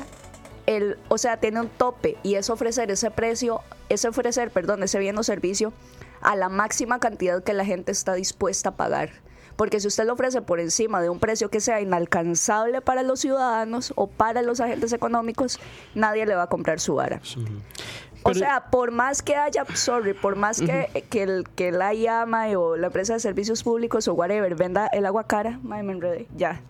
el, 0.66 0.98
o 1.08 1.18
sea, 1.18 1.36
tiene 1.38 1.60
un 1.60 1.68
tope 1.68 2.16
y 2.22 2.34
es 2.34 2.50
ofrecer 2.50 2.90
ese 2.90 3.10
precio, 3.10 3.60
es 3.88 4.04
ofrecer, 4.04 4.50
perdón, 4.50 4.82
ese 4.82 4.98
bien 4.98 5.16
o 5.18 5.22
servicio 5.22 5.72
a 6.20 6.36
la 6.36 6.48
máxima 6.48 6.98
cantidad 6.98 7.42
que 7.42 7.54
la 7.54 7.64
gente 7.64 7.92
está 7.92 8.14
dispuesta 8.14 8.70
a 8.70 8.76
pagar. 8.76 9.10
Porque 9.56 9.78
si 9.78 9.88
usted 9.88 10.06
lo 10.06 10.14
ofrece 10.14 10.40
por 10.40 10.58
encima 10.58 11.02
de 11.02 11.10
un 11.10 11.18
precio 11.18 11.50
que 11.50 11.60
sea 11.60 11.80
inalcanzable 11.80 12.80
para 12.80 13.02
los 13.02 13.20
ciudadanos 13.20 13.92
o 13.94 14.06
para 14.06 14.42
los 14.42 14.60
agentes 14.60 14.92
económicos, 14.92 15.60
nadie 15.94 16.24
le 16.24 16.34
va 16.34 16.44
a 16.44 16.46
comprar 16.46 16.80
su 16.80 16.94
vara. 16.94 17.20
Pero- 18.24 18.38
sea, 18.38 18.64
por 18.70 18.90
más 18.90 19.22
que 19.22 19.36
haya, 19.36 19.64
sorry, 19.74 20.14
por 20.14 20.36
más 20.36 20.60
que, 20.60 21.04
que, 21.10 21.22
el, 21.22 21.44
que 21.54 21.72
la 21.72 21.94
llama 21.94 22.46
o 22.58 22.76
la 22.76 22.88
empresa 22.88 23.14
de 23.14 23.20
servicios 23.20 23.62
públicos 23.62 24.06
o 24.08 24.14
whatever 24.14 24.54
venda 24.54 24.86
el 24.88 25.06
agua 25.06 25.24
cara, 25.24 25.58
mae, 25.62 25.82
me 25.82 25.92
enredé, 25.92 26.26
ya. 26.36 26.60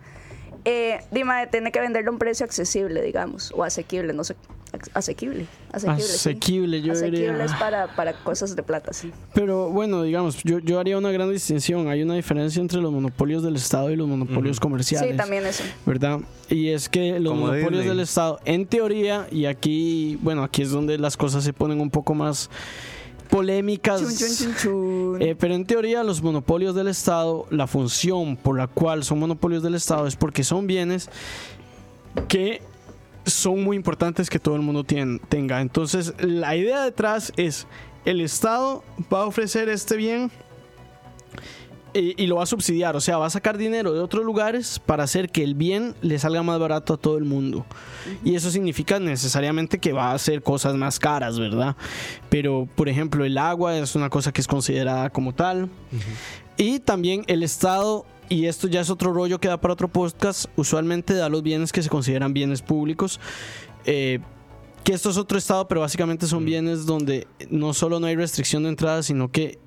Eh, 0.64 1.00
dime, 1.10 1.46
tiene 1.50 1.72
que 1.72 1.80
venderlo 1.80 2.10
a 2.10 2.12
un 2.12 2.18
precio 2.18 2.44
accesible, 2.44 3.00
digamos, 3.02 3.52
o 3.56 3.64
asequible, 3.64 4.12
no 4.12 4.24
sé. 4.24 4.34
ac- 4.72 4.90
Asequible. 4.94 5.46
Asequible, 5.72 6.02
sí. 6.02 6.14
Asequible, 6.14 6.82
yo 6.82 6.92
Asequible 6.92 7.28
diría. 7.30 7.44
es 7.44 7.52
para, 7.54 7.88
para 7.96 8.12
cosas 8.12 8.54
de 8.54 8.62
plata, 8.62 8.92
sí. 8.92 9.10
Pero 9.34 9.70
bueno, 9.70 10.02
digamos, 10.02 10.42
yo, 10.44 10.58
yo 10.58 10.78
haría 10.78 10.98
una 10.98 11.10
gran 11.12 11.30
distinción. 11.32 11.88
Hay 11.88 12.02
una 12.02 12.14
diferencia 12.14 12.60
entre 12.60 12.78
los 12.80 12.92
monopolios 12.92 13.42
del 13.42 13.56
Estado 13.56 13.90
y 13.90 13.96
los 13.96 14.06
monopolios 14.06 14.60
comerciales. 14.60 15.10
Sí, 15.12 15.16
también 15.16 15.46
eso. 15.46 15.64
¿verdad? 15.86 16.20
Y 16.48 16.68
es 16.68 16.88
que 16.88 17.18
los 17.20 17.32
Como 17.32 17.46
monopolios 17.46 17.70
Disney. 17.82 17.88
del 17.88 18.00
Estado, 18.00 18.38
en 18.44 18.66
teoría, 18.66 19.26
y 19.32 19.46
aquí, 19.46 20.18
bueno, 20.22 20.42
aquí 20.44 20.62
es 20.62 20.70
donde 20.70 20.98
las 20.98 21.16
cosas 21.16 21.42
se 21.42 21.52
ponen 21.52 21.80
un 21.80 21.90
poco 21.90 22.14
más 22.14 22.50
polémicas. 23.30 24.00
Chun, 24.00 24.16
chun, 24.16 24.36
chun, 24.36 24.54
chun. 24.56 25.22
Eh, 25.22 25.36
pero 25.38 25.54
en 25.54 25.64
teoría 25.64 26.02
los 26.02 26.22
monopolios 26.22 26.74
del 26.74 26.88
Estado, 26.88 27.46
la 27.50 27.66
función 27.66 28.36
por 28.36 28.56
la 28.58 28.66
cual 28.66 29.04
son 29.04 29.18
monopolios 29.20 29.62
del 29.62 29.74
Estado 29.74 30.06
es 30.06 30.16
porque 30.16 30.44
son 30.44 30.66
bienes 30.66 31.08
que 32.28 32.60
son 33.26 33.62
muy 33.62 33.76
importantes 33.76 34.28
que 34.30 34.38
todo 34.38 34.56
el 34.56 34.62
mundo 34.62 34.82
tien- 34.84 35.20
tenga. 35.28 35.60
Entonces, 35.60 36.14
la 36.18 36.56
idea 36.56 36.82
detrás 36.82 37.32
es, 37.36 37.66
el 38.04 38.20
Estado 38.20 38.82
va 39.12 39.20
a 39.22 39.26
ofrecer 39.26 39.68
este 39.68 39.96
bien 39.96 40.30
y, 41.94 42.22
y 42.22 42.26
lo 42.26 42.36
va 42.36 42.44
a 42.44 42.46
subsidiar, 42.46 42.96
o 42.96 43.00
sea, 43.00 43.18
va 43.18 43.26
a 43.26 43.30
sacar 43.30 43.58
dinero 43.58 43.92
de 43.92 44.00
otros 44.00 44.24
lugares 44.24 44.78
para 44.78 45.04
hacer 45.04 45.30
que 45.30 45.42
el 45.42 45.54
bien 45.54 45.94
le 46.02 46.18
salga 46.18 46.42
más 46.42 46.58
barato 46.58 46.94
a 46.94 46.96
todo 46.96 47.18
el 47.18 47.24
mundo. 47.24 47.66
Y 48.24 48.34
eso 48.34 48.50
significa 48.50 48.98
necesariamente 48.98 49.78
que 49.78 49.92
va 49.92 50.10
a 50.10 50.14
hacer 50.14 50.42
cosas 50.42 50.74
más 50.74 50.98
caras, 50.98 51.38
¿verdad? 51.38 51.76
Pero, 52.28 52.68
por 52.76 52.88
ejemplo, 52.88 53.24
el 53.24 53.38
agua 53.38 53.76
es 53.76 53.94
una 53.94 54.10
cosa 54.10 54.32
que 54.32 54.40
es 54.40 54.46
considerada 54.46 55.10
como 55.10 55.34
tal. 55.34 55.68
Y 56.56 56.80
también 56.80 57.24
el 57.26 57.42
Estado, 57.42 58.04
y 58.28 58.46
esto 58.46 58.68
ya 58.68 58.80
es 58.80 58.90
otro 58.90 59.12
rollo 59.12 59.40
que 59.40 59.48
da 59.48 59.60
para 59.60 59.74
otro 59.74 59.88
podcast, 59.88 60.46
usualmente 60.56 61.14
da 61.14 61.28
los 61.28 61.42
bienes 61.42 61.72
que 61.72 61.82
se 61.82 61.88
consideran 61.88 62.32
bienes 62.32 62.62
públicos. 62.62 63.20
eh, 63.84 64.20
que 64.84 64.92
esto 64.92 65.10
es 65.10 65.16
otro 65.16 65.36
estado, 65.36 65.68
pero 65.68 65.82
básicamente 65.82 66.26
son 66.26 66.44
bienes 66.44 66.86
donde 66.86 67.26
no 67.50 67.74
solo 67.74 68.00
no 68.00 68.06
hay 68.06 68.16
restricción 68.16 68.62
de 68.62 68.70
entrada, 68.70 69.02
sino 69.02 69.30
que 69.30 69.58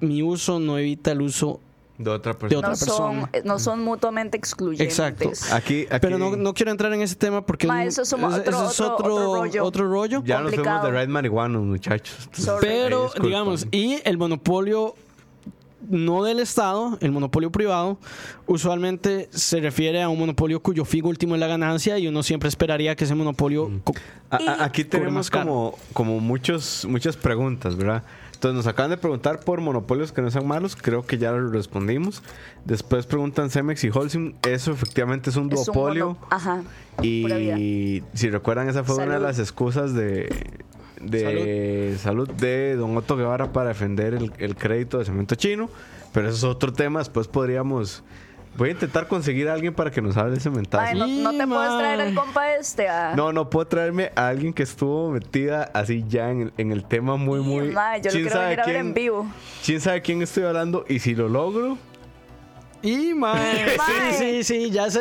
mi 0.00 0.22
uso 0.22 0.60
no 0.60 0.78
evita 0.78 1.12
el 1.12 1.22
uso 1.22 1.60
De 1.98 2.10
otra 2.10 2.32
de 2.32 2.38
persona. 2.38 2.58
otra 2.58 2.70
no, 2.70 2.76
son, 2.76 2.86
persona. 3.20 3.30
eh, 3.32 3.42
no 3.44 3.58
son 3.58 3.80
mutuamente 3.84 4.36
excluyentes. 4.36 4.86
Exacto. 4.98 5.30
Aquí, 5.52 5.86
aquí 5.90 5.98
Pero 6.00 6.16
no, 6.16 6.36
no 6.36 6.54
quiero 6.54 6.70
entrar 6.70 6.92
en 6.92 7.02
ese 7.02 7.16
tema 7.16 7.44
porque 7.44 7.66
Ma, 7.66 7.84
es, 7.84 7.98
eso 7.98 8.02
es 8.02 8.12
otro- 8.12 8.30
es 8.36 8.80
otro- 8.80 8.94
otro, 8.94 9.14
otro 9.14 9.34
rollo. 9.34 9.64
otro 9.64 9.88
rollo. 9.90 10.22
ya 10.24 10.40
nos 10.40 10.54
fuimos 10.54 10.82
de 10.82 10.90
Red 10.90 11.08
Marihuana, 11.08 11.58
muchachos. 11.58 12.28
Sorry. 12.32 12.66
Pero, 12.66 13.10
digamos, 13.20 13.66
y 13.72 13.98
el 14.04 14.16
monopolio 14.16 14.94
no 15.90 16.22
del 16.24 16.40
Estado, 16.40 16.98
el 17.00 17.12
monopolio 17.12 17.50
privado, 17.50 17.98
usualmente 18.46 19.28
se 19.32 19.60
refiere 19.60 20.02
a 20.02 20.08
un 20.08 20.18
monopolio 20.18 20.60
cuyo 20.60 20.84
fin 20.84 21.04
último 21.06 21.34
es 21.34 21.40
la 21.40 21.46
ganancia 21.46 21.98
y 21.98 22.08
uno 22.08 22.22
siempre 22.22 22.48
esperaría 22.48 22.94
que 22.96 23.04
ese 23.04 23.14
monopolio... 23.14 23.70
A- 24.30 24.36
a- 24.36 24.64
aquí 24.64 24.84
tenemos 24.84 25.30
como, 25.30 25.78
como 25.92 26.20
muchos, 26.20 26.84
muchas 26.88 27.16
preguntas, 27.16 27.76
¿verdad? 27.76 28.02
Entonces 28.38 28.54
nos 28.54 28.66
acaban 28.68 28.92
de 28.92 28.96
preguntar 28.96 29.40
por 29.40 29.60
monopolios 29.60 30.12
que 30.12 30.22
no 30.22 30.30
sean 30.30 30.46
malos, 30.46 30.76
creo 30.76 31.04
que 31.04 31.18
ya 31.18 31.32
lo 31.32 31.50
respondimos. 31.50 32.22
Después 32.64 33.04
preguntan 33.04 33.50
Cemex 33.50 33.82
y 33.82 33.90
Holcim, 33.92 34.34
eso 34.42 34.70
efectivamente 34.70 35.30
es 35.30 35.34
un 35.36 35.52
Es 35.52 35.64
duopolio. 35.64 36.16
Ajá. 36.30 36.62
y 37.02 38.04
si 38.14 38.30
recuerdan, 38.30 38.68
esa 38.68 38.84
fue 38.84 38.94
una 39.02 39.14
de 39.14 39.20
las 39.20 39.40
excusas 39.40 39.92
de, 39.92 40.28
de 41.02 41.96
salud. 42.00 42.30
de 42.30 42.76
Don 42.76 42.96
Otto 42.96 43.16
Guevara 43.16 43.52
para 43.52 43.70
defender 43.70 44.14
el, 44.14 44.32
el 44.38 44.54
crédito 44.54 44.98
de 44.98 45.04
cemento 45.04 45.34
chino. 45.34 45.68
Pero 46.12 46.28
eso 46.28 46.36
es 46.36 46.44
otro 46.44 46.72
tema, 46.72 47.00
después 47.00 47.26
podríamos... 47.26 48.04
Voy 48.58 48.70
a 48.70 48.72
intentar 48.72 49.06
conseguir 49.06 49.48
a 49.48 49.52
alguien 49.54 49.72
para 49.72 49.90
que 49.92 50.02
nos 50.02 50.16
hable 50.16 50.32
de 50.32 50.38
ese 50.38 50.50
mentazo. 50.50 50.94
no, 50.96 51.06
no 51.06 51.30
te 51.38 51.46
puedes 51.46 51.78
traer 51.78 52.00
al 52.00 52.14
compa 52.14 52.52
este 52.56 52.88
a... 52.88 53.14
No, 53.14 53.32
no 53.32 53.48
puedo 53.48 53.66
traerme 53.68 54.10
a 54.16 54.26
alguien 54.28 54.52
que 54.52 54.64
estuvo 54.64 55.10
metida 55.12 55.70
así 55.72 56.04
ya 56.08 56.28
en 56.30 56.40
el, 56.42 56.52
en 56.58 56.72
el 56.72 56.84
tema 56.84 57.14
muy, 57.16 57.38
muy. 57.40 57.70
mae, 57.70 58.00
yo 58.00 58.06
lo 58.06 58.10
¿Quién 58.10 58.22
quiero 58.24 58.30
sabe 58.32 58.44
venir 58.48 58.60
a 58.60 58.64
ver 58.66 58.74
quién- 58.74 58.86
en 58.88 58.94
vivo. 58.94 59.26
¿Quién 59.64 59.80
sabe 59.80 60.02
quién 60.02 60.22
estoy 60.22 60.42
hablando? 60.42 60.84
Y 60.88 60.98
si 60.98 61.14
lo 61.14 61.28
logro, 61.28 61.78
Y, 62.82 63.12
mae, 63.14 63.76
Mae. 63.76 64.12
sí, 64.18 64.42
sí, 64.42 64.44
sí, 64.44 64.70
ya 64.70 64.90
sé. 64.90 65.00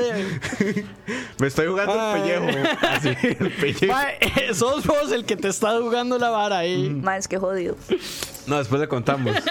me 1.39 1.47
estoy 1.47 1.67
jugando 1.67 1.93
el 2.15 2.21
pellejo. 2.21 2.67
Así, 2.81 3.09
el 3.39 3.51
pellejo. 3.51 3.93
Mae, 3.93 4.53
sos 4.53 4.85
vos 4.85 5.11
el 5.11 5.25
que 5.25 5.35
te 5.35 5.47
está 5.49 5.77
jugando 5.79 6.17
la 6.17 6.29
vara 6.29 6.59
ahí. 6.59 6.89
Más 6.89 7.19
es 7.19 7.27
que 7.27 7.37
jodido. 7.37 7.75
No, 8.47 8.57
después 8.57 8.79
le 8.81 8.87
contamos. 8.87 9.35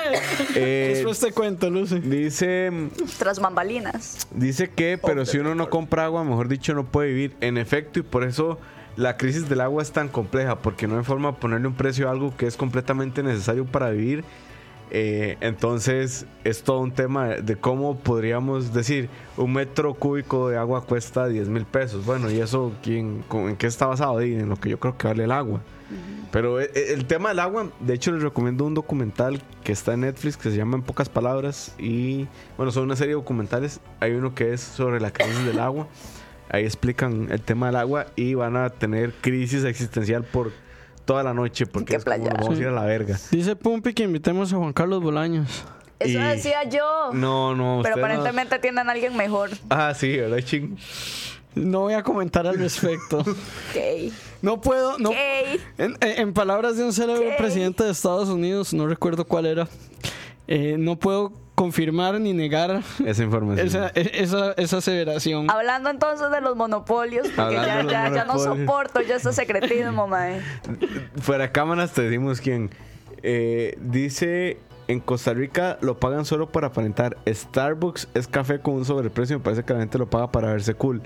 Eh, 0.58 0.92
Después 0.94 1.20
te 1.20 1.32
cuento, 1.32 1.68
Lucy. 1.68 1.98
dice, 1.98 2.70
Tras 3.18 3.38
bambalinas. 3.40 4.26
dice 4.30 4.70
que, 4.70 4.98
pero 5.02 5.26
si 5.26 5.36
uno 5.36 5.54
no 5.54 5.68
compra 5.68 6.06
agua, 6.06 6.24
mejor 6.24 6.48
dicho, 6.48 6.72
no 6.72 6.84
puede 6.86 7.08
vivir. 7.08 7.36
En 7.42 7.58
efecto, 7.58 7.98
y 7.98 8.02
por 8.02 8.24
eso 8.24 8.58
la 8.96 9.18
crisis 9.18 9.50
del 9.50 9.60
agua 9.60 9.82
es 9.82 9.92
tan 9.92 10.08
compleja 10.08 10.56
porque 10.62 10.86
no 10.86 10.96
hay 10.96 11.04
forma 11.04 11.32
de 11.32 11.38
ponerle 11.38 11.68
un 11.68 11.74
precio 11.74 12.08
a 12.08 12.12
algo 12.12 12.34
que 12.38 12.46
es 12.46 12.56
completamente 12.56 13.22
necesario 13.22 13.66
para 13.66 13.90
vivir. 13.90 14.24
Eh, 14.90 15.36
entonces 15.40 16.26
es 16.44 16.62
todo 16.62 16.80
un 16.80 16.92
tema 16.92 17.28
de 17.28 17.56
cómo 17.56 17.98
podríamos 17.98 18.72
decir 18.72 19.08
un 19.36 19.52
metro 19.52 19.94
cúbico 19.94 20.48
de 20.48 20.56
agua 20.56 20.84
cuesta 20.84 21.26
10 21.26 21.48
mil 21.48 21.64
pesos. 21.64 22.04
Bueno, 22.04 22.30
¿y 22.30 22.40
eso 22.40 22.72
quién, 22.82 23.24
en 23.32 23.56
qué 23.56 23.66
está 23.66 23.86
basado? 23.86 24.18
Ahí, 24.18 24.34
En 24.34 24.48
lo 24.48 24.56
que 24.56 24.70
yo 24.70 24.78
creo 24.78 24.96
que 24.96 25.08
vale 25.08 25.24
el 25.24 25.32
agua. 25.32 25.60
Pero 26.32 26.60
eh, 26.60 26.70
eh, 26.74 26.88
el 26.90 27.06
tema 27.06 27.30
del 27.30 27.38
agua, 27.38 27.70
de 27.80 27.94
hecho 27.94 28.12
les 28.12 28.22
recomiendo 28.22 28.64
un 28.64 28.74
documental 28.74 29.40
que 29.64 29.72
está 29.72 29.94
en 29.94 30.00
Netflix 30.00 30.36
que 30.36 30.50
se 30.50 30.56
llama 30.56 30.76
En 30.76 30.82
pocas 30.82 31.08
palabras 31.08 31.74
y 31.78 32.26
bueno, 32.56 32.72
son 32.72 32.84
una 32.84 32.96
serie 32.96 33.14
de 33.14 33.20
documentales. 33.20 33.80
Hay 34.00 34.12
uno 34.12 34.34
que 34.34 34.52
es 34.52 34.60
sobre 34.60 35.00
la 35.00 35.12
crisis 35.12 35.44
del 35.44 35.60
agua. 35.60 35.88
Ahí 36.48 36.64
explican 36.64 37.28
el 37.30 37.40
tema 37.40 37.66
del 37.66 37.76
agua 37.76 38.06
y 38.14 38.34
van 38.34 38.56
a 38.56 38.70
tener 38.70 39.12
crisis 39.14 39.64
existencial 39.64 40.24
por 40.24 40.52
toda 41.06 41.22
la 41.22 41.32
noche 41.32 41.66
porque 41.66 41.92
Qué 41.92 41.96
es 41.96 42.04
como 42.04 42.16
playa. 42.16 42.30
nos 42.32 42.42
vamos 42.42 42.58
a 42.58 42.62
ir 42.62 42.68
a 42.68 42.72
la 42.72 42.84
verga. 42.84 43.18
Dice 43.30 43.56
Pumpi 43.56 43.94
que 43.94 44.02
invitemos 44.02 44.52
a 44.52 44.56
Juan 44.56 44.72
Carlos 44.74 45.02
Bolaños. 45.02 45.64
Eso 45.98 46.18
Y- 46.18 46.22
decía 46.22 46.64
yo. 46.64 47.10
No, 47.14 47.54
no, 47.54 47.80
pero 47.82 47.96
no- 47.96 48.02
aparentemente 48.04 48.58
tienen 48.58 48.86
a 48.88 48.92
alguien 48.92 49.16
mejor. 49.16 49.48
Ah, 49.70 49.94
sí, 49.94 50.14
¿verdad, 50.18 50.38
ching? 50.44 50.76
No 51.54 51.80
voy 51.80 51.94
a 51.94 52.02
comentar 52.02 52.46
al 52.46 52.58
respecto. 52.58 53.20
Ok. 53.24 54.12
No 54.42 54.60
puedo, 54.60 54.98
no. 54.98 55.08
Ok. 55.08 55.16
En, 55.78 55.96
en- 56.02 56.20
en 56.20 56.32
palabras 56.34 56.76
de 56.76 56.84
un 56.84 56.92
célebre 56.92 57.30
Ok. 57.30 57.36
presidente 57.38 57.84
de 57.84 57.90
Estados 57.92 58.28
Unidos, 58.28 58.74
no 58.74 58.86
recuerdo 58.86 59.24
cuál 59.24 59.46
era, 59.46 59.66
eh, 60.48 60.76
no 60.78 60.96
puedo 60.98 61.32
confirmar 61.56 62.20
ni 62.20 62.32
negar 62.32 62.82
Esa 63.04 63.24
información. 63.24 63.66
esa, 63.66 63.88
esa, 63.88 64.52
esa 64.52 64.76
aseveración. 64.76 65.50
Hablando 65.50 65.90
entonces 65.90 66.30
de 66.30 66.40
los 66.40 66.54
monopolios, 66.54 67.26
porque 67.34 67.54
ya, 67.54 67.78
de 67.78 67.82
los 67.82 67.92
ya, 67.92 68.14
ya 68.14 68.24
no 68.24 68.38
soporto 68.38 69.00
ya 69.00 69.16
este 69.16 69.32
secretismo, 69.32 70.06
mae. 70.06 70.40
Fuera 71.20 71.44
de 71.44 71.52
cámaras 71.52 71.92
te 71.92 72.02
decimos 72.02 72.40
quién. 72.40 72.70
Eh, 73.22 73.76
dice, 73.80 74.58
en 74.86 75.00
Costa 75.00 75.32
Rica 75.34 75.78
lo 75.80 75.98
pagan 75.98 76.24
solo 76.24 76.48
para 76.52 76.68
aparentar. 76.68 77.16
Starbucks 77.26 78.08
es 78.14 78.28
café 78.28 78.60
con 78.60 78.74
un 78.74 78.84
sobreprecio. 78.84 79.38
Me 79.38 79.42
parece 79.42 79.64
que 79.64 79.72
la 79.72 79.80
gente 79.80 79.98
lo 79.98 80.08
paga 80.08 80.30
para 80.30 80.52
verse 80.52 80.74
cool. 80.74 81.02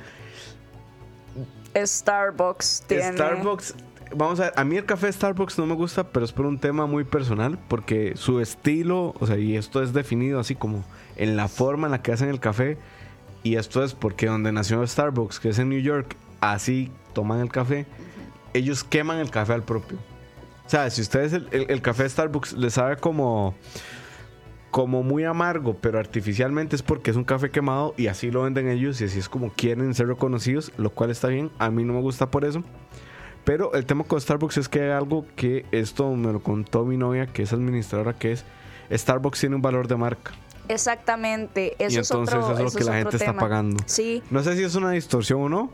Starbucks 1.75 2.85
tiene. 2.89 3.13
Starbucks, 3.13 3.75
vamos 4.15 4.41
a 4.41 4.45
ver, 4.45 4.53
a 4.57 4.65
mí 4.65 4.77
el 4.77 4.85
café 4.85 5.13
Starbucks 5.13 5.59
no 5.59 5.67
me 5.67 5.75
gusta, 5.75 6.05
pero 6.05 6.25
es 6.25 6.33
por 6.33 6.47
un 6.47 6.59
tema 6.59 6.87
muy 6.87 7.05
personal, 7.05 7.59
porque 7.69 8.13
su 8.17 8.41
estilo, 8.41 9.15
o 9.19 9.27
sea, 9.27 9.37
y 9.39 9.57
esto 9.57 9.83
es 9.83 9.93
definido 9.93 10.41
así 10.41 10.55
como 10.55 10.85
en 11.17 11.37
la 11.37 11.49
forma 11.49 11.87
en 11.87 11.93
la 11.93 12.03
que 12.03 12.13
hacen 12.13 12.29
el 12.29 12.41
café, 12.41 12.79
y 13.43 13.57
esto 13.57 13.83
es 13.83 13.95
porque 13.95 14.27
donde 14.27 14.53
nació 14.53 14.87
Starbucks, 14.87 15.41
que 15.41 15.49
es 15.51 15.59
en 15.59 15.69
New 15.71 15.81
York, 15.81 16.17
así 16.41 16.91
toman 17.15 17.41
el 17.41 17.51
café, 17.51 17.87
ellos 18.55 18.85
queman 18.85 19.19
el 19.19 19.31
café 19.31 19.53
al 19.55 19.63
propio. 19.63 19.99
O 20.67 20.71
sea, 20.71 20.89
si 20.91 21.01
ustedes 21.03 21.33
el, 21.33 21.49
el- 21.51 21.83
café 21.83 22.09
Starbucks 22.09 22.53
les 22.53 22.75
sabe 22.75 22.97
como 22.97 23.55
como 24.71 25.03
muy 25.03 25.25
amargo, 25.25 25.75
pero 25.81 25.99
artificialmente 25.99 26.77
es 26.77 26.83
porque 26.83 27.11
es 27.11 27.17
un 27.17 27.25
café 27.25 27.51
quemado 27.51 27.93
y 27.97 28.07
así 28.07 28.31
lo 28.31 28.43
venden 28.43 28.69
ellos 28.69 29.01
y 29.01 29.05
así 29.05 29.19
es 29.19 29.29
como 29.29 29.51
quieren 29.51 29.93
ser 29.95 30.07
reconocidos, 30.07 30.71
lo 30.77 30.91
cual 30.91 31.11
está 31.11 31.27
bien. 31.27 31.51
A 31.59 31.71
mí 31.73 31.83
no 31.83 31.93
me 31.93 32.01
gusta 32.01 32.31
por 32.31 32.45
eso. 32.45 32.63
Pero 33.45 33.73
el 33.75 33.87
tema 33.87 34.05
con 34.05 34.21
Starbucks 34.21 34.59
es 34.59 34.69
que 34.69 34.83
hay 34.83 34.91
algo 34.91 35.25
que 35.37 35.65
esto 35.73 36.11
me 36.15 36.33
lo 36.33 36.43
contó 36.43 36.85
mi 36.85 36.97
novia, 36.97 37.27
que 37.27 37.43
es 37.43 37.53
administradora, 37.53 38.13
que 38.13 38.33
es 38.33 38.45
Starbucks 38.93 39.41
tiene 39.41 39.57
un 39.57 39.63
valor 39.63 39.89
de 39.89 39.97
marca. 39.97 40.33
Exactamente. 40.69 41.75
Eso 41.79 41.97
y 41.97 42.01
es 42.01 42.11
entonces 42.11 42.35
otro, 42.35 42.47
eso 42.47 42.53
es 42.53 42.59
lo 42.61 42.69
eso 42.69 42.79
que 42.79 42.85
la 42.85 42.91
otro 42.93 43.11
gente 43.11 43.17
está 43.17 43.37
pagando. 43.37 43.83
Sí. 43.87 44.23
No 44.31 44.43
sé 44.43 44.57
si 44.57 44.63
es 44.63 44.75
una 44.75 44.91
distorsión 44.91 45.43
o 45.43 45.49
no, 45.49 45.71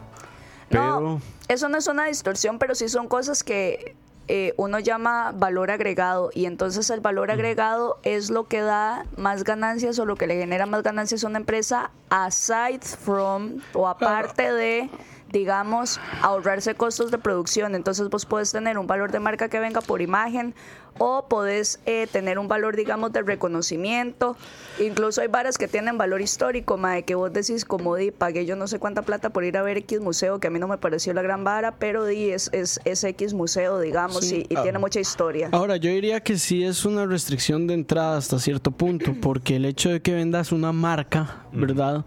pero 0.68 1.00
No, 1.00 1.20
eso 1.48 1.68
no 1.68 1.78
es 1.78 1.86
una 1.86 2.06
distorsión, 2.06 2.58
pero 2.58 2.74
sí 2.74 2.88
son 2.88 3.08
cosas 3.08 3.44
que 3.44 3.94
eh, 4.28 4.54
uno 4.56 4.80
llama 4.80 5.32
valor 5.32 5.70
agregado 5.70 6.30
y 6.34 6.46
entonces 6.46 6.90
el 6.90 7.00
valor 7.00 7.30
agregado 7.30 7.98
es 8.02 8.28
lo 8.30 8.48
que 8.48 8.60
da 8.60 9.06
más 9.16 9.44
ganancias 9.44 9.98
o 10.00 10.06
lo 10.06 10.16
que 10.16 10.26
le 10.26 10.36
genera 10.36 10.66
más 10.66 10.82
ganancias 10.82 11.22
a 11.22 11.28
una 11.28 11.38
empresa 11.38 11.92
aside 12.10 12.80
from 12.80 13.60
o 13.72 13.86
aparte 13.86 14.52
de 14.52 14.90
digamos 15.36 16.00
ahorrarse 16.22 16.74
costos 16.74 17.10
de 17.10 17.18
producción. 17.18 17.74
Entonces 17.74 18.08
vos 18.08 18.24
puedes 18.24 18.52
tener 18.52 18.78
un 18.78 18.86
valor 18.86 19.12
de 19.12 19.20
marca 19.20 19.48
que 19.48 19.58
venga 19.58 19.80
por 19.82 20.00
imagen 20.00 20.54
o 20.98 21.26
podés 21.28 21.78
eh, 21.84 22.06
tener 22.10 22.38
un 22.38 22.48
valor 22.48 22.74
digamos 22.74 23.12
de 23.12 23.20
reconocimiento. 23.20 24.34
Incluso 24.80 25.20
hay 25.20 25.28
varas 25.28 25.58
que 25.58 25.68
tienen 25.68 25.98
valor 25.98 26.22
histórico 26.22 26.78
mae, 26.78 27.02
que 27.04 27.14
vos 27.14 27.30
decís 27.32 27.66
como 27.66 27.96
di 27.96 28.10
pagué 28.12 28.46
yo 28.46 28.56
no 28.56 28.66
sé 28.66 28.78
cuánta 28.78 29.02
plata 29.02 29.28
por 29.28 29.44
ir 29.44 29.58
a 29.58 29.62
ver 29.62 29.76
X 29.78 30.00
museo 30.00 30.40
que 30.40 30.46
a 30.46 30.50
mí 30.50 30.58
no 30.58 30.68
me 30.68 30.78
pareció 30.78 31.12
la 31.12 31.20
gran 31.20 31.44
vara 31.44 31.72
pero 31.72 32.06
di 32.06 32.30
es, 32.30 32.48
es, 32.54 32.80
es 32.86 33.04
X 33.04 33.34
museo 33.34 33.78
digamos 33.78 34.24
Sí. 34.26 34.46
y, 34.48 34.54
y 34.54 34.62
tiene 34.62 34.78
mucha 34.78 34.98
historia. 34.98 35.50
Ahora, 35.52 35.76
yo 35.76 35.90
diría 35.90 36.20
que 36.22 36.38
sí 36.38 36.64
es 36.64 36.84
una 36.86 37.04
restricción 37.04 37.66
de 37.66 37.74
entrada 37.74 38.16
hasta 38.16 38.38
cierto 38.38 38.70
punto, 38.70 39.14
porque 39.20 39.56
el 39.56 39.66
hecho 39.66 39.90
de 39.90 40.00
que 40.00 40.14
vendas 40.14 40.50
una 40.52 40.72
marca, 40.72 41.44
¿verdad? 41.52 42.04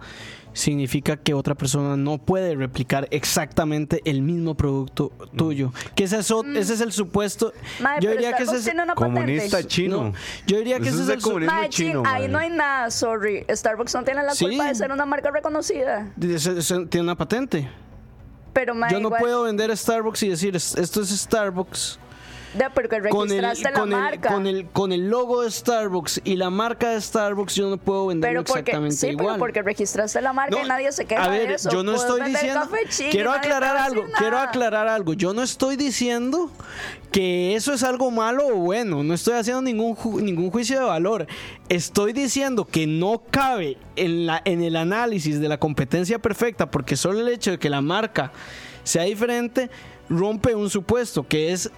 Significa 0.60 1.16
que 1.16 1.34
otra 1.34 1.56
persona 1.56 1.96
no 1.96 2.18
puede 2.18 2.54
replicar 2.54 3.08
exactamente 3.12 4.02
el 4.04 4.22
mismo 4.22 4.56
producto 4.56 5.10
tuyo. 5.38 5.72
Que 5.96 6.04
ese 6.04 6.18
es, 6.20 6.30
o- 6.32 6.44
ese 6.44 6.74
es 6.74 6.82
el 6.82 6.92
supuesto. 6.92 7.54
Mae, 7.80 8.02
yo 8.02 8.12
diría 8.12 8.34
que 8.36 8.44
es. 8.44 8.70
comunista 8.94 9.64
chino. 9.66 10.04
No, 10.04 10.14
yo 10.48 10.58
diría 10.58 10.82
que 10.82 10.90
ese 10.90 11.04
es 11.04 11.08
el. 11.08 11.22
chin, 11.22 11.70
chino, 11.70 12.04
ahí 12.06 12.28
no 12.28 12.40
hay 12.40 12.50
nada, 12.50 12.92
sorry. 12.92 13.46
Starbucks 13.50 13.96
no 13.96 14.04
tiene 14.04 14.22
la 14.22 14.36
Sí. 14.36 14.48
culpa 14.48 14.66
de 14.68 14.76
ser 14.76 14.92
una 14.92 15.06
marca 15.06 15.32
reconocida. 15.32 16.12
ese- 16.22 16.60
ese 16.60 16.86
tiene 16.88 17.04
una 17.06 17.16
patente. 17.16 17.70
Pero, 18.52 18.74
Yo 18.74 19.00
no 19.00 19.08
igual- 19.08 19.22
puedo 19.22 19.44
vender 19.44 19.76
Starbucks 19.78 20.24
y 20.24 20.28
decir 20.30 20.58
"Es- 20.58 20.76
esto 20.76 21.00
es 21.02 21.10
Starbucks 21.10 22.00
Porque 22.74 23.00
con 23.10 23.32
el, 23.32 23.42
registraste 23.42 23.64
la 23.72 23.80
con, 23.80 23.94
el, 23.94 24.00
marca. 24.00 24.30
con, 24.34 24.48
el, 24.48 24.66
con 24.68 24.92
el 24.92 25.10
logo 25.10 25.44
de 25.44 25.52
Starbucks 25.52 26.22
y 26.24 26.36
la 26.36 26.50
marca 26.50 26.90
de 26.90 27.02
Starbucks. 27.02 27.56
Yo 27.56 27.70
no 27.70 27.78
puedo 27.78 28.08
venderlo 28.08 28.44
pero 28.44 28.44
porque, 28.46 28.60
exactamente 28.72 28.96
sí, 28.98 29.08
pero 29.08 29.20
igual. 29.24 29.40
porque 29.40 29.62
registraste 29.62 30.22
la 30.22 30.34
marca 30.34 30.56
No, 30.58 30.66
y 30.66 30.68
nadie 30.68 30.92
se 30.92 31.06
queja 31.06 31.24
a 31.24 31.30
ver, 31.30 31.48
de 31.48 31.54
eso. 31.56 31.70
yo 31.70 31.84
no 31.84 31.94
estoy 31.96 32.22
vender 32.22 32.42
diciendo. 32.42 33.12
quiero 33.12 33.32
aclarar 33.32 33.78
algo. 33.78 34.04
Quiero 34.18 34.38
aclarar 34.40 34.88
algo. 34.88 35.14
Yo 35.14 35.34
no 35.34 35.44
estoy 35.44 35.76
diciendo 35.76 36.50
que 37.12 37.56
eso 37.56 37.74
es 37.74 37.84
algo 37.84 38.12
malo 38.12 38.48
o 38.48 38.56
bueno. 38.56 39.04
No 39.04 39.14
estoy 39.14 39.36
haciendo 39.36 39.62
ningún 39.62 39.96
ju- 39.96 40.22
ningún 40.22 40.50
juicio 40.52 40.80
de 40.80 40.86
valor. 40.86 41.28
Estoy 41.70 42.14
diciendo 42.14 42.66
que 42.66 42.88
no 42.88 43.24
cabe 43.30 43.78
en 43.96 44.26
la 44.26 44.42
en 44.46 44.64
el 44.64 44.76
análisis 44.76 45.40
de 45.40 45.48
la 45.50 45.58
competencia 45.60 46.20
perfecta 46.20 46.70
porque 46.72 46.96
solo 46.96 47.20
el 47.20 47.28
hecho 47.30 47.52
de 47.52 47.60
que 47.60 47.70
la 47.70 47.82
marca 47.82 48.32
sea 48.84 49.04
diferente 49.04 49.70
rompe 50.10 50.56
un 50.56 50.70
supuesto 50.70 51.28
que 51.28 51.52
es 51.52 51.70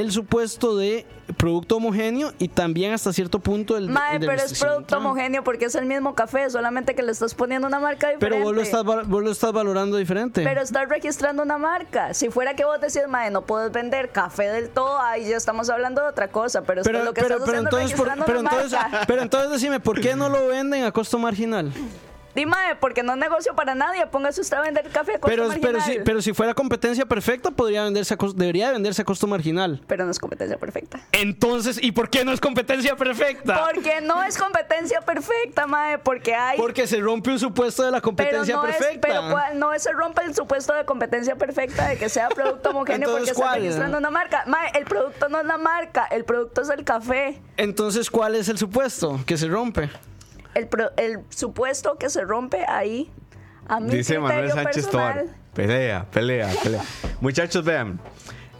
el 0.00 0.10
supuesto 0.10 0.74
de 0.76 1.04
producto 1.36 1.76
homogéneo 1.76 2.32
y 2.38 2.48
también 2.48 2.92
hasta 2.94 3.12
cierto 3.12 3.38
punto 3.40 3.76
el, 3.76 3.88
el 3.88 4.20
de 4.20 4.26
pero 4.26 4.42
es 4.42 4.58
producto 4.58 4.96
homogéneo 4.96 5.44
porque 5.44 5.66
es 5.66 5.74
el 5.74 5.84
mismo 5.84 6.14
café, 6.14 6.48
solamente 6.48 6.94
que 6.94 7.02
le 7.02 7.12
estás 7.12 7.34
poniendo 7.34 7.66
una 7.68 7.78
marca 7.78 8.08
diferente. 8.08 8.26
Pero 8.36 8.42
vos 8.42 8.54
lo, 8.54 8.62
estás, 8.62 8.84
val- 8.84 9.04
vos 9.04 9.22
lo 9.22 9.30
estás 9.30 9.52
valorando 9.52 9.98
diferente. 9.98 10.42
Pero 10.42 10.62
estás 10.62 10.88
registrando 10.88 11.42
una 11.42 11.58
marca. 11.58 12.14
Si 12.14 12.30
fuera 12.30 12.56
que 12.56 12.64
vos 12.64 12.80
decís, 12.80 13.02
mae, 13.06 13.30
no 13.30 13.42
puedes 13.42 13.70
vender 13.70 14.10
café 14.12 14.44
del 14.48 14.70
todo, 14.70 14.98
ahí 14.98 15.28
ya 15.28 15.36
estamos 15.36 15.68
hablando 15.68 16.00
de 16.02 16.08
otra 16.08 16.28
cosa. 16.28 16.62
Pero, 16.62 16.80
es 16.80 16.86
que 16.86 16.92
pero, 16.92 17.04
lo 17.04 17.12
que 17.12 17.20
pero, 17.20 17.34
estás 17.34 17.46
pero 17.50 17.58
haciendo 17.58 17.78
es 17.78 17.92
entonces, 17.92 18.16
por- 18.16 18.24
pero, 18.26 18.40
una 18.40 18.50
entonces, 18.50 18.78
marca. 18.78 19.00
pero 19.06 19.22
entonces 19.22 19.50
decime, 19.50 19.78
¿por 19.80 20.00
qué 20.00 20.16
no 20.16 20.30
lo 20.30 20.46
venden 20.48 20.84
a 20.84 20.92
costo 20.92 21.18
marginal? 21.18 21.70
Dime, 22.34 22.56
porque 22.80 23.02
no 23.02 23.12
es 23.12 23.18
negocio 23.18 23.54
para 23.54 23.74
nadie. 23.74 24.06
Póngase 24.06 24.40
usted 24.40 24.56
a 24.56 24.60
vender 24.62 24.88
café 24.90 25.12
a 25.16 25.18
costo 25.18 25.26
Pero, 25.28 25.48
pero, 25.60 25.78
marginal. 25.78 25.82
si, 25.82 25.98
pero 26.04 26.22
si 26.22 26.32
fuera 26.32 26.54
competencia 26.54 27.04
perfecta, 27.06 27.50
podría 27.50 27.84
venderse 27.84 28.14
a 28.14 28.16
cos- 28.18 28.34
debería 28.34 28.68
de 28.68 28.72
venderse 28.74 29.02
a 29.02 29.04
costo 29.04 29.26
marginal. 29.26 29.82
Pero 29.86 30.04
no 30.04 30.10
es 30.10 30.18
competencia 30.18 30.56
perfecta. 30.56 31.00
Entonces, 31.12 31.78
¿y 31.82 31.92
por 31.92 32.08
qué 32.10 32.24
no 32.24 32.32
es 32.32 32.40
competencia 32.40 32.96
perfecta? 32.96 33.66
Porque 33.70 34.00
no 34.00 34.22
es 34.22 34.38
competencia 34.38 35.00
perfecta, 35.02 35.66
mae, 35.66 35.98
porque 35.98 36.34
hay... 36.34 36.58
Porque 36.58 36.86
se 36.86 37.00
rompe 37.00 37.30
un 37.30 37.38
supuesto 37.38 37.82
de 37.82 37.90
la 37.90 37.98
pero 37.98 38.04
competencia 38.04 38.54
no 38.56 38.66
es, 38.66 38.76
perfecta. 38.76 39.08
pero 39.08 39.30
cuál- 39.30 39.58
no 39.58 39.78
se 39.78 39.92
rompe 39.92 40.22
el 40.24 40.34
supuesto 40.34 40.72
de 40.74 40.84
competencia 40.84 41.36
perfecta 41.36 41.88
de 41.88 41.98
que 41.98 42.08
sea 42.08 42.28
producto 42.28 42.70
homogéneo 42.70 43.08
Entonces, 43.08 43.20
porque 43.20 43.30
está 43.32 43.42
¿cuál? 43.42 43.60
registrando 43.60 43.98
una 43.98 44.10
marca. 44.10 44.44
Mae, 44.46 44.70
el 44.78 44.84
producto 44.84 45.28
no 45.28 45.40
es 45.40 45.46
la 45.46 45.58
marca, 45.58 46.06
el 46.10 46.24
producto 46.24 46.62
es 46.62 46.70
el 46.70 46.84
café. 46.84 47.40
Entonces, 47.56 48.10
¿cuál 48.10 48.34
es 48.36 48.48
el 48.48 48.58
supuesto 48.58 49.20
que 49.26 49.36
se 49.36 49.48
rompe? 49.48 49.90
El, 50.54 50.68
el 50.96 51.20
supuesto 51.30 51.96
que 51.98 52.10
se 52.10 52.22
rompe 52.22 52.64
ahí, 52.68 53.10
a 53.68 53.80
mi 53.80 53.90
Dice 53.90 54.18
Manuel 54.18 54.50
Sánchez 54.50 54.86
personal, 54.86 55.14
Tobar. 55.24 55.36
Pelea, 55.54 56.06
pelea, 56.10 56.50
pelea. 56.62 56.82
Muchachos, 57.20 57.64
vean. 57.64 58.00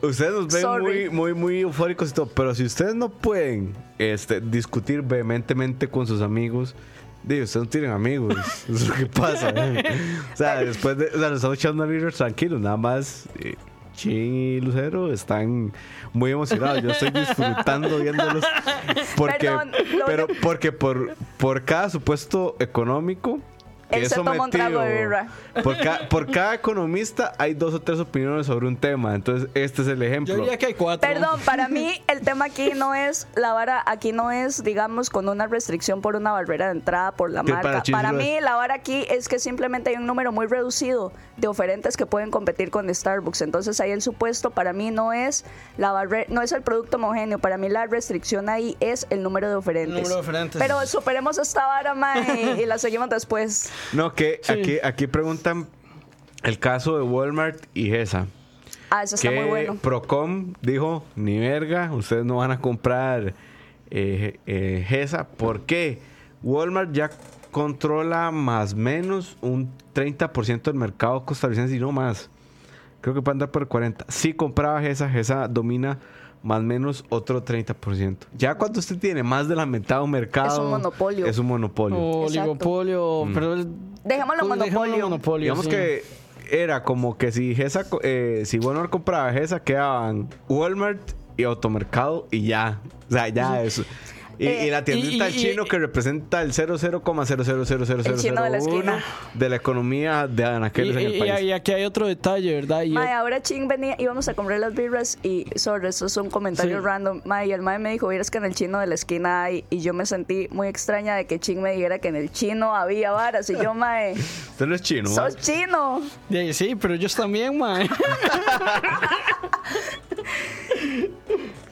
Ustedes 0.03 0.33
nos 0.33 0.53
ven 0.53 0.63
Sorry. 0.63 0.85
muy, 0.85 1.11
muy, 1.11 1.35
muy 1.35 1.61
eufóricos 1.61 2.11
y 2.11 2.15
todo, 2.15 2.27
pero 2.27 2.55
si 2.55 2.65
ustedes 2.65 2.95
no 2.95 3.09
pueden 3.09 3.75
este, 3.99 4.41
discutir 4.41 5.03
vehementemente 5.03 5.89
con 5.89 6.07
sus 6.07 6.21
amigos, 6.23 6.75
digo, 7.23 7.45
ustedes 7.45 7.65
no 7.67 7.71
tienen 7.71 7.91
amigos. 7.93 8.35
Eso 8.69 8.73
es 8.73 8.89
lo 8.89 8.95
que 8.95 9.07
pasa. 9.07 9.51
¿eh? 9.55 9.83
O 10.33 10.37
sea, 10.37 10.57
después 10.57 10.97
de. 10.99 11.07
O 11.07 11.19
sea, 11.19 11.29
nos 11.29 11.37
estamos 11.37 11.57
echando 11.57 11.87
libros 11.87 12.17
tranquilos, 12.17 12.61
nada 12.61 12.77
más. 12.77 13.27
eh, 13.39 13.55
Chin 13.93 14.35
y 14.35 14.61
Lucero 14.61 15.13
están 15.13 15.73
muy 16.13 16.33
emocionados. 16.33 16.83
Yo 16.83 16.91
estoy 16.91 17.11
disfrutando 17.11 17.99
viéndolos. 17.99 18.45
Porque, 19.17 19.49
Perdón, 19.49 19.73
pero 20.07 20.27
porque 20.41 20.73
por, 20.73 21.15
por 21.39 21.65
cada 21.65 21.91
supuesto 21.91 22.57
económico 22.59 23.41
que 23.93 23.99
Él 23.99 24.05
es 24.05 24.09
se 24.11 24.15
toma 24.17 24.43
un 24.45 24.51
trago 24.51 24.81
de 24.81 24.93
birra. 25.03 25.29
Por, 25.63 25.79
ca- 25.79 26.09
por 26.09 26.31
cada 26.31 26.55
economista 26.55 27.33
hay 27.39 27.55
dos 27.55 27.75
o 27.75 27.81
tres 27.81 27.99
opiniones 28.01 28.47
sobre 28.47 28.67
un 28.67 28.77
tema. 28.77 29.15
Entonces, 29.15 29.49
este 29.55 29.83
es 29.83 29.89
el 29.89 30.03
ejemplo. 30.03 30.35
Yo 30.35 30.41
diría 30.41 30.59
que 30.59 30.67
hay 30.67 30.75
cuatro. 30.75 31.09
Perdón, 31.09 31.41
para 31.45 31.69
mí 31.69 32.03
el 32.09 32.21
tema 32.23 32.47
aquí 32.47 32.73
no 32.75 32.95
es 32.95 33.27
la 33.35 33.53
vara, 33.53 33.83
aquí 33.87 34.13
no 34.13 34.31
es, 34.31 34.65
digamos, 34.65 35.11
con 35.11 35.29
una 35.29 35.47
restricción 35.47 36.01
por 36.01 36.17
una 36.17 36.33
barrera 36.33 36.67
de 36.67 36.73
entrada 36.73 37.13
por 37.13 37.31
la 37.31 37.43
Que 37.45 37.53
marca. 37.53 37.69
para 37.71 37.83
Para, 37.83 38.13
mí 38.13 38.37
es. 38.37 38.43
la 38.43 38.55
vara 38.57 38.75
aquí 38.75 39.07
es 39.11 39.29
que 39.29 39.39
simplemente 39.39 39.91
hay 39.91 39.97
un 39.97 40.07
número 40.07 40.33
muy 40.33 40.47
reducido 40.47 41.13
de 41.37 41.49
oferentes 41.49 41.97
que 41.97 42.07
pueden 42.07 42.31
competir 42.31 42.71
con 42.71 42.93
Starbucks. 42.93 43.43
Entonces 43.43 43.81
ahí 43.81 43.91
el 43.91 44.03
supuesto 44.03 44.51
para 44.51 44.73
mí 44.73 44.91
no 44.91 45.13
es 45.13 45.45
la 45.77 45.93
barrera, 45.93 46.27
no 46.29 46.43
es 46.43 46.53
el 46.53 46.63
producto 46.63 46.97
homogéneo. 46.97 47.39
Para 47.39 47.57
mí 47.59 47.69
la 47.69 47.87
restricción 47.87 48.49
ahí 48.49 48.77
es 48.81 49.07
el 49.11 49.23
número 49.23 49.49
de 49.49 49.55
oferentes. 49.57 49.95
número 50.03 50.15
de 50.17 50.21
oferentes. 50.21 50.61
Pero 50.61 50.85
superemos 50.87 51.39
esta 51.39 51.67
vara, 51.67 51.95
mae, 51.95 52.61
y 52.63 52.67
la 52.67 52.79
seguimos 52.79 53.09
después. 53.09 53.71
No, 53.93 54.15
que 54.15 54.41
aquí, 54.49 54.79
aquí 54.83 55.07
preguntan 55.07 55.67
el 56.43 56.59
caso 56.59 56.97
de 56.97 57.03
Walmart 57.03 57.65
y 57.75 57.87
GESA. 57.87 58.27
Ah, 58.91 59.03
eso 59.03 59.15
está 59.15 59.31
que 59.31 59.37
muy 59.37 59.49
bueno. 59.49 59.77
Procom 59.77 60.55
dijo, 60.61 61.05
ni 61.17 61.39
verga, 61.39 61.93
ustedes 61.93 62.25
no 62.25 62.37
van 62.37 62.51
a 62.51 62.61
comprar 62.61 63.35
eh, 63.91 64.39
eh, 64.47 64.85
GESA. 64.87 65.29
¿Por 65.29 65.63
qué? 65.63 66.01
Walmart 66.43 66.93
ya 66.93 67.11
controla 67.51 68.31
más 68.31 68.73
o 68.73 68.77
menos 68.77 69.37
un 69.41 69.71
30% 69.95 70.63
del 70.63 70.75
mercado 70.75 71.25
costarricense 71.25 71.77
y 71.77 71.79
no 71.79 71.93
más. 71.93 72.31
Creo 73.01 73.15
que 73.15 73.23
puede 73.23 73.35
andar 73.35 73.51
por 73.51 73.63
el 73.63 73.69
40%. 73.69 74.05
Si 74.09 74.33
compraba 74.33 74.81
GESA, 74.81 75.09
GESA 75.09 75.49
domina 75.49 75.99
más 76.43 76.61
o 76.61 76.63
menos 76.63 77.05
otro 77.09 77.45
30%. 77.45 78.17
Ya 78.37 78.55
cuando 78.57 78.81
usted 78.81 78.99
tiene 78.99 79.23
más 79.23 79.49
de 79.49 79.55
la 79.57 79.67
mitad 79.67 79.97
de 79.99 80.03
un 80.03 80.11
mercado... 80.11 80.49
Es 80.49 80.59
un 80.59 80.71
monopolio. 80.71 81.27
Es 81.27 81.39
un 81.39 81.47
monopolio. 81.47 81.99
Oligopolio, 81.99 83.29
pero 83.33 83.55
el- 83.55 83.69
Dejémoslo 84.05 84.49
pues, 84.49 84.59
monopolio. 84.73 85.05
monopolio, 85.05 85.45
Digamos 85.45 85.65
sí. 85.67 85.71
que 85.71 86.03
era 86.51 86.83
como 86.83 87.17
que 87.17 87.31
si 87.33 87.55
GESA, 87.55 87.89
co- 87.89 88.01
eh, 88.03 88.43
si 88.47 88.59
Walmart 88.59 88.91
compraba 88.91 89.33
GESA, 89.33 89.61
quedaban 89.63 90.29
Walmart 90.49 91.01
y 91.37 91.45
Automercado 91.45 92.27
y 92.31 92.43
ya. 92.47 92.81
O 93.09 93.13
sea, 93.13 93.29
ya 93.29 93.63
eso. 93.63 93.85
Y, 94.43 94.47
Eh, 94.49 94.67
y 94.67 94.71
la 94.71 94.83
tiendita 94.83 95.29
y- 95.29 95.33
del 95.33 95.37
y- 95.37 95.39
chino 95.51 95.65
que 95.67 95.79
representa 95.79 96.43
el 96.43 96.53
0,0000001 96.53 98.07
El 98.07 98.17
chino 98.19 98.43
de 98.43 99.01
de 99.35 99.49
la 99.49 99.55
economía 99.57 100.27
de 100.27 100.45
anaqueles 100.45 100.97
en 100.97 101.03
el 101.07 101.15
y- 101.15 101.19
país. 101.21 101.41
y 101.43 101.53
aquí 101.53 101.71
hay 101.73 101.85
otro 101.85 102.09
detalle, 102.09 102.53
¿verdad? 102.57 102.83
Y 102.83 102.97
ahora 102.97 103.41
Ching 103.41 103.69
venía, 103.69 103.95
íbamos 104.01 104.27
a 104.29 104.35
comprar 104.35 104.59
las 104.59 104.75
birras 104.75 105.17
y, 105.23 105.47
sorry, 105.55 105.87
eso 105.89 106.07
es 106.07 106.17
un 106.17 106.29
comentario 106.29 106.79
Sí. 106.81 106.85
random. 106.85 107.21
Mae, 107.25 107.47
y 107.47 107.53
el 107.53 107.63
Mae 107.63 107.79
me 107.79 107.93
dijo, 107.93 108.09
vieras 108.09 108.33
que 108.33 108.39
en 108.39 108.45
el 108.47 108.55
chino 108.57 108.81
de 108.81 108.89
la 108.89 108.97
esquina 108.97 109.45
hay, 109.45 109.65
y 109.71 109.79
yo 109.81 109.95
me 109.95 110.07
sentí 110.07 110.49
muy 110.51 110.67
extraña 110.67 111.15
de 111.15 111.27
que 111.27 111.39
Ching 111.39 111.63
me 111.63 111.71
dijera 111.73 112.01
que 112.01 112.09
en 112.09 112.17
el 112.17 112.33
chino 112.33 112.75
había 112.75 113.13
varas, 113.13 113.49
y 113.49 113.55
yo, 113.63 113.75
Mae, 113.83 114.15
Usted 114.15 114.67
no 114.67 114.75
es 114.75 114.83
chino. 114.83 115.09
sos 115.09 115.37
chino. 115.37 116.03
Ahí, 116.31 116.53
sí, 116.53 116.75
pero 116.75 116.95
ellos 116.95 117.15
también, 117.15 117.57
mae. 117.59 117.89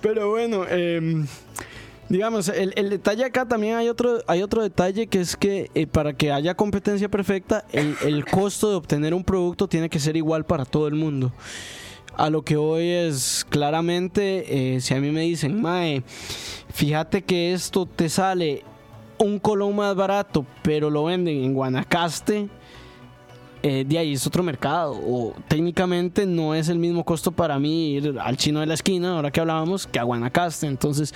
pero 0.01 0.31
bueno, 0.31 0.67
em, 0.69 1.27
digamos, 2.11 2.49
el, 2.49 2.75
el 2.77 2.91
detalle 2.91 3.25
acá 3.25 3.47
también 3.47 3.77
hay 3.77 3.89
otro, 3.89 4.19
hay 4.27 4.43
otro 4.43 4.63
detalle 4.63 5.07
que 5.07 5.21
es 5.21 5.37
que 5.37 5.71
eh, 5.75 5.87
para 5.87 6.13
que 6.13 6.33
haya 6.33 6.55
competencia 6.55 7.09
perfecta, 7.09 7.65
el, 7.73 7.97
el 8.03 8.27
costo 8.27 8.69
de 8.69 8.77
obtener 8.77 9.15
un 9.15 9.25
producto 9.25 9.69
tiene 9.69 9.89
que 9.89 10.01
ser 10.01 10.17
igual 10.17 10.45
para 10.45 10.65
todo 10.65 10.89
el 10.89 10.97
mundo. 10.97 11.33
A 12.17 12.29
lo 12.29 12.43
que 12.43 12.57
hoy 12.57 12.89
es 12.89 13.47
claramente, 13.49 14.75
eh, 14.75 14.81
si 14.81 14.93
a 14.93 15.01
mí 15.01 15.13
me 15.13 15.23
dicen, 15.23 15.63
Mae, 15.63 16.03
fíjate 16.75 17.23
que 17.23 17.53
esto 17.53 17.87
te 17.87 18.09
sale 18.09 18.65
un 19.17 19.39
colón 19.39 19.77
más 19.77 19.95
barato, 19.95 20.45
pero 20.63 20.91
lo 20.91 21.05
venden 21.05 21.45
en 21.45 21.55
Guanacaste, 21.55 22.49
eh, 23.63 23.85
de 23.87 23.99
ahí 23.99 24.15
es 24.15 24.27
otro 24.27 24.43
mercado. 24.43 24.93
O 25.07 25.35
técnicamente 25.47 26.27
no 26.27 26.55
es 26.55 26.69
el 26.69 26.79
mismo 26.79 27.05
costo 27.05 27.31
para 27.31 27.59
mí 27.59 27.93
ir 27.93 28.19
al 28.21 28.37
chino 28.37 28.61
de 28.61 28.67
la 28.67 28.75
esquina, 28.75 29.17
ahora 29.17 29.31
que 29.31 29.41
hablábamos, 29.41 29.87
que 29.87 29.99
a 29.99 30.03
Guanacaste. 30.03 30.67
Entonces, 30.67 31.15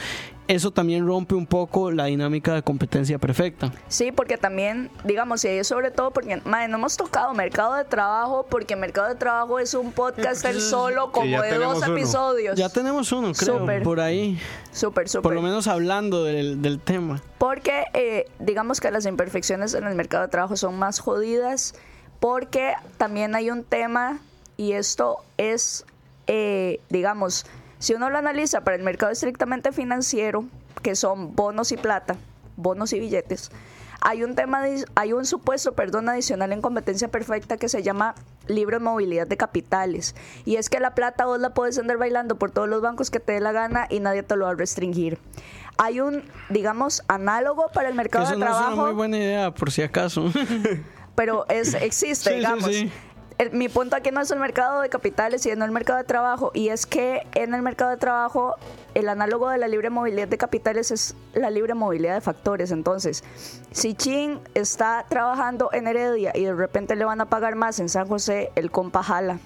eso 0.48 0.70
también 0.70 1.06
rompe 1.06 1.34
un 1.34 1.46
poco 1.46 1.90
la 1.90 2.06
dinámica 2.06 2.54
de 2.54 2.62
competencia 2.62 3.18
perfecta. 3.18 3.72
Sí, 3.88 4.12
porque 4.12 4.36
también, 4.36 4.90
digamos, 5.04 5.44
y 5.44 5.48
ahí 5.48 5.64
sobre 5.64 5.90
todo 5.90 6.10
porque, 6.10 6.40
Mae, 6.44 6.68
no 6.68 6.76
hemos 6.76 6.96
tocado 6.96 7.32
mercado 7.34 7.74
de 7.74 7.84
trabajo, 7.84 8.46
porque 8.48 8.76
mercado 8.76 9.08
de 9.08 9.14
trabajo 9.14 9.58
es 9.58 9.74
un 9.74 9.92
podcast 9.92 10.44
el 10.46 10.60
solo 10.60 11.12
como 11.12 11.40
de 11.40 11.58
dos 11.58 11.78
uno. 11.78 11.96
episodios. 11.96 12.56
Ya 12.56 12.68
tenemos 12.68 13.10
uno, 13.12 13.32
creo, 13.32 13.58
Súper. 13.60 13.82
por 13.82 14.00
ahí. 14.00 14.38
Súper, 14.72 15.08
súper. 15.08 15.22
Por 15.22 15.34
lo 15.34 15.42
menos 15.42 15.66
hablando 15.66 16.24
del, 16.24 16.60
del 16.60 16.80
tema. 16.80 17.22
Porque 17.38 17.84
eh, 17.94 18.26
digamos 18.38 18.80
que 18.80 18.90
las 18.90 19.06
imperfecciones 19.06 19.74
en 19.74 19.84
el 19.84 19.94
mercado 19.94 20.24
de 20.24 20.28
trabajo 20.28 20.56
son 20.56 20.78
más 20.78 20.98
jodidas 20.98 21.74
porque 22.20 22.74
también 22.96 23.34
hay 23.34 23.50
un 23.50 23.64
tema 23.64 24.20
y 24.56 24.72
esto 24.72 25.18
es, 25.36 25.84
eh, 26.26 26.80
digamos, 26.88 27.44
si 27.84 27.92
uno 27.92 28.08
lo 28.08 28.16
analiza 28.16 28.62
para 28.62 28.78
el 28.78 28.82
mercado 28.82 29.12
estrictamente 29.12 29.70
financiero, 29.70 30.46
que 30.82 30.96
son 30.96 31.36
bonos 31.36 31.70
y 31.70 31.76
plata, 31.76 32.16
bonos 32.56 32.94
y 32.94 32.98
billetes, 32.98 33.50
hay 34.00 34.22
un 34.24 34.34
tema, 34.34 34.62
hay 34.94 35.12
un 35.12 35.26
supuesto, 35.26 35.74
perdón, 35.74 36.08
adicional 36.08 36.52
en 36.52 36.62
competencia 36.62 37.08
perfecta 37.08 37.58
que 37.58 37.68
se 37.68 37.82
llama 37.82 38.14
libre 38.46 38.78
movilidad 38.78 39.26
de 39.26 39.36
capitales. 39.36 40.14
Y 40.46 40.56
es 40.56 40.70
que 40.70 40.80
la 40.80 40.94
plata 40.94 41.26
vos 41.26 41.38
la 41.40 41.52
puedes 41.52 41.78
andar 41.78 41.98
bailando 41.98 42.36
por 42.36 42.52
todos 42.52 42.70
los 42.70 42.80
bancos 42.80 43.10
que 43.10 43.20
te 43.20 43.32
dé 43.32 43.40
la 43.40 43.52
gana 43.52 43.86
y 43.90 44.00
nadie 44.00 44.22
te 44.22 44.34
lo 44.34 44.46
va 44.46 44.52
a 44.52 44.54
restringir. 44.54 45.18
Hay 45.76 46.00
un, 46.00 46.22
digamos, 46.48 47.02
análogo 47.06 47.66
para 47.74 47.90
el 47.90 47.94
mercado 47.94 48.24
Eso 48.24 48.32
de 48.32 48.38
no 48.38 48.46
es 48.46 48.66
una 48.66 48.76
muy 48.76 48.92
buena 48.92 49.18
idea, 49.18 49.50
por 49.52 49.70
si 49.70 49.82
acaso. 49.82 50.32
pero 51.14 51.44
es, 51.50 51.74
existe, 51.74 52.30
Sí, 52.30 52.30
sí, 52.30 52.34
digamos. 52.36 52.64
sí. 52.64 52.90
El- 53.36 53.50
mi 53.50 53.68
punto 53.68 53.96
aquí 53.96 54.10
no 54.12 54.20
es 54.20 54.30
el 54.30 54.38
mercado 54.38 54.80
de 54.80 54.88
capitales, 54.88 55.42
sino 55.42 55.64
el 55.64 55.72
mercado 55.72 55.98
de 55.98 56.04
trabajo. 56.04 56.52
Y 56.54 56.68
es 56.68 56.86
que 56.86 57.26
en 57.34 57.52
el 57.52 57.62
mercado 57.62 57.90
de 57.90 57.96
trabajo, 57.96 58.54
el 58.94 59.08
análogo 59.08 59.48
de 59.50 59.58
la 59.58 59.66
libre 59.66 59.90
movilidad 59.90 60.28
de 60.28 60.38
capitales 60.38 60.90
es 60.92 61.16
la 61.34 61.50
libre 61.50 61.74
movilidad 61.74 62.14
de 62.14 62.20
factores. 62.20 62.70
Entonces, 62.70 63.24
si 63.72 63.94
Chin 63.94 64.38
está 64.54 65.04
trabajando 65.08 65.70
en 65.72 65.88
Heredia 65.88 66.30
y 66.34 66.44
de 66.44 66.54
repente 66.54 66.94
le 66.94 67.04
van 67.04 67.20
a 67.20 67.26
pagar 67.26 67.56
más 67.56 67.80
en 67.80 67.88
San 67.88 68.06
José, 68.06 68.52
el 68.54 68.70
compa 68.70 69.02
jala. 69.02 69.38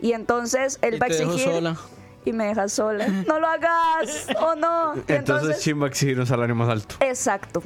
Y 0.00 0.12
entonces 0.12 0.78
él 0.82 0.96
Y 0.96 0.98
va 0.98 1.06
a 1.06 1.08
te 1.08 1.14
dejo 1.18 1.30
exigir. 1.32 1.52
sola. 1.54 1.76
Y 2.24 2.32
me 2.32 2.46
deja 2.46 2.68
sola. 2.68 3.06
no 3.06 3.38
lo 3.38 3.46
hagas, 3.46 4.26
o 4.40 4.56
no. 4.56 4.96
Y 4.96 4.98
Entonces, 4.98 5.16
entonces, 5.18 5.60
Chim 5.60 5.80
va 5.80 5.84
a 5.86 5.88
exigir 5.88 6.18
un 6.18 6.26
salario 6.26 6.56
más 6.56 6.68
alto. 6.68 6.96
exacto. 6.98 7.62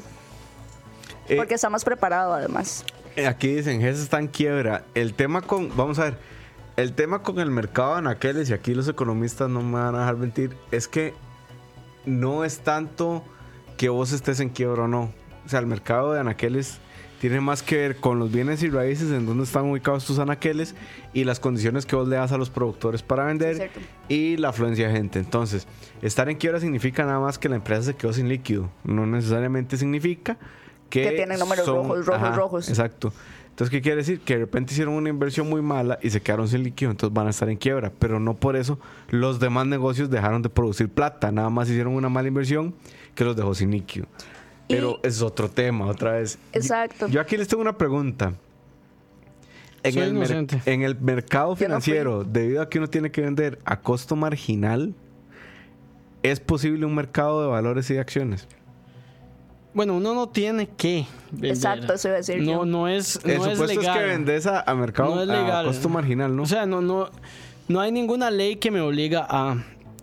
Eh, 1.29 1.37
Porque 1.37 1.55
está 1.55 1.71
más 1.71 1.83
preparado 1.85 2.35
además. 2.35 2.85
Eh, 3.17 3.27
Aquí 3.27 3.49
dicen, 3.49 3.81
GESA 3.81 4.03
está 4.03 4.19
en 4.19 4.29
quiebra. 4.29 4.85
El 4.95 5.15
tema 5.15 5.43
con, 5.43 5.75
vamos 5.77 5.99
a 5.99 6.05
ver, 6.05 6.19
el 6.77 6.93
tema 6.93 7.23
con 7.23 7.39
el 7.39 7.51
mercado 7.51 7.93
de 7.93 7.99
anaqueles, 7.99 8.51
y 8.51 8.53
aquí 8.53 8.75
los 8.75 8.89
economistas 8.89 9.49
no 9.49 9.63
me 9.63 9.79
van 9.79 9.95
a 9.95 10.01
dejar 10.01 10.17
mentir, 10.17 10.57
es 10.71 10.89
que 10.89 11.15
no 12.07 12.45
es 12.45 12.61
tanto 12.61 13.25
que 13.77 13.89
vos 13.89 14.13
estés 14.13 14.41
en 14.41 14.51
quiebra 14.51 14.85
o 14.85 14.89
no. 14.89 15.13
O 15.45 15.49
sea, 15.49 15.61
el 15.61 15.67
mercado 15.67 16.13
de 16.13 16.21
anaqueles 16.21 16.79
tiene 17.21 17.41
más 17.41 17.63
que 17.63 17.77
ver 17.77 17.97
con 17.97 18.19
los 18.19 18.33
bienes 18.33 18.63
y 18.63 18.71
raíces, 18.71 19.11
en 19.11 19.27
donde 19.27 19.45
están 19.45 19.67
ubicados 19.67 20.07
tus 20.07 20.19
anaqueles 20.19 20.75
y 21.13 21.25
las 21.25 21.39
condiciones 21.39 21.85
que 21.85 21.95
vos 21.95 22.09
le 22.09 22.17
das 22.17 22.33
a 22.33 22.39
los 22.39 22.49
productores 22.49 23.03
para 23.03 23.25
vender 23.25 23.71
Sí, 23.75 23.81
y 24.09 24.37
la 24.39 24.49
afluencia 24.49 24.89
de 24.89 24.95
gente. 24.95 25.19
Entonces, 25.19 25.67
estar 26.01 26.31
en 26.31 26.39
quiebra 26.39 26.61
significa 26.61 27.05
nada 27.05 27.21
más 27.21 27.39
que 27.39 27.51
la 27.51 27.57
empresa 27.57 27.83
se 27.83 27.95
quedó 27.95 28.15
sin 28.15 28.29
líquido. 28.29 28.71
No 28.85 29.07
necesariamente 29.07 29.77
significa 29.77 30.39
que, 30.91 31.03
Que 31.05 31.11
tienen 31.13 31.39
números 31.39 31.67
rojos, 31.67 32.05
rojos, 32.07 32.37
rojos. 32.37 32.69
Exacto. 32.69 33.13
Entonces, 33.51 33.71
¿qué 33.71 33.83
quiere 33.83 33.99
decir? 33.99 34.21
Que 34.21 34.35
de 34.35 34.41
repente 34.41 34.73
hicieron 34.73 34.95
una 34.95 35.09
inversión 35.11 35.49
muy 35.49 35.61
mala 35.61 35.99
y 36.03 36.11
se 36.11 36.21
quedaron 36.23 36.49
sin 36.49 36.63
líquido, 36.63 36.91
entonces 36.91 37.13
van 37.15 37.27
a 37.27 37.31
estar 37.31 37.49
en 37.51 37.57
quiebra. 37.57 37.93
Pero 37.99 38.19
no 38.19 38.35
por 38.35 38.57
eso 38.57 38.79
los 39.11 39.39
demás 39.39 39.67
negocios 39.67 40.09
dejaron 40.11 40.41
de 40.43 40.49
producir 40.49 40.89
plata. 40.89 41.31
Nada 41.31 41.51
más 41.51 41.69
hicieron 41.69 41.95
una 41.95 42.09
mala 42.09 42.29
inversión 42.29 42.75
que 43.15 43.25
los 43.25 43.37
dejó 43.37 43.55
sin 43.55 43.71
líquido. 43.71 44.07
Y- 44.69 44.75
Pero 44.75 44.99
es 45.03 45.21
otro 45.21 45.51
tema, 45.51 45.87
otra 45.87 46.13
vez. 46.13 46.39
Exacto. 46.53 47.07
Yo, 47.09 47.15
yo 47.15 47.21
aquí 47.21 47.37
les 47.37 47.49
tengo 47.49 47.61
una 47.63 47.77
pregunta. 47.77 48.35
En 49.83 49.93
Soy 49.95 50.03
el, 50.03 50.49
en 50.67 50.83
el 50.83 51.01
mercado 51.01 51.51
no 51.51 51.57
financiero, 51.57 52.23
debido 52.25 52.61
a 52.63 52.69
que 52.69 52.79
uno 52.79 52.89
tiene 52.89 53.11
que 53.11 53.23
vender 53.23 53.59
a 53.65 53.81
costo 53.81 54.15
marginal, 54.15 54.95
¿es 56.23 56.39
posible 56.39 56.85
un 56.85 56.95
mercado 56.95 57.43
de 57.43 57.49
valores 57.49 57.89
y 57.91 57.95
de 57.95 58.01
acciones? 58.01 58.47
Bueno, 59.73 59.97
uno 59.97 60.15
no 60.15 60.29
tiene 60.29 60.69
que. 60.69 61.07
vender. 61.31 61.51
Exacto, 61.53 61.93
eso 61.95 62.09
iba 62.09 62.15
a 62.17 62.19
decir 62.19 62.39
No, 62.43 62.45
yo. 62.53 62.65
no 62.65 62.89
es, 62.89 63.21
el 63.25 63.39
no 63.39 63.47
es 63.47 63.53
supuesto 63.53 63.65
es, 63.65 63.87
legal. 63.87 63.99
que 63.99 64.05
vendes 64.05 64.47
a, 64.47 64.61
a 64.63 64.75
mercado 64.75 65.15
No 65.15 65.23
es 65.23 65.29
a 65.29 65.33
legal. 65.43 65.67
costo 65.67 65.89
marginal, 65.89 66.35
¿no? 66.35 66.43
O 66.43 66.47
sea, 66.47 66.67
no, 66.67 66.81
no, 66.81 67.09
no 67.69 67.81
hay 67.81 67.93
ninguna 67.93 68.31
ley 68.31 68.57
que 68.57 68.71
me 68.71 68.81
obliga 68.81 69.27
a. 69.29 69.63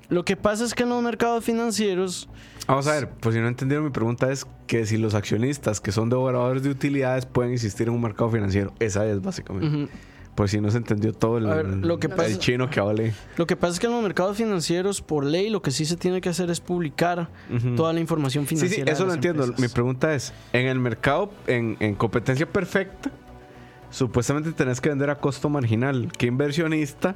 Lo 0.10 0.24
que 0.24 0.38
pasa 0.38 0.64
es 0.64 0.74
que 0.74 0.84
en 0.84 0.90
los 0.90 1.04
mercados 1.04 1.44
financieros, 1.44 2.30
Vamos 2.66 2.86
a 2.88 2.94
ver, 2.94 3.10
pues 3.10 3.34
si 3.36 3.40
no 3.42 3.48
entendieron 3.48 3.86
mi 3.86 3.92
pregunta 3.92 4.30
es 4.32 4.46
que 4.68 4.86
si 4.86 4.98
los 4.98 5.14
accionistas 5.16 5.80
que 5.80 5.92
son 5.94 6.10
devoradores 6.10 6.64
de 6.64 6.70
utilidades 6.70 7.26
pueden 7.26 7.54
existir 7.54 7.88
en 7.88 7.94
un 7.94 8.02
mercado 8.02 8.30
financiero. 8.30 8.74
Esa 8.80 9.06
es 9.06 9.22
básicamente. 9.22 9.68
ujú, 9.84 9.90
Por 10.38 10.48
si 10.50 10.62
no 10.62 10.70
se 10.70 10.78
entendió 10.78 11.14
todo 11.14 11.40
el, 11.40 11.46
ver, 11.48 11.66
lo 11.66 11.98
que 12.00 12.06
el 12.06 12.14
pasa- 12.14 12.38
chino 12.38 12.70
que 12.70 12.80
hablé. 12.80 13.12
Lo 13.38 13.48
que 13.48 13.56
pasa 13.56 13.74
es 13.74 13.80
que 13.80 13.88
en 13.88 13.94
los 13.94 14.04
mercados 14.04 14.38
financieros, 14.38 15.02
por 15.02 15.26
ley, 15.26 15.50
lo 15.50 15.64
que 15.64 15.72
sí 15.72 15.84
se 15.84 15.98
tiene 15.98 16.22
que 16.22 16.30
hacer 16.30 16.52
es 16.52 16.60
publicar 16.60 17.28
toda 17.76 17.92
la 17.92 18.00
información 18.00 18.44
Sí, 18.46 18.56
financiera. 18.56 18.86
sí, 18.86 18.92
eso 18.94 19.04
de 19.04 19.08
lo 19.08 19.14
entiendo. 19.16 19.44
empresas. 19.46 19.60
Mi 19.68 19.74
pregunta 19.74 20.14
es, 20.14 20.34
en 20.54 20.68
el 20.68 20.78
mercado, 20.80 21.32
en, 21.48 21.76
en 21.80 21.96
competencia 21.96 22.46
perfecta, 22.48 23.10
supuestamente 23.90 24.52
tenés 24.52 24.80
que 24.80 24.90
vender 24.90 25.10
a 25.10 25.16
costo 25.16 25.50
marginal. 25.50 26.12
¿Qué 26.18 26.28
inversionista 26.28 27.16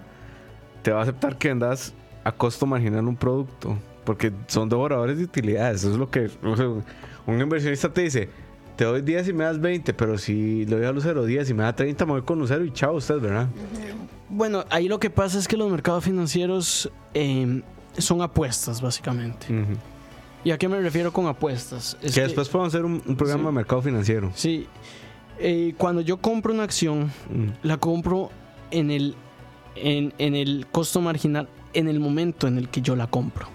te 0.82 0.91
va 0.91 0.99
a 0.99 1.03
aceptar 1.03 1.38
que 1.38 1.49
vendas 1.49 1.93
a 2.24 2.32
costo 2.32 2.65
marginal 2.65 3.07
un 3.07 3.15
producto? 3.17 3.78
Porque 4.03 4.32
son 4.47 4.67
devoradores 4.67 5.19
de 5.19 5.26
utilidades. 5.26 5.82
Eso 5.84 5.91
es 5.91 5.97
lo 5.97 6.09
que 6.09 6.30
o 6.43 6.55
sea, 6.57 6.67
un 6.67 7.39
inversionista 7.41 7.93
te 7.93 8.01
dice. 8.01 8.30
Te 8.82 8.86
doy 8.86 9.04
10 9.04 9.28
y 9.28 9.34
me 9.34 9.44
das 9.44 9.62
20, 9.62 9.94
pero 9.94 10.18
si 10.18 10.66
le 10.66 10.78
doy 10.78 10.86
a 10.88 10.92
Lucero 10.92 11.24
10 11.24 11.52
y 11.52 11.54
me 11.54 11.62
da 11.62 11.76
30, 11.76 12.04
me 12.08 12.14
voy 12.14 12.24
con 12.24 12.40
Lucero 12.40 12.66
y 12.66 12.72
chao 12.72 12.96
usted, 12.96 13.20
¿verdad? 13.20 13.48
Bueno, 14.28 14.66
ahí 14.72 14.88
lo 14.88 15.00
que 15.00 15.12
pasa 15.12 15.38
es 15.38 15.48
que 15.48 15.56
los 15.56 15.70
mercados 15.70 16.04
financieros 16.04 16.90
eh, 17.14 17.62
son 18.00 18.24
apuestas, 18.24 18.82
básicamente. 18.82 19.46
¿Y 20.44 20.50
a 20.50 20.58
qué 20.58 20.68
me 20.68 20.80
refiero 20.82 21.14
con 21.14 21.28
apuestas? 21.28 21.96
Es 22.02 22.16
que 22.16 22.22
después 22.22 22.50
podemos 22.50 22.74
hacer 22.74 22.84
un, 22.84 23.04
un 23.06 23.16
programa 23.16 23.44
Sí. 23.44 23.46
de 23.46 23.52
mercado 23.52 23.82
financiero. 23.84 24.32
Sí. 24.34 24.66
Eh, 25.38 25.76
cuando 25.78 26.02
yo 26.02 26.18
compro 26.18 26.52
una 26.52 26.64
acción, 26.64 27.12
la 27.62 27.78
compro 27.78 28.32
en 28.72 28.90
el, 28.90 29.14
en, 29.76 30.12
en 30.18 30.34
el 30.34 30.66
costo 30.72 31.02
marginal, 31.02 31.48
en 31.76 31.88
el 31.88 32.00
momento 32.00 32.48
en 32.48 32.58
el 32.58 32.68
que 32.70 32.82
yo 32.82 32.96
la 32.96 33.06
compro. 33.06 33.46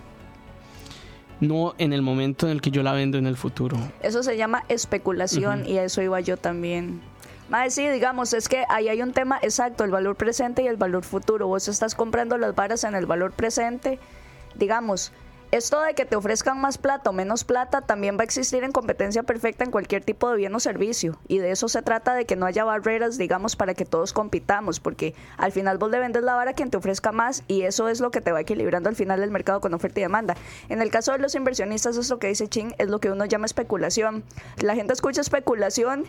No 1.40 1.74
en 1.78 1.92
el 1.92 2.02
momento 2.02 2.46
en 2.46 2.52
el 2.52 2.60
que 2.60 2.70
yo 2.70 2.82
la 2.82 2.92
vendo 2.92 3.18
en 3.18 3.26
el 3.26 3.36
futuro. 3.36 3.76
Eso 4.02 4.22
se 4.22 4.36
llama 4.36 4.64
especulación 4.68 5.66
y 5.66 5.78
a 5.78 5.84
eso 5.84 6.00
iba 6.02 6.20
yo 6.20 6.36
también. 6.36 7.00
Más 7.48 7.74
sí, 7.74 7.88
digamos, 7.88 8.32
es 8.32 8.48
que 8.48 8.64
ahí 8.68 8.88
hay 8.88 9.02
un 9.02 9.12
tema 9.12 9.38
exacto, 9.40 9.84
el 9.84 9.90
valor 9.90 10.16
presente 10.16 10.62
y 10.62 10.66
el 10.66 10.76
valor 10.76 11.04
futuro. 11.04 11.46
Vos 11.46 11.68
estás 11.68 11.94
comprando 11.94 12.38
las 12.38 12.54
varas 12.54 12.82
en 12.84 12.94
el 12.94 13.06
valor 13.06 13.32
presente. 13.32 14.00
Digamos, 14.56 15.12
esto 15.52 15.80
de 15.80 15.94
que 15.94 16.04
te 16.04 16.16
ofrezcan 16.16 16.60
más 16.60 16.78
plata 16.78 17.10
o 17.10 17.12
menos 17.12 17.44
plata 17.44 17.80
también 17.80 18.16
va 18.16 18.22
a 18.22 18.24
existir 18.24 18.64
en 18.64 18.72
competencia 18.72 19.22
perfecta 19.22 19.64
en 19.64 19.70
cualquier 19.70 20.04
tipo 20.04 20.30
de 20.30 20.36
bien 20.36 20.54
o 20.54 20.60
servicio. 20.60 21.18
Y 21.28 21.38
de 21.38 21.50
eso 21.50 21.68
se 21.68 21.82
trata 21.82 22.14
de 22.14 22.24
que 22.24 22.36
no 22.36 22.46
haya 22.46 22.64
barreras, 22.64 23.18
digamos, 23.18 23.56
para 23.56 23.74
que 23.74 23.84
todos 23.84 24.12
compitamos, 24.12 24.80
porque 24.80 25.14
al 25.36 25.52
final 25.52 25.78
vos 25.78 25.90
le 25.90 25.98
vendes 25.98 26.22
la 26.22 26.34
vara 26.34 26.52
a 26.52 26.54
quien 26.54 26.70
te 26.70 26.76
ofrezca 26.76 27.12
más 27.12 27.44
y 27.46 27.62
eso 27.62 27.88
es 27.88 28.00
lo 28.00 28.10
que 28.10 28.20
te 28.20 28.32
va 28.32 28.40
equilibrando 28.40 28.88
al 28.88 28.96
final 28.96 29.22
el 29.22 29.30
mercado 29.30 29.60
con 29.60 29.74
oferta 29.74 30.00
y 30.00 30.02
demanda. 30.02 30.36
En 30.68 30.82
el 30.82 30.90
caso 30.90 31.12
de 31.12 31.18
los 31.18 31.34
inversionistas, 31.34 31.96
es 31.96 32.10
lo 32.10 32.18
que 32.18 32.28
dice 32.28 32.48
Ching, 32.48 32.74
es 32.78 32.88
lo 32.88 33.00
que 33.00 33.10
uno 33.10 33.24
llama 33.24 33.46
especulación. 33.46 34.24
La 34.58 34.74
gente 34.74 34.92
escucha 34.92 35.20
especulación 35.20 36.04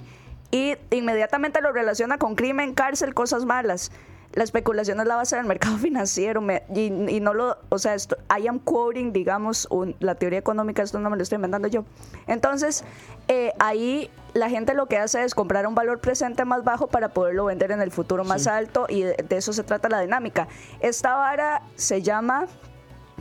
y 0.51 0.75
inmediatamente 0.91 1.61
lo 1.61 1.71
relaciona 1.71 2.17
con 2.17 2.35
crimen, 2.35 2.73
cárcel, 2.73 3.13
cosas 3.13 3.45
malas. 3.45 3.91
La 4.37 4.43
especulación 4.43 4.99
es 4.99 5.07
la 5.07 5.15
base 5.15 5.35
del 5.35 5.45
mercado 5.45 5.77
financiero 5.79 6.41
me- 6.41 6.61
y, 6.73 6.85
y 6.85 7.19
no 7.19 7.33
lo, 7.33 7.57
o 7.69 7.79
sea, 7.79 7.95
esto, 7.95 8.17
I 8.39 8.47
am 8.47 8.59
quoting, 8.59 9.11
digamos, 9.11 9.67
un- 9.71 9.95
la 9.99 10.13
teoría 10.15 10.37
económica, 10.39 10.83
esto 10.83 10.99
no 10.99 11.09
me 11.09 11.17
lo 11.17 11.23
estoy 11.23 11.37
inventando 11.37 11.67
yo. 11.67 11.85
Entonces, 12.27 12.83
eh, 13.27 13.51
ahí 13.59 14.09
la 14.33 14.49
gente 14.49 14.75
lo 14.75 14.85
que 14.85 14.97
hace 14.99 15.23
es 15.23 15.33
comprar 15.33 15.65
un 15.65 15.73
valor 15.73 15.99
presente 15.99 16.45
más 16.45 16.63
bajo 16.63 16.85
para 16.87 17.09
poderlo 17.09 17.45
vender 17.45 17.71
en 17.71 17.81
el 17.81 17.89
futuro 17.91 18.23
más 18.23 18.45
alto 18.45 18.85
y 18.87 19.01
de, 19.01 19.15
de 19.27 19.37
eso 19.37 19.51
se 19.53 19.63
trata 19.63 19.89
la 19.89 20.01
dinámica. 20.01 20.47
Esta 20.81 21.15
vara 21.15 21.63
se 21.75 22.03
llama 22.03 22.45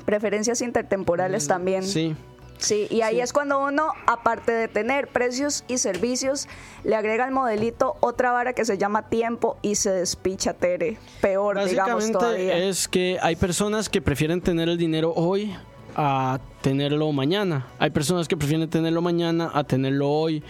preferencias 0.04 0.60
intertemporales 0.60 1.48
también. 1.48 1.82
Sí. 1.82 2.14
Sí, 2.58 2.86
y 2.90 3.02
ahí 3.02 3.20
es 3.20 3.32
cuando 3.32 3.62
uno, 3.62 3.92
aparte 4.06 4.52
de 4.52 4.68
tener 4.68 5.08
precios 5.08 5.64
y 5.68 5.78
servicios, 5.78 6.48
le 6.84 6.96
agrega 6.96 7.24
al 7.24 7.30
modelito 7.32 7.96
otra 8.00 8.32
vara 8.32 8.52
que 8.54 8.64
se 8.64 8.78
llama 8.78 9.08
tiempo 9.08 9.58
y 9.62 9.74
se 9.74 9.90
despicha 9.90 10.54
Tere. 10.54 10.96
Peor, 11.20 11.56
digamos 11.64 12.04
Básicamente 12.04 12.18
todavía. 12.18 12.56
es 12.58 12.88
que 12.88 13.18
hay 13.20 13.36
personas 13.36 13.88
que 13.88 14.00
prefieren 14.00 14.40
tener 14.40 14.68
el 14.68 14.78
dinero 14.78 15.12
hoy 15.14 15.54
a 15.98 16.40
tenerlo 16.60 17.10
mañana. 17.12 17.66
Hay 17.78 17.90
personas 17.90 18.28
que 18.28 18.36
prefieren 18.36 18.68
tenerlo 18.68 19.00
mañana 19.02 19.50
a 19.54 19.64
tenerlo 19.64 20.10
hoy. 20.10 20.42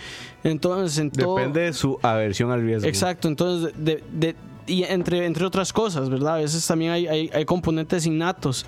Entonces, 0.45 0.99
en 0.99 1.11
todo... 1.11 1.37
Depende 1.37 1.61
de 1.61 1.73
su 1.73 1.99
aversión 2.03 2.51
al 2.51 2.63
riesgo. 2.63 2.89
Exacto, 2.89 3.29
entonces, 3.29 3.73
de, 3.77 4.03
de- 4.13 4.37
y 4.67 4.83
entre, 4.83 5.25
entre 5.27 5.45
otras 5.45 5.73
cosas, 5.73 6.11
¿verdad? 6.11 6.35
A 6.35 6.39
veces 6.39 6.67
también 6.67 6.91
hay, 6.91 7.07
hay, 7.07 7.31
hay 7.33 7.45
componentes 7.45 8.05
innatos. 8.07 8.67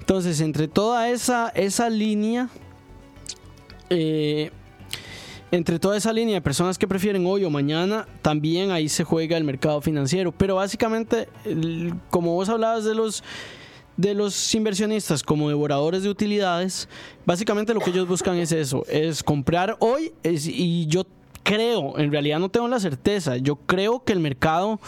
Entonces, 0.00 0.40
entre 0.40 0.68
toda 0.68 1.10
esa, 1.10 1.50
esa 1.50 1.90
línea, 1.90 2.48
eh, 3.90 4.50
entre 5.52 5.78
toda 5.78 5.96
esa 5.96 6.12
línea 6.12 6.34
de 6.34 6.40
personas 6.40 6.76
que 6.76 6.88
prefieren 6.88 7.24
hoy 7.26 7.44
o 7.44 7.50
mañana, 7.50 8.06
también 8.22 8.70
ahí 8.72 8.88
se 8.88 9.04
juega 9.04 9.36
el 9.36 9.44
mercado 9.44 9.80
financiero. 9.80 10.32
Pero 10.32 10.56
básicamente, 10.56 11.28
como 12.10 12.34
vos 12.34 12.48
hablabas 12.48 12.84
de 12.84 12.94
los 12.94 13.22
de 13.96 14.12
los 14.12 14.54
inversionistas 14.54 15.22
como 15.22 15.48
devoradores 15.48 16.02
de 16.02 16.10
utilidades, 16.10 16.86
básicamente 17.24 17.72
lo 17.72 17.80
que 17.80 17.88
ellos 17.88 18.06
buscan 18.06 18.36
es 18.36 18.52
eso, 18.52 18.84
es 18.90 19.22
comprar 19.22 19.74
hoy 19.80 20.12
es- 20.22 20.46
y 20.46 20.84
yo 20.86 21.04
creo, 21.46 21.96
en 21.96 22.10
realidad 22.10 22.40
no 22.40 22.48
tengo 22.48 22.66
la 22.66 22.80
certeza, 22.80 23.36
yo 23.36 23.54
creo 23.54 24.02
que 24.02 24.12
el 24.12 24.18
mercado 24.18 24.80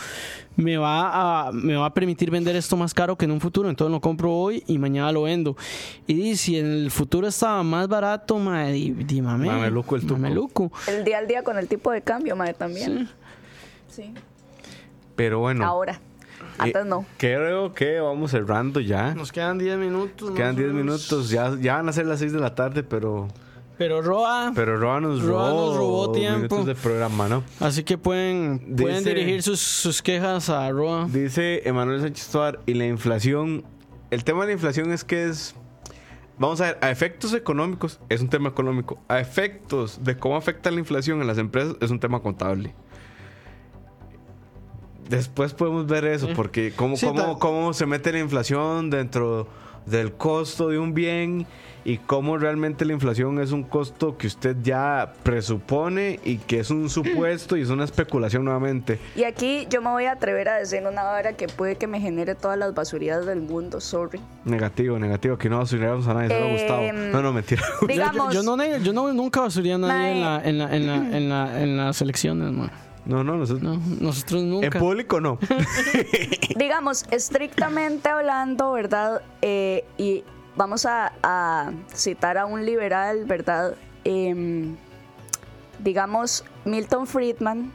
me 0.56 0.76
va 0.76 1.46
a, 1.46 1.52
me 1.52 1.76
va 1.76 1.86
a 1.86 1.94
permitir 1.94 2.32
vender 2.32 2.56
esto 2.56 2.76
más 2.76 2.92
caro 2.92 3.16
que 3.16 3.26
en 3.26 3.30
un 3.30 3.40
futuro, 3.40 3.70
entonces 3.70 3.92
lo 3.92 4.00
compro 4.00 4.32
hoy 4.32 4.64
y 4.66 4.76
mañana 4.76 5.12
lo 5.12 5.22
vendo. 5.22 5.56
Y 6.08 6.34
si 6.34 6.58
en 6.58 6.66
el 6.66 6.90
futuro 6.90 7.28
estaba 7.28 7.62
más 7.62 7.86
barato, 7.86 8.38
mae, 8.40 8.72
di, 8.72 8.90
di, 8.90 9.22
mame, 9.22 9.46
Mameluco 9.46 9.94
el 9.94 10.04
mameluco. 10.04 10.72
El 10.88 11.04
día 11.04 11.18
al 11.18 11.28
día 11.28 11.44
con 11.44 11.58
el 11.58 11.68
tipo 11.68 11.92
de 11.92 12.02
cambio, 12.02 12.34
madre, 12.34 12.54
también. 12.54 13.08
Sí. 13.88 14.12
Pero 15.14 15.38
bueno. 15.38 15.64
Ahora. 15.64 16.00
Antes 16.58 16.82
eh, 16.82 16.88
no. 16.88 17.06
Creo 17.18 17.72
que 17.72 18.00
vamos 18.00 18.32
cerrando 18.32 18.80
ya. 18.80 19.14
Nos 19.14 19.30
quedan 19.30 19.58
10 19.58 19.78
minutos. 19.78 20.32
Quedan 20.32 20.56
más 20.56 20.56
o 20.56 20.58
10 20.58 20.72
menos. 20.72 20.84
minutos. 20.84 21.30
Ya, 21.30 21.54
ya 21.60 21.76
van 21.76 21.88
a 21.88 21.92
ser 21.92 22.06
las 22.06 22.18
6 22.18 22.32
de 22.32 22.40
la 22.40 22.56
tarde, 22.56 22.82
pero. 22.82 23.28
Pero 23.78 24.02
Roa, 24.02 24.50
Pero 24.56 24.76
Roa 24.76 25.00
nos 25.00 25.22
Roa 25.22 25.50
robó, 25.50 25.66
nos 25.66 25.76
robó 25.76 26.12
tiempo. 26.12 26.64
de 26.64 26.74
programa, 26.74 27.28
¿no? 27.28 27.44
así 27.60 27.84
que 27.84 27.96
pueden, 27.96 28.74
pueden 28.76 29.04
dirigir 29.04 29.42
sus, 29.42 29.60
sus 29.60 30.02
quejas 30.02 30.50
a 30.50 30.68
Roa. 30.70 31.06
Dice 31.08 31.62
Emanuel 31.68 32.00
Sánchez 32.00 32.28
Toar, 32.28 32.60
y 32.66 32.74
la 32.74 32.86
inflación. 32.86 33.64
El 34.10 34.24
tema 34.24 34.40
de 34.40 34.46
la 34.48 34.52
inflación 34.54 34.90
es 34.90 35.04
que 35.04 35.26
es. 35.28 35.54
Vamos 36.38 36.60
a 36.60 36.64
ver, 36.66 36.78
a 36.82 36.90
efectos 36.90 37.34
económicos 37.34 38.00
es 38.08 38.20
un 38.20 38.28
tema 38.28 38.48
económico. 38.48 38.98
A 39.08 39.20
efectos 39.20 40.02
de 40.04 40.16
cómo 40.16 40.36
afecta 40.36 40.70
la 40.70 40.78
inflación 40.78 41.20
en 41.20 41.26
las 41.26 41.38
empresas 41.38 41.76
es 41.80 41.90
un 41.90 42.00
tema 42.00 42.20
contable. 42.20 42.74
Después 45.08 45.54
podemos 45.54 45.86
ver 45.86 46.04
eso, 46.04 46.28
porque 46.36 46.72
cómo, 46.76 46.96
Sí, 46.96 47.06
cómo, 47.06 47.38
cómo 47.38 47.72
se 47.72 47.86
mete 47.86 48.12
la 48.12 48.18
inflación 48.18 48.90
dentro 48.90 49.48
del 49.90 50.12
costo 50.12 50.68
de 50.68 50.78
un 50.78 50.94
bien 50.94 51.46
y 51.84 51.96
cómo 51.98 52.36
realmente 52.36 52.84
la 52.84 52.92
inflación 52.92 53.40
es 53.40 53.50
un 53.52 53.62
costo 53.62 54.18
que 54.18 54.26
usted 54.26 54.56
ya 54.62 55.14
presupone 55.22 56.20
y 56.24 56.36
que 56.38 56.60
es 56.60 56.70
un 56.70 56.90
supuesto 56.90 57.56
y 57.56 57.62
es 57.62 57.70
una 57.70 57.84
especulación 57.84 58.44
nuevamente. 58.44 58.98
Y 59.16 59.24
aquí 59.24 59.66
yo 59.70 59.80
me 59.80 59.88
voy 59.90 60.04
a 60.04 60.12
atrever 60.12 60.48
a 60.50 60.56
decir 60.58 60.82
una 60.82 61.02
vara 61.04 61.32
que 61.34 61.46
puede 61.48 61.76
que 61.76 61.86
me 61.86 61.98
genere 62.00 62.34
todas 62.34 62.58
las 62.58 62.74
basurías 62.74 63.24
del 63.24 63.40
mundo, 63.40 63.80
sorry. 63.80 64.20
Negativo, 64.44 64.98
negativo, 64.98 65.38
que 65.38 65.48
no 65.48 65.58
basuramos 65.58 66.06
a 66.08 66.14
nadie, 66.14 66.28
solo 66.28 66.44
Em, 66.46 66.52
Gustavo. 66.52 66.92
No, 67.12 67.22
no, 67.22 67.32
mentira. 67.32 67.62
Yo, 67.80 67.86
Digamos, 67.86 68.34
yo, 68.34 68.42
yo 68.42 68.56
no, 68.56 68.76
yo 68.78 68.92
no- 68.92 69.12
nunca 69.14 69.40
basuría 69.40 69.76
a 69.76 69.78
nadie 69.78 70.12
en, 70.12 70.20
la, 70.20 70.42
en, 70.44 70.58
la, 70.58 70.76
en, 70.76 70.86
la, 70.86 71.16
en, 71.16 71.28
la- 71.30 71.62
en 71.62 71.76
las 71.78 72.02
elecciones, 72.02 72.52
man. 72.52 72.70
No, 73.08 73.24
no, 73.24 73.36
nosotros. 73.38 73.62
No, 73.62 73.80
nosotros 74.00 74.42
En 74.42 74.50
nunca. 74.50 74.78
público 74.78 75.18
no. 75.20 75.38
digamos, 76.56 77.06
estrictamente 77.10 78.08
hablando, 78.10 78.72
¿verdad? 78.72 79.22
Eh, 79.40 79.84
y 79.96 80.22
vamos 80.56 80.84
a, 80.84 81.12
a 81.22 81.72
citar 81.94 82.36
a 82.36 82.44
un 82.44 82.66
liberal, 82.66 83.24
¿verdad? 83.24 83.76
Em, 84.04 84.76
digamos, 85.78 86.44
Milton 86.66 87.06
Friedman. 87.06 87.72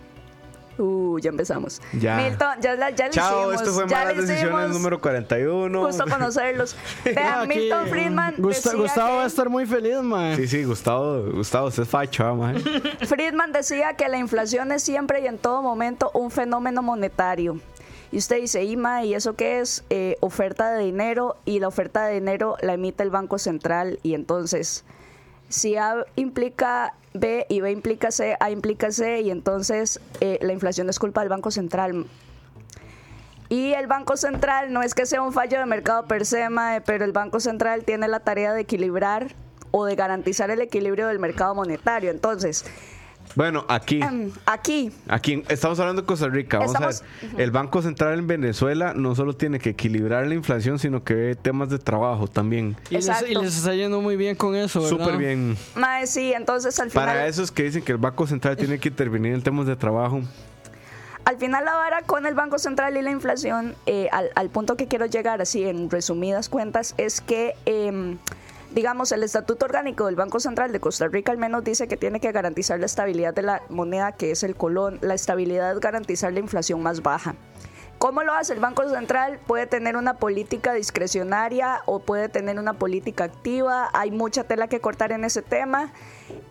Uh, 0.78 1.20
ya 1.20 1.30
empezamos. 1.30 1.82
Ya. 2.00 2.18
Milton, 2.18 2.60
ya, 2.62 2.76
la- 2.76 2.90
ya 2.90 3.10
Chao, 3.10 3.52
hicimos. 3.52 3.62
esto 3.62 3.74
fue 3.74 3.88
ya 3.90 3.98
Malas 3.98 4.16
Decisiones 4.18 4.44
hicimos. 4.44 4.70
número 4.72 5.00
41. 5.02 5.86
Gusto 5.86 6.06
conocerlos. 6.10 6.76
Vean, 7.06 7.40
Aquí, 7.42 7.60
Milton 7.60 7.88
Friedman. 7.90 8.36
Gusta- 8.38 8.70
decía 8.72 8.82
Gustavo 8.82 9.10
que- 9.10 9.16
va 9.18 9.24
a 9.24 9.28
estar 9.28 9.50
muy 9.50 9.66
feliz, 9.66 9.98
man. 10.02 10.36
Sí, 10.36 10.48
sí, 10.48 10.64
Gustavo, 10.64 11.24
Gustavo, 11.32 11.68
usted 11.68 11.84
es 11.84 11.90
facho, 11.90 12.26
ah, 12.26 12.34
mae. 12.34 12.60
Friedman 13.08 13.52
decía 13.52 13.94
que 13.96 14.08
la 14.10 14.18
inflación 14.18 14.72
es 14.72 14.82
siempre 14.84 15.22
y 15.22 15.28
en 15.28 15.38
todo 15.38 15.62
momento 15.62 16.10
un 16.14 16.32
fenómeno 16.32 16.82
monetario. 16.82 17.60
Y 18.12 18.18
usted 18.18 18.38
dice, 18.42 18.64
Ima, 18.64 19.04
¿y 19.04 19.16
eso 19.16 19.36
qué 19.36 19.60
es? 19.60 19.84
Eh, 19.90 20.18
oferta 20.20 20.72
de 20.72 20.84
dinero 20.84 21.38
y 21.46 21.60
la 21.60 21.68
oferta 21.68 22.06
de 22.06 22.14
dinero 22.14 22.58
la 22.62 22.74
emite 22.74 23.02
el 23.04 23.10
Banco 23.10 23.40
Central 23.40 24.00
y 24.04 24.14
entonces 24.14 24.86
si 25.54 25.78
A 25.78 26.04
implica 26.16 26.96
B 27.14 27.46
y 27.48 27.62
B 27.62 27.72
implica 27.72 28.12
C, 28.12 28.36
A 28.40 28.50
implica 28.50 28.92
C 28.92 29.22
y 29.22 29.30
entonces 29.30 30.02
eh, 30.20 30.40
la 30.42 30.52
inflación 30.52 30.90
es 30.90 30.98
culpa 30.98 31.22
del 31.22 31.30
Banco 31.30 31.52
Central. 31.52 32.08
Y 33.50 33.74
el 33.74 33.86
Banco 33.86 34.18
Central 34.18 34.74
no 34.74 34.82
es 34.82 34.96
que 34.96 35.06
sea 35.06 35.22
un 35.22 35.32
fallo 35.32 35.60
de 35.60 35.68
mercado 35.68 36.08
per 36.08 36.26
se, 36.26 36.50
mae, 36.50 36.82
pero 36.82 37.06
el 37.06 37.12
Banco 37.12 37.40
Central 37.40 37.84
tiene 37.84 38.08
la 38.08 38.22
tarea 38.22 38.52
de 38.52 38.62
equilibrar 38.62 39.36
o 39.70 39.86
de 39.86 39.96
garantizar 39.96 40.50
el 40.50 40.60
equilibrio 40.60 41.08
del 41.08 41.20
mercado 41.20 41.54
monetario. 41.54 42.10
Entonces, 42.10 42.66
Bueno, 43.36 43.66
aquí. 43.68 44.02
Em, 44.02 44.32
Aquí, 44.46 44.92
Aquí 45.08 45.44
estamos 45.50 45.80
hablando 45.80 46.02
de 46.04 46.06
Costa 46.06 46.28
Rica. 46.28 46.60
Vamos 46.60 46.74
Estamos- 46.76 47.02
a 47.02 47.28
ver. 47.36 47.42
El 47.42 47.52
Banco 47.52 47.82
Central 47.82 48.20
en 48.20 48.28
Venezuela 48.28 48.94
no 48.96 49.16
solo 49.16 49.36
tiene 49.36 49.60
que 49.60 49.72
equilibrar 49.72 50.28
la 50.28 50.36
inflación, 50.36 50.78
sino 50.80 51.04
que 51.04 51.14
ve 51.16 51.36
temas 51.36 51.70
de 51.70 51.80
trabajo 51.80 52.28
también. 52.28 52.76
Y 52.90 52.96
les, 52.96 53.08
Exacto. 53.08 53.28
y 53.32 53.36
les 53.36 53.58
está 53.58 53.74
yendo 53.74 54.02
muy 54.02 54.16
bien 54.18 54.36
con 54.36 54.56
eso, 54.56 54.82
¿verdad? 54.82 54.98
Súper 54.98 55.18
bien. 55.18 55.58
mae, 55.76 56.06
sí, 56.06 56.32
entonces 56.34 56.80
al 56.80 56.92
final... 56.92 57.06
Para 57.08 57.28
esos 57.28 57.52
que 57.52 57.64
dicen 57.64 57.84
que 57.84 57.92
el 57.94 57.98
Banco 57.98 58.28
Central 58.28 58.56
tiene 58.56 58.78
que 58.80 58.90
intervenir 58.90 59.34
en 59.34 59.42
temas 59.42 59.66
de 59.66 59.76
trabajo. 59.76 60.22
Al 61.26 61.38
final 61.38 61.64
la 61.66 61.74
vara 61.74 62.02
con 62.02 62.26
el 62.26 62.36
Banco 62.36 62.60
Central 62.60 62.98
y 62.98 63.02
la 63.02 63.10
inflación, 63.10 63.76
eh, 63.86 64.10
al, 64.12 64.30
al 64.36 64.50
punto 64.50 64.76
que 64.76 64.88
quiero 64.88 65.06
llegar 65.06 65.42
así 65.42 65.64
en 65.64 65.90
resumidas 65.90 66.50
cuentas, 66.50 66.94
es 66.98 67.22
que, 67.22 67.54
em, 67.66 68.18
digamos, 68.74 69.12
el 69.12 69.24
Estatuto 69.24 69.66
Orgánico 69.66 70.08
del 70.08 70.16
Banco 70.16 70.40
Central 70.40 70.72
de 70.72 70.80
Costa 70.80 71.08
Rica 71.08 71.32
al 71.32 71.38
menos 71.38 71.64
dice 71.64 71.88
que 71.88 71.98
tiene 71.98 72.20
que 72.20 72.32
garantizar 72.32 72.80
la 72.80 72.88
estabilidad 72.88 73.34
de 73.34 73.44
la 73.44 73.62
moneda 73.70 74.12
que 74.14 74.32
es 74.32 74.44
el 74.44 74.56
colón. 74.56 75.00
La 75.02 75.14
estabilidad 75.14 75.72
es 75.72 75.80
garantizar 75.80 76.34
la 76.34 76.40
inflación 76.40 76.82
más 76.82 77.02
baja. 77.02 77.36
¿Cómo 78.00 78.24
lo 78.24 78.34
hace 78.34 78.52
el 78.54 78.60
Banco 78.60 78.90
Central? 78.90 79.40
Puede 79.48 79.66
tener 79.66 79.96
una 79.96 80.16
política 80.16 80.74
discrecionaria 80.74 81.82
o 81.86 82.00
puede 82.00 82.28
tener 82.28 82.60
una 82.60 82.74
política 82.74 83.24
activa. 83.24 83.90
Hay 83.94 84.12
mucha 84.12 84.44
tela 84.44 84.68
que 84.68 84.82
cortar 84.82 85.14
en 85.14 85.24
ese 85.24 85.42
tema, 85.42 85.94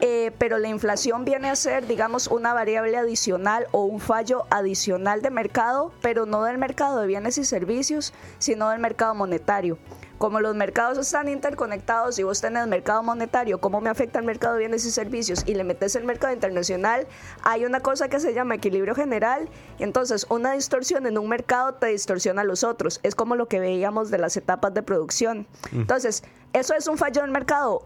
eh, 0.01 0.31
pero 0.39 0.57
la 0.57 0.69
inflación 0.69 1.27
viene 1.27 1.51
a 1.51 1.57
ser, 1.57 1.87
digamos, 1.87 2.29
una 2.29 2.55
variable 2.55 2.97
adicional 2.97 3.67
o 3.73 3.85
un 3.85 4.01
fallo 4.01 4.47
adicional 4.49 5.21
de 5.21 5.31
mercado, 5.31 5.93
pero 6.01 6.25
no 6.25 6.43
del 6.43 6.57
mercado 6.57 7.01
de 7.01 7.07
bienes 7.07 7.37
y 7.37 7.45
servicios, 7.45 8.15
sino 8.39 8.71
del 8.71 8.79
mercado 8.79 9.15
monetario. 9.15 9.77
Como 10.23 10.39
los 10.39 10.55
mercados 10.55 10.99
están 10.99 11.27
interconectados 11.29 12.17
y 12.21 12.23
vos 12.23 12.41
tenés 12.41 12.69
mercado 12.69 13.03
monetario, 13.03 13.61
¿cómo 13.61 13.81
me 13.81 13.91
afecta 13.91 14.21
el 14.21 14.25
mercado 14.25 14.55
de 14.55 14.61
bienes 14.61 14.87
y 14.87 14.93
servicios? 14.93 15.43
Y 15.47 15.55
le 15.55 15.65
metes 15.65 15.97
el 15.97 16.05
mercado 16.05 16.33
internacional, 16.33 17.09
hay 17.43 17.65
una 17.65 17.81
cosa 17.81 18.09
que 18.09 18.21
se 18.21 18.33
llama 18.33 18.55
equilibrio 18.55 18.95
general. 18.95 19.49
Entonces, 19.81 20.25
una 20.29 20.53
distorsión 20.53 21.09
en 21.09 21.19
un 21.19 21.29
mercado 21.29 21.75
te 21.75 21.89
distorsiona 21.89 22.43
a 22.43 22.45
los 22.45 22.63
otros. 22.63 23.01
Es 23.03 23.17
como 23.17 23.35
lo 23.35 23.49
que 23.49 23.59
veíamos 23.59 24.13
de 24.13 24.19
las 24.19 24.37
etapas 24.37 24.73
de 24.73 24.85
producción. 24.85 25.49
Entonces, 25.73 26.23
¿eso 26.53 26.73
es 26.77 26.87
un 26.87 26.99
fallo 26.99 27.23
del 27.23 27.33
mercado? 27.33 27.83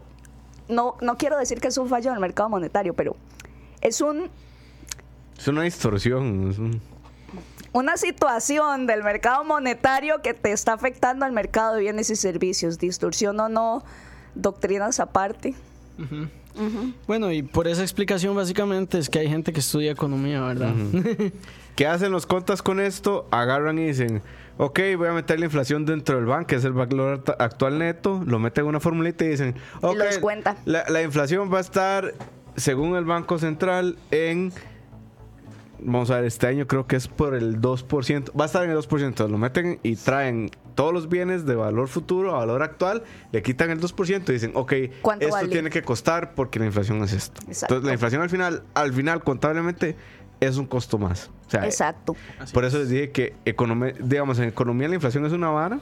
No, 0.69 0.95
no 1.01 1.17
quiero 1.17 1.39
decir 1.39 1.59
que 1.59 1.69
es 1.69 1.77
un 1.79 1.89
fallo 1.89 2.11
del 2.11 2.19
mercado 2.19 2.49
monetario, 2.49 2.93
pero 2.93 3.15
es 3.81 3.99
un 3.99 4.29
Es 5.39 5.47
una 5.47 5.63
distorsión. 5.63 6.51
es 6.51 6.59
un- 6.59 6.79
una 7.77 7.95
situación 7.97 8.87
del 8.87 9.03
mercado 9.03 9.43
monetario 9.43 10.21
que 10.23 10.33
te 10.33 10.51
está 10.51 10.73
afectando 10.73 11.25
al 11.25 11.31
mercado 11.31 11.75
de 11.75 11.81
bienes 11.81 12.09
y 12.09 12.15
servicios. 12.15 12.79
Distorsión 12.79 13.39
o 13.39 13.49
no, 13.49 13.83
doctrinas 14.33 14.99
aparte. 14.99 15.53
Bueno, 17.05 17.31
y 17.31 17.43
por 17.43 17.67
esa 17.67 17.83
explicación 17.83 18.35
básicamente 18.35 18.97
es 18.97 19.09
que 19.09 19.19
hay 19.19 19.29
gente 19.29 19.53
que 19.53 19.59
estudia 19.59 19.91
economía, 19.91 20.41
¿verdad? 20.41 20.73
¿Qué 21.75 21.85
hacen 21.85 22.11
los 22.11 22.25
contas 22.25 22.63
con 22.63 22.79
esto? 22.79 23.27
Agarran 23.29 23.77
y 23.77 23.85
dicen, 23.85 24.23
ok, 24.57 24.79
voy 24.97 25.09
a 25.09 25.13
meter 25.13 25.37
la 25.39 25.45
inflación 25.45 25.85
dentro 25.85 26.15
del 26.15 26.25
banco, 26.25 26.47
que 26.47 26.55
es 26.55 26.63
el 26.65 26.73
valor 26.73 27.23
act- 27.23 27.35
actual 27.37 27.77
neto, 27.77 28.23
lo 28.25 28.39
meten 28.39 28.63
en 28.63 28.69
una 28.69 28.79
formulita 28.79 29.23
y 29.23 29.27
dicen, 29.27 29.55
ok, 29.83 29.95
lo 29.95 30.03
descuenta. 30.05 30.57
La, 30.65 30.83
la 30.89 31.03
inflación 31.03 31.53
va 31.53 31.59
a 31.59 31.61
estar, 31.61 32.15
según 32.55 32.95
el 32.95 33.05
Banco 33.05 33.37
Central, 33.37 33.99
en, 34.09 34.51
vamos 35.79 36.09
a 36.11 36.17
ver, 36.17 36.25
este 36.25 36.47
año 36.47 36.67
creo 36.67 36.87
que 36.87 36.95
es 36.95 37.07
por 37.07 37.35
el 37.35 37.61
2%, 37.61 38.31
va 38.39 38.43
a 38.43 38.47
estar 38.47 38.63
en 38.63 38.71
el 38.71 38.77
2%, 38.77 39.29
lo 39.29 39.37
meten 39.37 39.79
y 39.83 39.95
traen 39.95 40.49
todos 40.75 40.93
los 40.93 41.09
bienes 41.09 41.45
de 41.45 41.55
valor 41.55 41.87
futuro 41.87 42.35
a 42.35 42.39
valor 42.39 42.63
actual, 42.63 43.03
le 43.31 43.41
quitan 43.41 43.69
el 43.71 43.79
2% 43.79 44.29
y 44.29 44.33
dicen, 44.33 44.51
ok, 44.53 44.73
¿Cuánto 45.01 45.25
esto 45.25 45.35
vale? 45.37 45.49
tiene 45.49 45.69
que 45.69 45.81
costar 45.81 46.35
porque 46.35 46.59
la 46.59 46.65
inflación 46.65 47.01
es 47.03 47.13
esto. 47.13 47.41
Exacto. 47.47 47.75
Entonces 47.75 47.85
la 47.87 47.93
inflación 47.93 48.21
al 48.21 48.29
final, 48.29 48.63
al 48.73 48.93
final 48.93 49.23
contablemente 49.23 49.95
es 50.39 50.57
un 50.57 50.65
costo 50.65 50.97
más. 50.97 51.29
O 51.47 51.49
sea, 51.49 51.65
Exacto. 51.65 52.15
por 52.53 52.65
eso 52.65 52.77
les 52.79 52.89
dije 52.89 53.11
que 53.11 53.33
economía, 53.45 53.93
digamos, 53.99 54.37
en 54.39 54.45
economía 54.45 54.87
la 54.87 54.95
inflación 54.95 55.25
es 55.25 55.31
una 55.33 55.49
vara, 55.49 55.79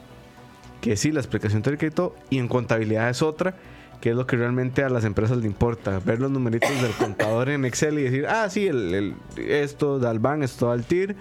que 0.82 0.96
sí, 0.96 1.12
la 1.12 1.20
explicación 1.20 1.62
teórica 1.62 1.86
y 1.86 1.91
todo, 1.91 2.16
y 2.30 2.38
en 2.38 2.48
contabilidad 2.48 3.10
es 3.10 3.22
otra, 3.22 3.56
que 4.02 4.12
es 4.12 4.16
lo 4.16 4.28
que 4.28 4.36
realmente 4.38 4.84
a 4.84 4.89
las 4.89 5.04
empresas 5.06 5.38
le 5.38 5.48
importa, 5.48 6.00
ver 6.06 6.20
los 6.20 6.30
numeritos 6.32 6.70
del 6.82 6.91
contador 6.91 7.50
en 7.50 7.66
Excel 7.66 7.98
y 8.00 8.04
decir, 8.04 8.28
ah, 8.28 8.50
sí, 8.50 8.68
el, 8.68 8.93
el- 8.93 9.16
esto 9.50 10.00
da 10.00 10.10
al 10.12 10.20
BAN, 10.20 10.43
esto 10.43 10.68
da 10.68 10.74
al 10.74 10.84
TIR, 10.86 11.16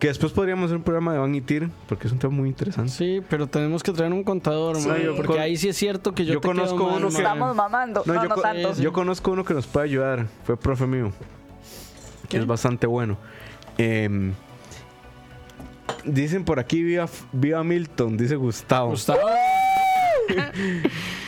que 0.00 0.08
después 0.08 0.32
podríamos 0.32 0.66
hacer 0.66 0.76
un 0.76 0.82
programa 0.82 1.12
de 1.12 1.18
BAN 1.20 1.34
y 1.34 1.40
TIR, 1.40 1.70
porque 1.88 2.06
es 2.08 2.12
un 2.12 2.18
tema 2.18 2.34
muy 2.34 2.48
interesante. 2.48 2.90
Sí, 2.92 3.22
pero 3.30 3.46
tenemos 3.46 3.82
que 3.82 3.92
traer 3.92 4.12
un 4.12 4.24
contador, 4.24 4.76
Sí. 4.76 4.88
yo 5.04 5.14
porque 5.16 5.28
con- 5.34 5.40
ahí 5.40 5.56
sí 5.56 5.68
es 5.68 5.76
cierto 5.76 6.12
que 6.14 6.24
yo, 6.24 6.34
yo 6.34 6.40
te 6.40 6.48
quedo 6.48 6.56
conozco 6.56 6.86
mal, 6.90 6.96
uno 6.98 7.08
que-. 7.08 7.16
Estamos 7.16 7.54
mamando. 7.56 8.02
No, 8.04 8.14
no, 8.14 8.22
yo, 8.24 8.28
co- 8.30 8.40
tanto. 8.42 8.74
yo 8.74 8.92
conozco 8.92 9.30
uno 9.30 9.44
que 9.44 9.54
nos 9.54 9.66
puede 9.66 9.84
ayudar, 9.86 10.26
fue 10.44 10.56
profe 10.58 10.86
mío, 10.86 11.12
que 12.22 12.28
¿Qué? 12.28 12.38
es 12.38 12.46
bastante 12.46 12.86
bueno. 12.86 13.16
Em, 13.78 14.32
dicen 16.04 16.44
por 16.44 16.58
aquí, 16.58 16.82
viva, 16.82 17.08
viva 17.32 17.62
Milton, 17.64 18.16
dice 18.16 18.36
Gustavo. 18.36 18.90
Gustavo. 18.90 19.20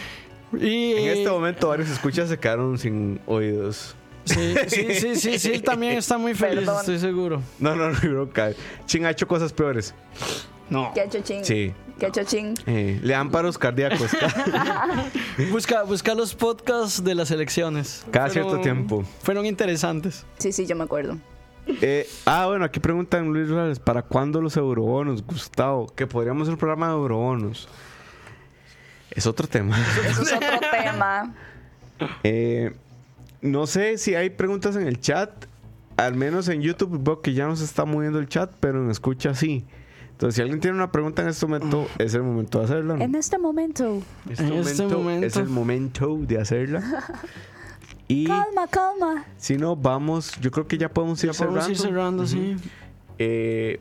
y 0.52 0.92
En 0.94 1.18
este 1.18 1.30
momento 1.30 1.68
varios 1.68 1.88
escuchas 1.90 2.28
se 2.28 2.38
quedaron 2.38 2.78
sin 2.78 3.20
oídos. 3.26 3.94
sí, 4.24 4.54
sí, 4.68 4.86
sí, 4.94 5.16
sí, 5.16 5.38
sí, 5.38 5.52
él 5.54 5.62
también 5.62 5.94
está 5.98 6.18
muy 6.18 6.34
feliz, 6.34 6.60
Perdón. 6.60 6.76
estoy 6.80 6.98
seguro. 6.98 7.42
No, 7.58 7.74
no, 7.74 7.90
no, 7.90 7.98
bro, 8.00 8.30
ca- 8.30 8.52
Chin 8.86 9.04
ha 9.06 9.10
hecho 9.10 9.26
cosas 9.26 9.52
peores. 9.52 9.94
No. 10.70 10.90
¿Qué 10.92 11.00
ha 11.00 11.04
hecho 11.04 11.20
ching? 11.20 11.44
Sí. 11.44 11.72
¿Qué 11.98 12.06
ha 12.06 12.08
hecho 12.10 12.22
ching? 12.24 12.54
Eh, 12.66 13.00
le 13.02 13.12
dan 13.14 13.30
paros 13.30 13.56
cardíacos 13.56 14.10
ca- 14.12 15.06
Busca, 15.50 15.82
busca 15.84 16.14
los 16.14 16.34
podcasts 16.34 17.02
de 17.02 17.14
las 17.14 17.30
elecciones. 17.30 18.04
cada 18.10 18.28
cierto 18.28 18.60
tiempo. 18.60 19.02
Fueron 19.22 19.46
interesantes. 19.46 20.26
Sí, 20.38 20.52
sí, 20.52 20.66
yo 20.66 20.76
me 20.76 20.84
acuerdo. 20.84 21.16
Eh, 21.80 22.06
ah, 22.26 22.46
bueno, 22.46 22.64
aquí 22.64 22.80
preguntan 22.80 23.26
Luis 23.32 23.48
Rales, 23.50 23.78
¿para 23.78 24.02
cuándo 24.02 24.40
los 24.40 24.56
eurobonos, 24.56 25.22
Gustavo? 25.24 25.86
Que 25.94 26.06
podríamos 26.06 26.42
hacer 26.42 26.54
un 26.54 26.58
programa 26.58 26.88
de 26.88 26.94
eurobonos. 26.94 27.68
Es 29.18 29.26
otro 29.26 29.48
tema. 29.48 29.76
Eso 30.08 30.22
es 30.22 30.32
otro 30.32 30.60
tema. 30.70 31.34
Eh, 32.22 32.72
no 33.42 33.66
sé 33.66 33.98
si 33.98 34.14
hay 34.14 34.30
preguntas 34.30 34.76
en 34.76 34.86
el 34.86 35.00
chat. 35.00 35.30
Al 35.96 36.14
menos 36.14 36.48
en 36.48 36.62
YouTube 36.62 37.02
veo 37.02 37.20
que 37.20 37.34
ya 37.34 37.46
no 37.46 37.56
se 37.56 37.64
está 37.64 37.84
moviendo 37.84 38.20
el 38.20 38.28
chat, 38.28 38.52
pero 38.60 38.84
en 38.84 38.90
escucha 38.90 39.34
sí. 39.34 39.64
Entonces, 40.12 40.36
si 40.36 40.42
alguien 40.42 40.60
tiene 40.60 40.76
una 40.76 40.92
pregunta 40.92 41.22
en 41.22 41.28
este 41.28 41.46
momento, 41.46 41.88
es 41.98 42.14
el 42.14 42.22
momento 42.22 42.58
de 42.60 42.64
hacerla. 42.66 42.96
¿no? 42.96 43.02
En 43.04 43.14
este 43.16 43.38
momento. 43.38 44.02
Este 44.30 44.44
En 44.46 44.52
este 44.54 44.86
momento. 44.86 45.26
es 45.26 45.36
el 45.36 45.48
momento 45.48 46.16
de 46.20 46.38
hacerla. 46.40 46.82
Y 48.10 48.26
Calma, 48.26 48.66
calma. 48.68 49.26
si 49.36 49.58
no, 49.58 49.76
vamos, 49.76 50.32
yo 50.40 50.50
creo 50.50 50.66
que 50.66 50.78
ya 50.78 50.88
podemos 50.88 51.22
ir 51.24 51.30
Ya 51.30 51.36
podemos 51.36 51.64
cerrando. 51.64 51.72
ir 51.72 51.78
cerrando, 51.78 52.26
sí. 52.26 52.56
Eh, 53.18 53.80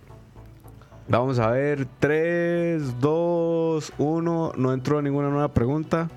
vamos 1.08 1.40
a 1.40 1.50
ver, 1.52 1.88
3, 2.00 3.00
2, 3.00 3.94
1, 3.98 4.52
no 4.56 4.74
entró 4.74 5.02
ninguna 5.02 5.30
nueva 5.30 5.50
pregunta. 5.54 6.10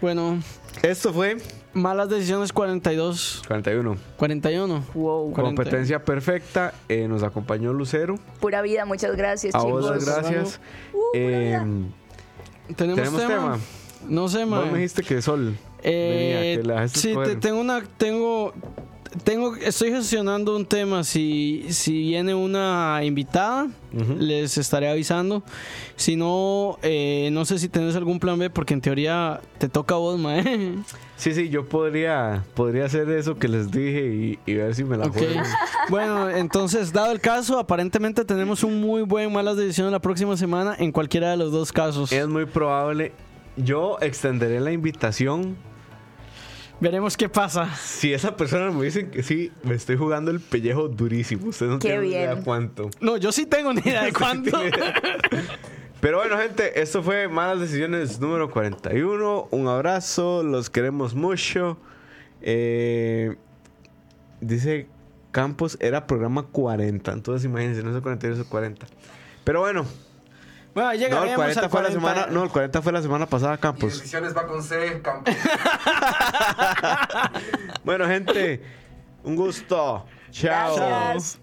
Bueno, 0.00 0.38
Esto 0.82 1.12
fue 1.12 1.38
malas 1.72 2.08
decisiones 2.08 2.52
42, 2.52 3.42
41. 3.48 3.96
41. 4.16 4.84
Wow. 4.94 5.32
Cuarenta. 5.32 5.42
Competencia 5.42 6.04
perfecta. 6.04 6.72
eh, 6.88 7.08
nos 7.08 7.22
acompañó 7.24 7.72
Lucero. 7.72 8.14
Pura 8.40 8.62
vida, 8.62 8.84
muchas 8.84 9.16
gracias, 9.16 9.54
A 9.54 9.58
vos 9.58 9.82
chicos. 9.84 9.90
las 9.90 10.04
gracias. 10.22 10.60
Uh, 10.92 10.98
Eh. 11.14 11.60
¿Tenemos, 12.76 12.96
Tenemos 12.96 13.20
tema? 13.20 13.28
tema. 13.34 13.58
No 14.08 14.28
sé, 14.28 14.40
vos 14.44 14.48
man. 14.50 14.72
me 14.72 14.78
dijiste 14.78 15.02
que 15.02 15.20
Sol. 15.20 15.56
Eh, 15.82 16.56
venía, 16.62 16.62
que 16.62 16.68
la 16.82 16.88
sí, 16.88 17.14
te- 17.24 17.36
tengo 17.36 17.60
una, 17.60 17.82
tengo, 17.96 18.52
tengo, 19.18 19.54
estoy 19.56 19.90
gestionando 19.90 20.56
un 20.56 20.66
tema. 20.66 21.04
Si, 21.04 21.64
si 21.70 21.92
viene 21.92 22.34
una 22.34 23.00
invitada, 23.04 23.68
les 24.18 24.58
estaré 24.58 24.88
avisando. 24.88 25.42
Si 25.96 26.16
no, 26.16 26.78
eh, 26.82 27.28
no 27.32 27.44
sé 27.44 27.58
si 27.58 27.68
tenés 27.68 27.96
algún 27.96 28.18
plan 28.20 28.38
B, 28.38 28.50
porque 28.50 28.74
en 28.74 28.80
teoría 28.80 29.40
te 29.58 29.68
toca 29.68 29.94
a 29.94 29.98
vos, 29.98 30.18
mae. 30.18 30.74
Sí, 31.16 31.34
sí, 31.34 31.48
yo 31.48 31.68
podría, 31.68 32.44
podría 32.54 32.84
hacer 32.84 33.10
eso 33.10 33.38
que 33.38 33.48
les 33.48 33.70
dije 33.72 34.06
y, 34.06 34.38
y 34.50 34.54
ver 34.54 34.74
si 34.74 34.84
me 34.84 34.96
la 34.96 35.06
Ok. 35.06 35.16
juego. 35.16 35.40
Bueno, 35.90 36.30
entonces, 36.30 36.92
dado 36.92 37.10
el 37.10 37.20
caso, 37.20 37.58
aparentemente 37.58 38.24
tenemos 38.24 38.62
un 38.62 38.80
muy 38.80 39.02
buen 39.02 39.32
malas 39.32 39.56
decisiones 39.56 39.90
la 39.92 39.98
próxima 40.00 40.36
semana 40.36 40.76
en 40.78 40.92
cualquiera 40.92 41.30
de 41.32 41.36
los 41.36 41.50
dos 41.50 41.72
casos. 41.72 42.12
Es 42.12 42.28
muy 42.28 42.46
probable. 42.46 43.12
Yo 43.56 43.96
extenderé 44.00 44.60
la 44.60 44.70
invitación. 44.70 45.56
Veremos 46.80 47.16
qué 47.16 47.28
pasa. 47.28 47.74
Si 47.74 48.12
esa 48.12 48.36
persona 48.36 48.70
me 48.70 48.84
dice 48.84 49.08
que 49.10 49.22
sí, 49.24 49.50
me 49.64 49.74
estoy 49.74 49.96
jugando 49.96 50.30
el 50.30 50.38
pellejo 50.40 50.88
durísimo. 50.88 51.48
Ustedes 51.48 51.72
no 51.72 51.78
Qué 51.80 51.88
tienen 51.88 52.06
idea 52.06 52.32
bien. 52.34 52.44
cuánto. 52.44 52.90
No, 53.00 53.16
yo 53.16 53.32
sí 53.32 53.46
tengo 53.46 53.72
ni 53.72 53.80
idea 53.80 54.04
de 54.04 54.12
cuánto. 54.14 54.60
Pero 56.00 56.18
bueno, 56.18 56.38
gente, 56.38 56.80
esto 56.80 57.02
fue 57.02 57.26
Malas 57.26 57.58
Decisiones 57.60 58.20
número 58.20 58.48
41. 58.50 59.48
Un 59.50 59.66
abrazo, 59.66 60.44
los 60.44 60.70
queremos 60.70 61.14
mucho. 61.14 61.78
Eh, 62.42 63.34
dice 64.40 64.86
Campos, 65.32 65.76
era 65.80 66.06
programa 66.06 66.44
40. 66.44 67.12
Entonces 67.12 67.44
imagínense, 67.44 67.82
no 67.82 67.90
es 67.90 67.96
el 67.96 68.02
41, 68.02 68.34
es 68.34 68.40
el 68.42 68.46
40. 68.48 68.86
Pero 69.42 69.60
bueno, 69.60 69.84
Bueno, 70.82 70.88
no, 70.88 70.92
el 70.92 70.98
llegaremos 71.00 71.34
40 71.36 71.60
al 71.60 71.70
fue 71.70 71.82
la 71.82 71.88
40. 71.88 72.10
semana, 72.14 72.32
no, 72.32 72.44
el 72.44 72.50
40 72.50 72.82
fue 72.82 72.92
la 72.92 73.02
semana 73.02 73.26
pasada, 73.26 73.54
Y 73.54 73.58
Campos. 73.58 73.92
decisiones 73.94 74.36
va 74.36 74.46
con 74.46 74.62
C, 74.62 75.00
Campos. 75.02 75.34
Bueno, 77.84 78.06
gente, 78.06 78.62
Un 79.24 79.36
gusto. 79.36 80.04
Chao. 80.30 80.76
Gracias. 80.76 81.40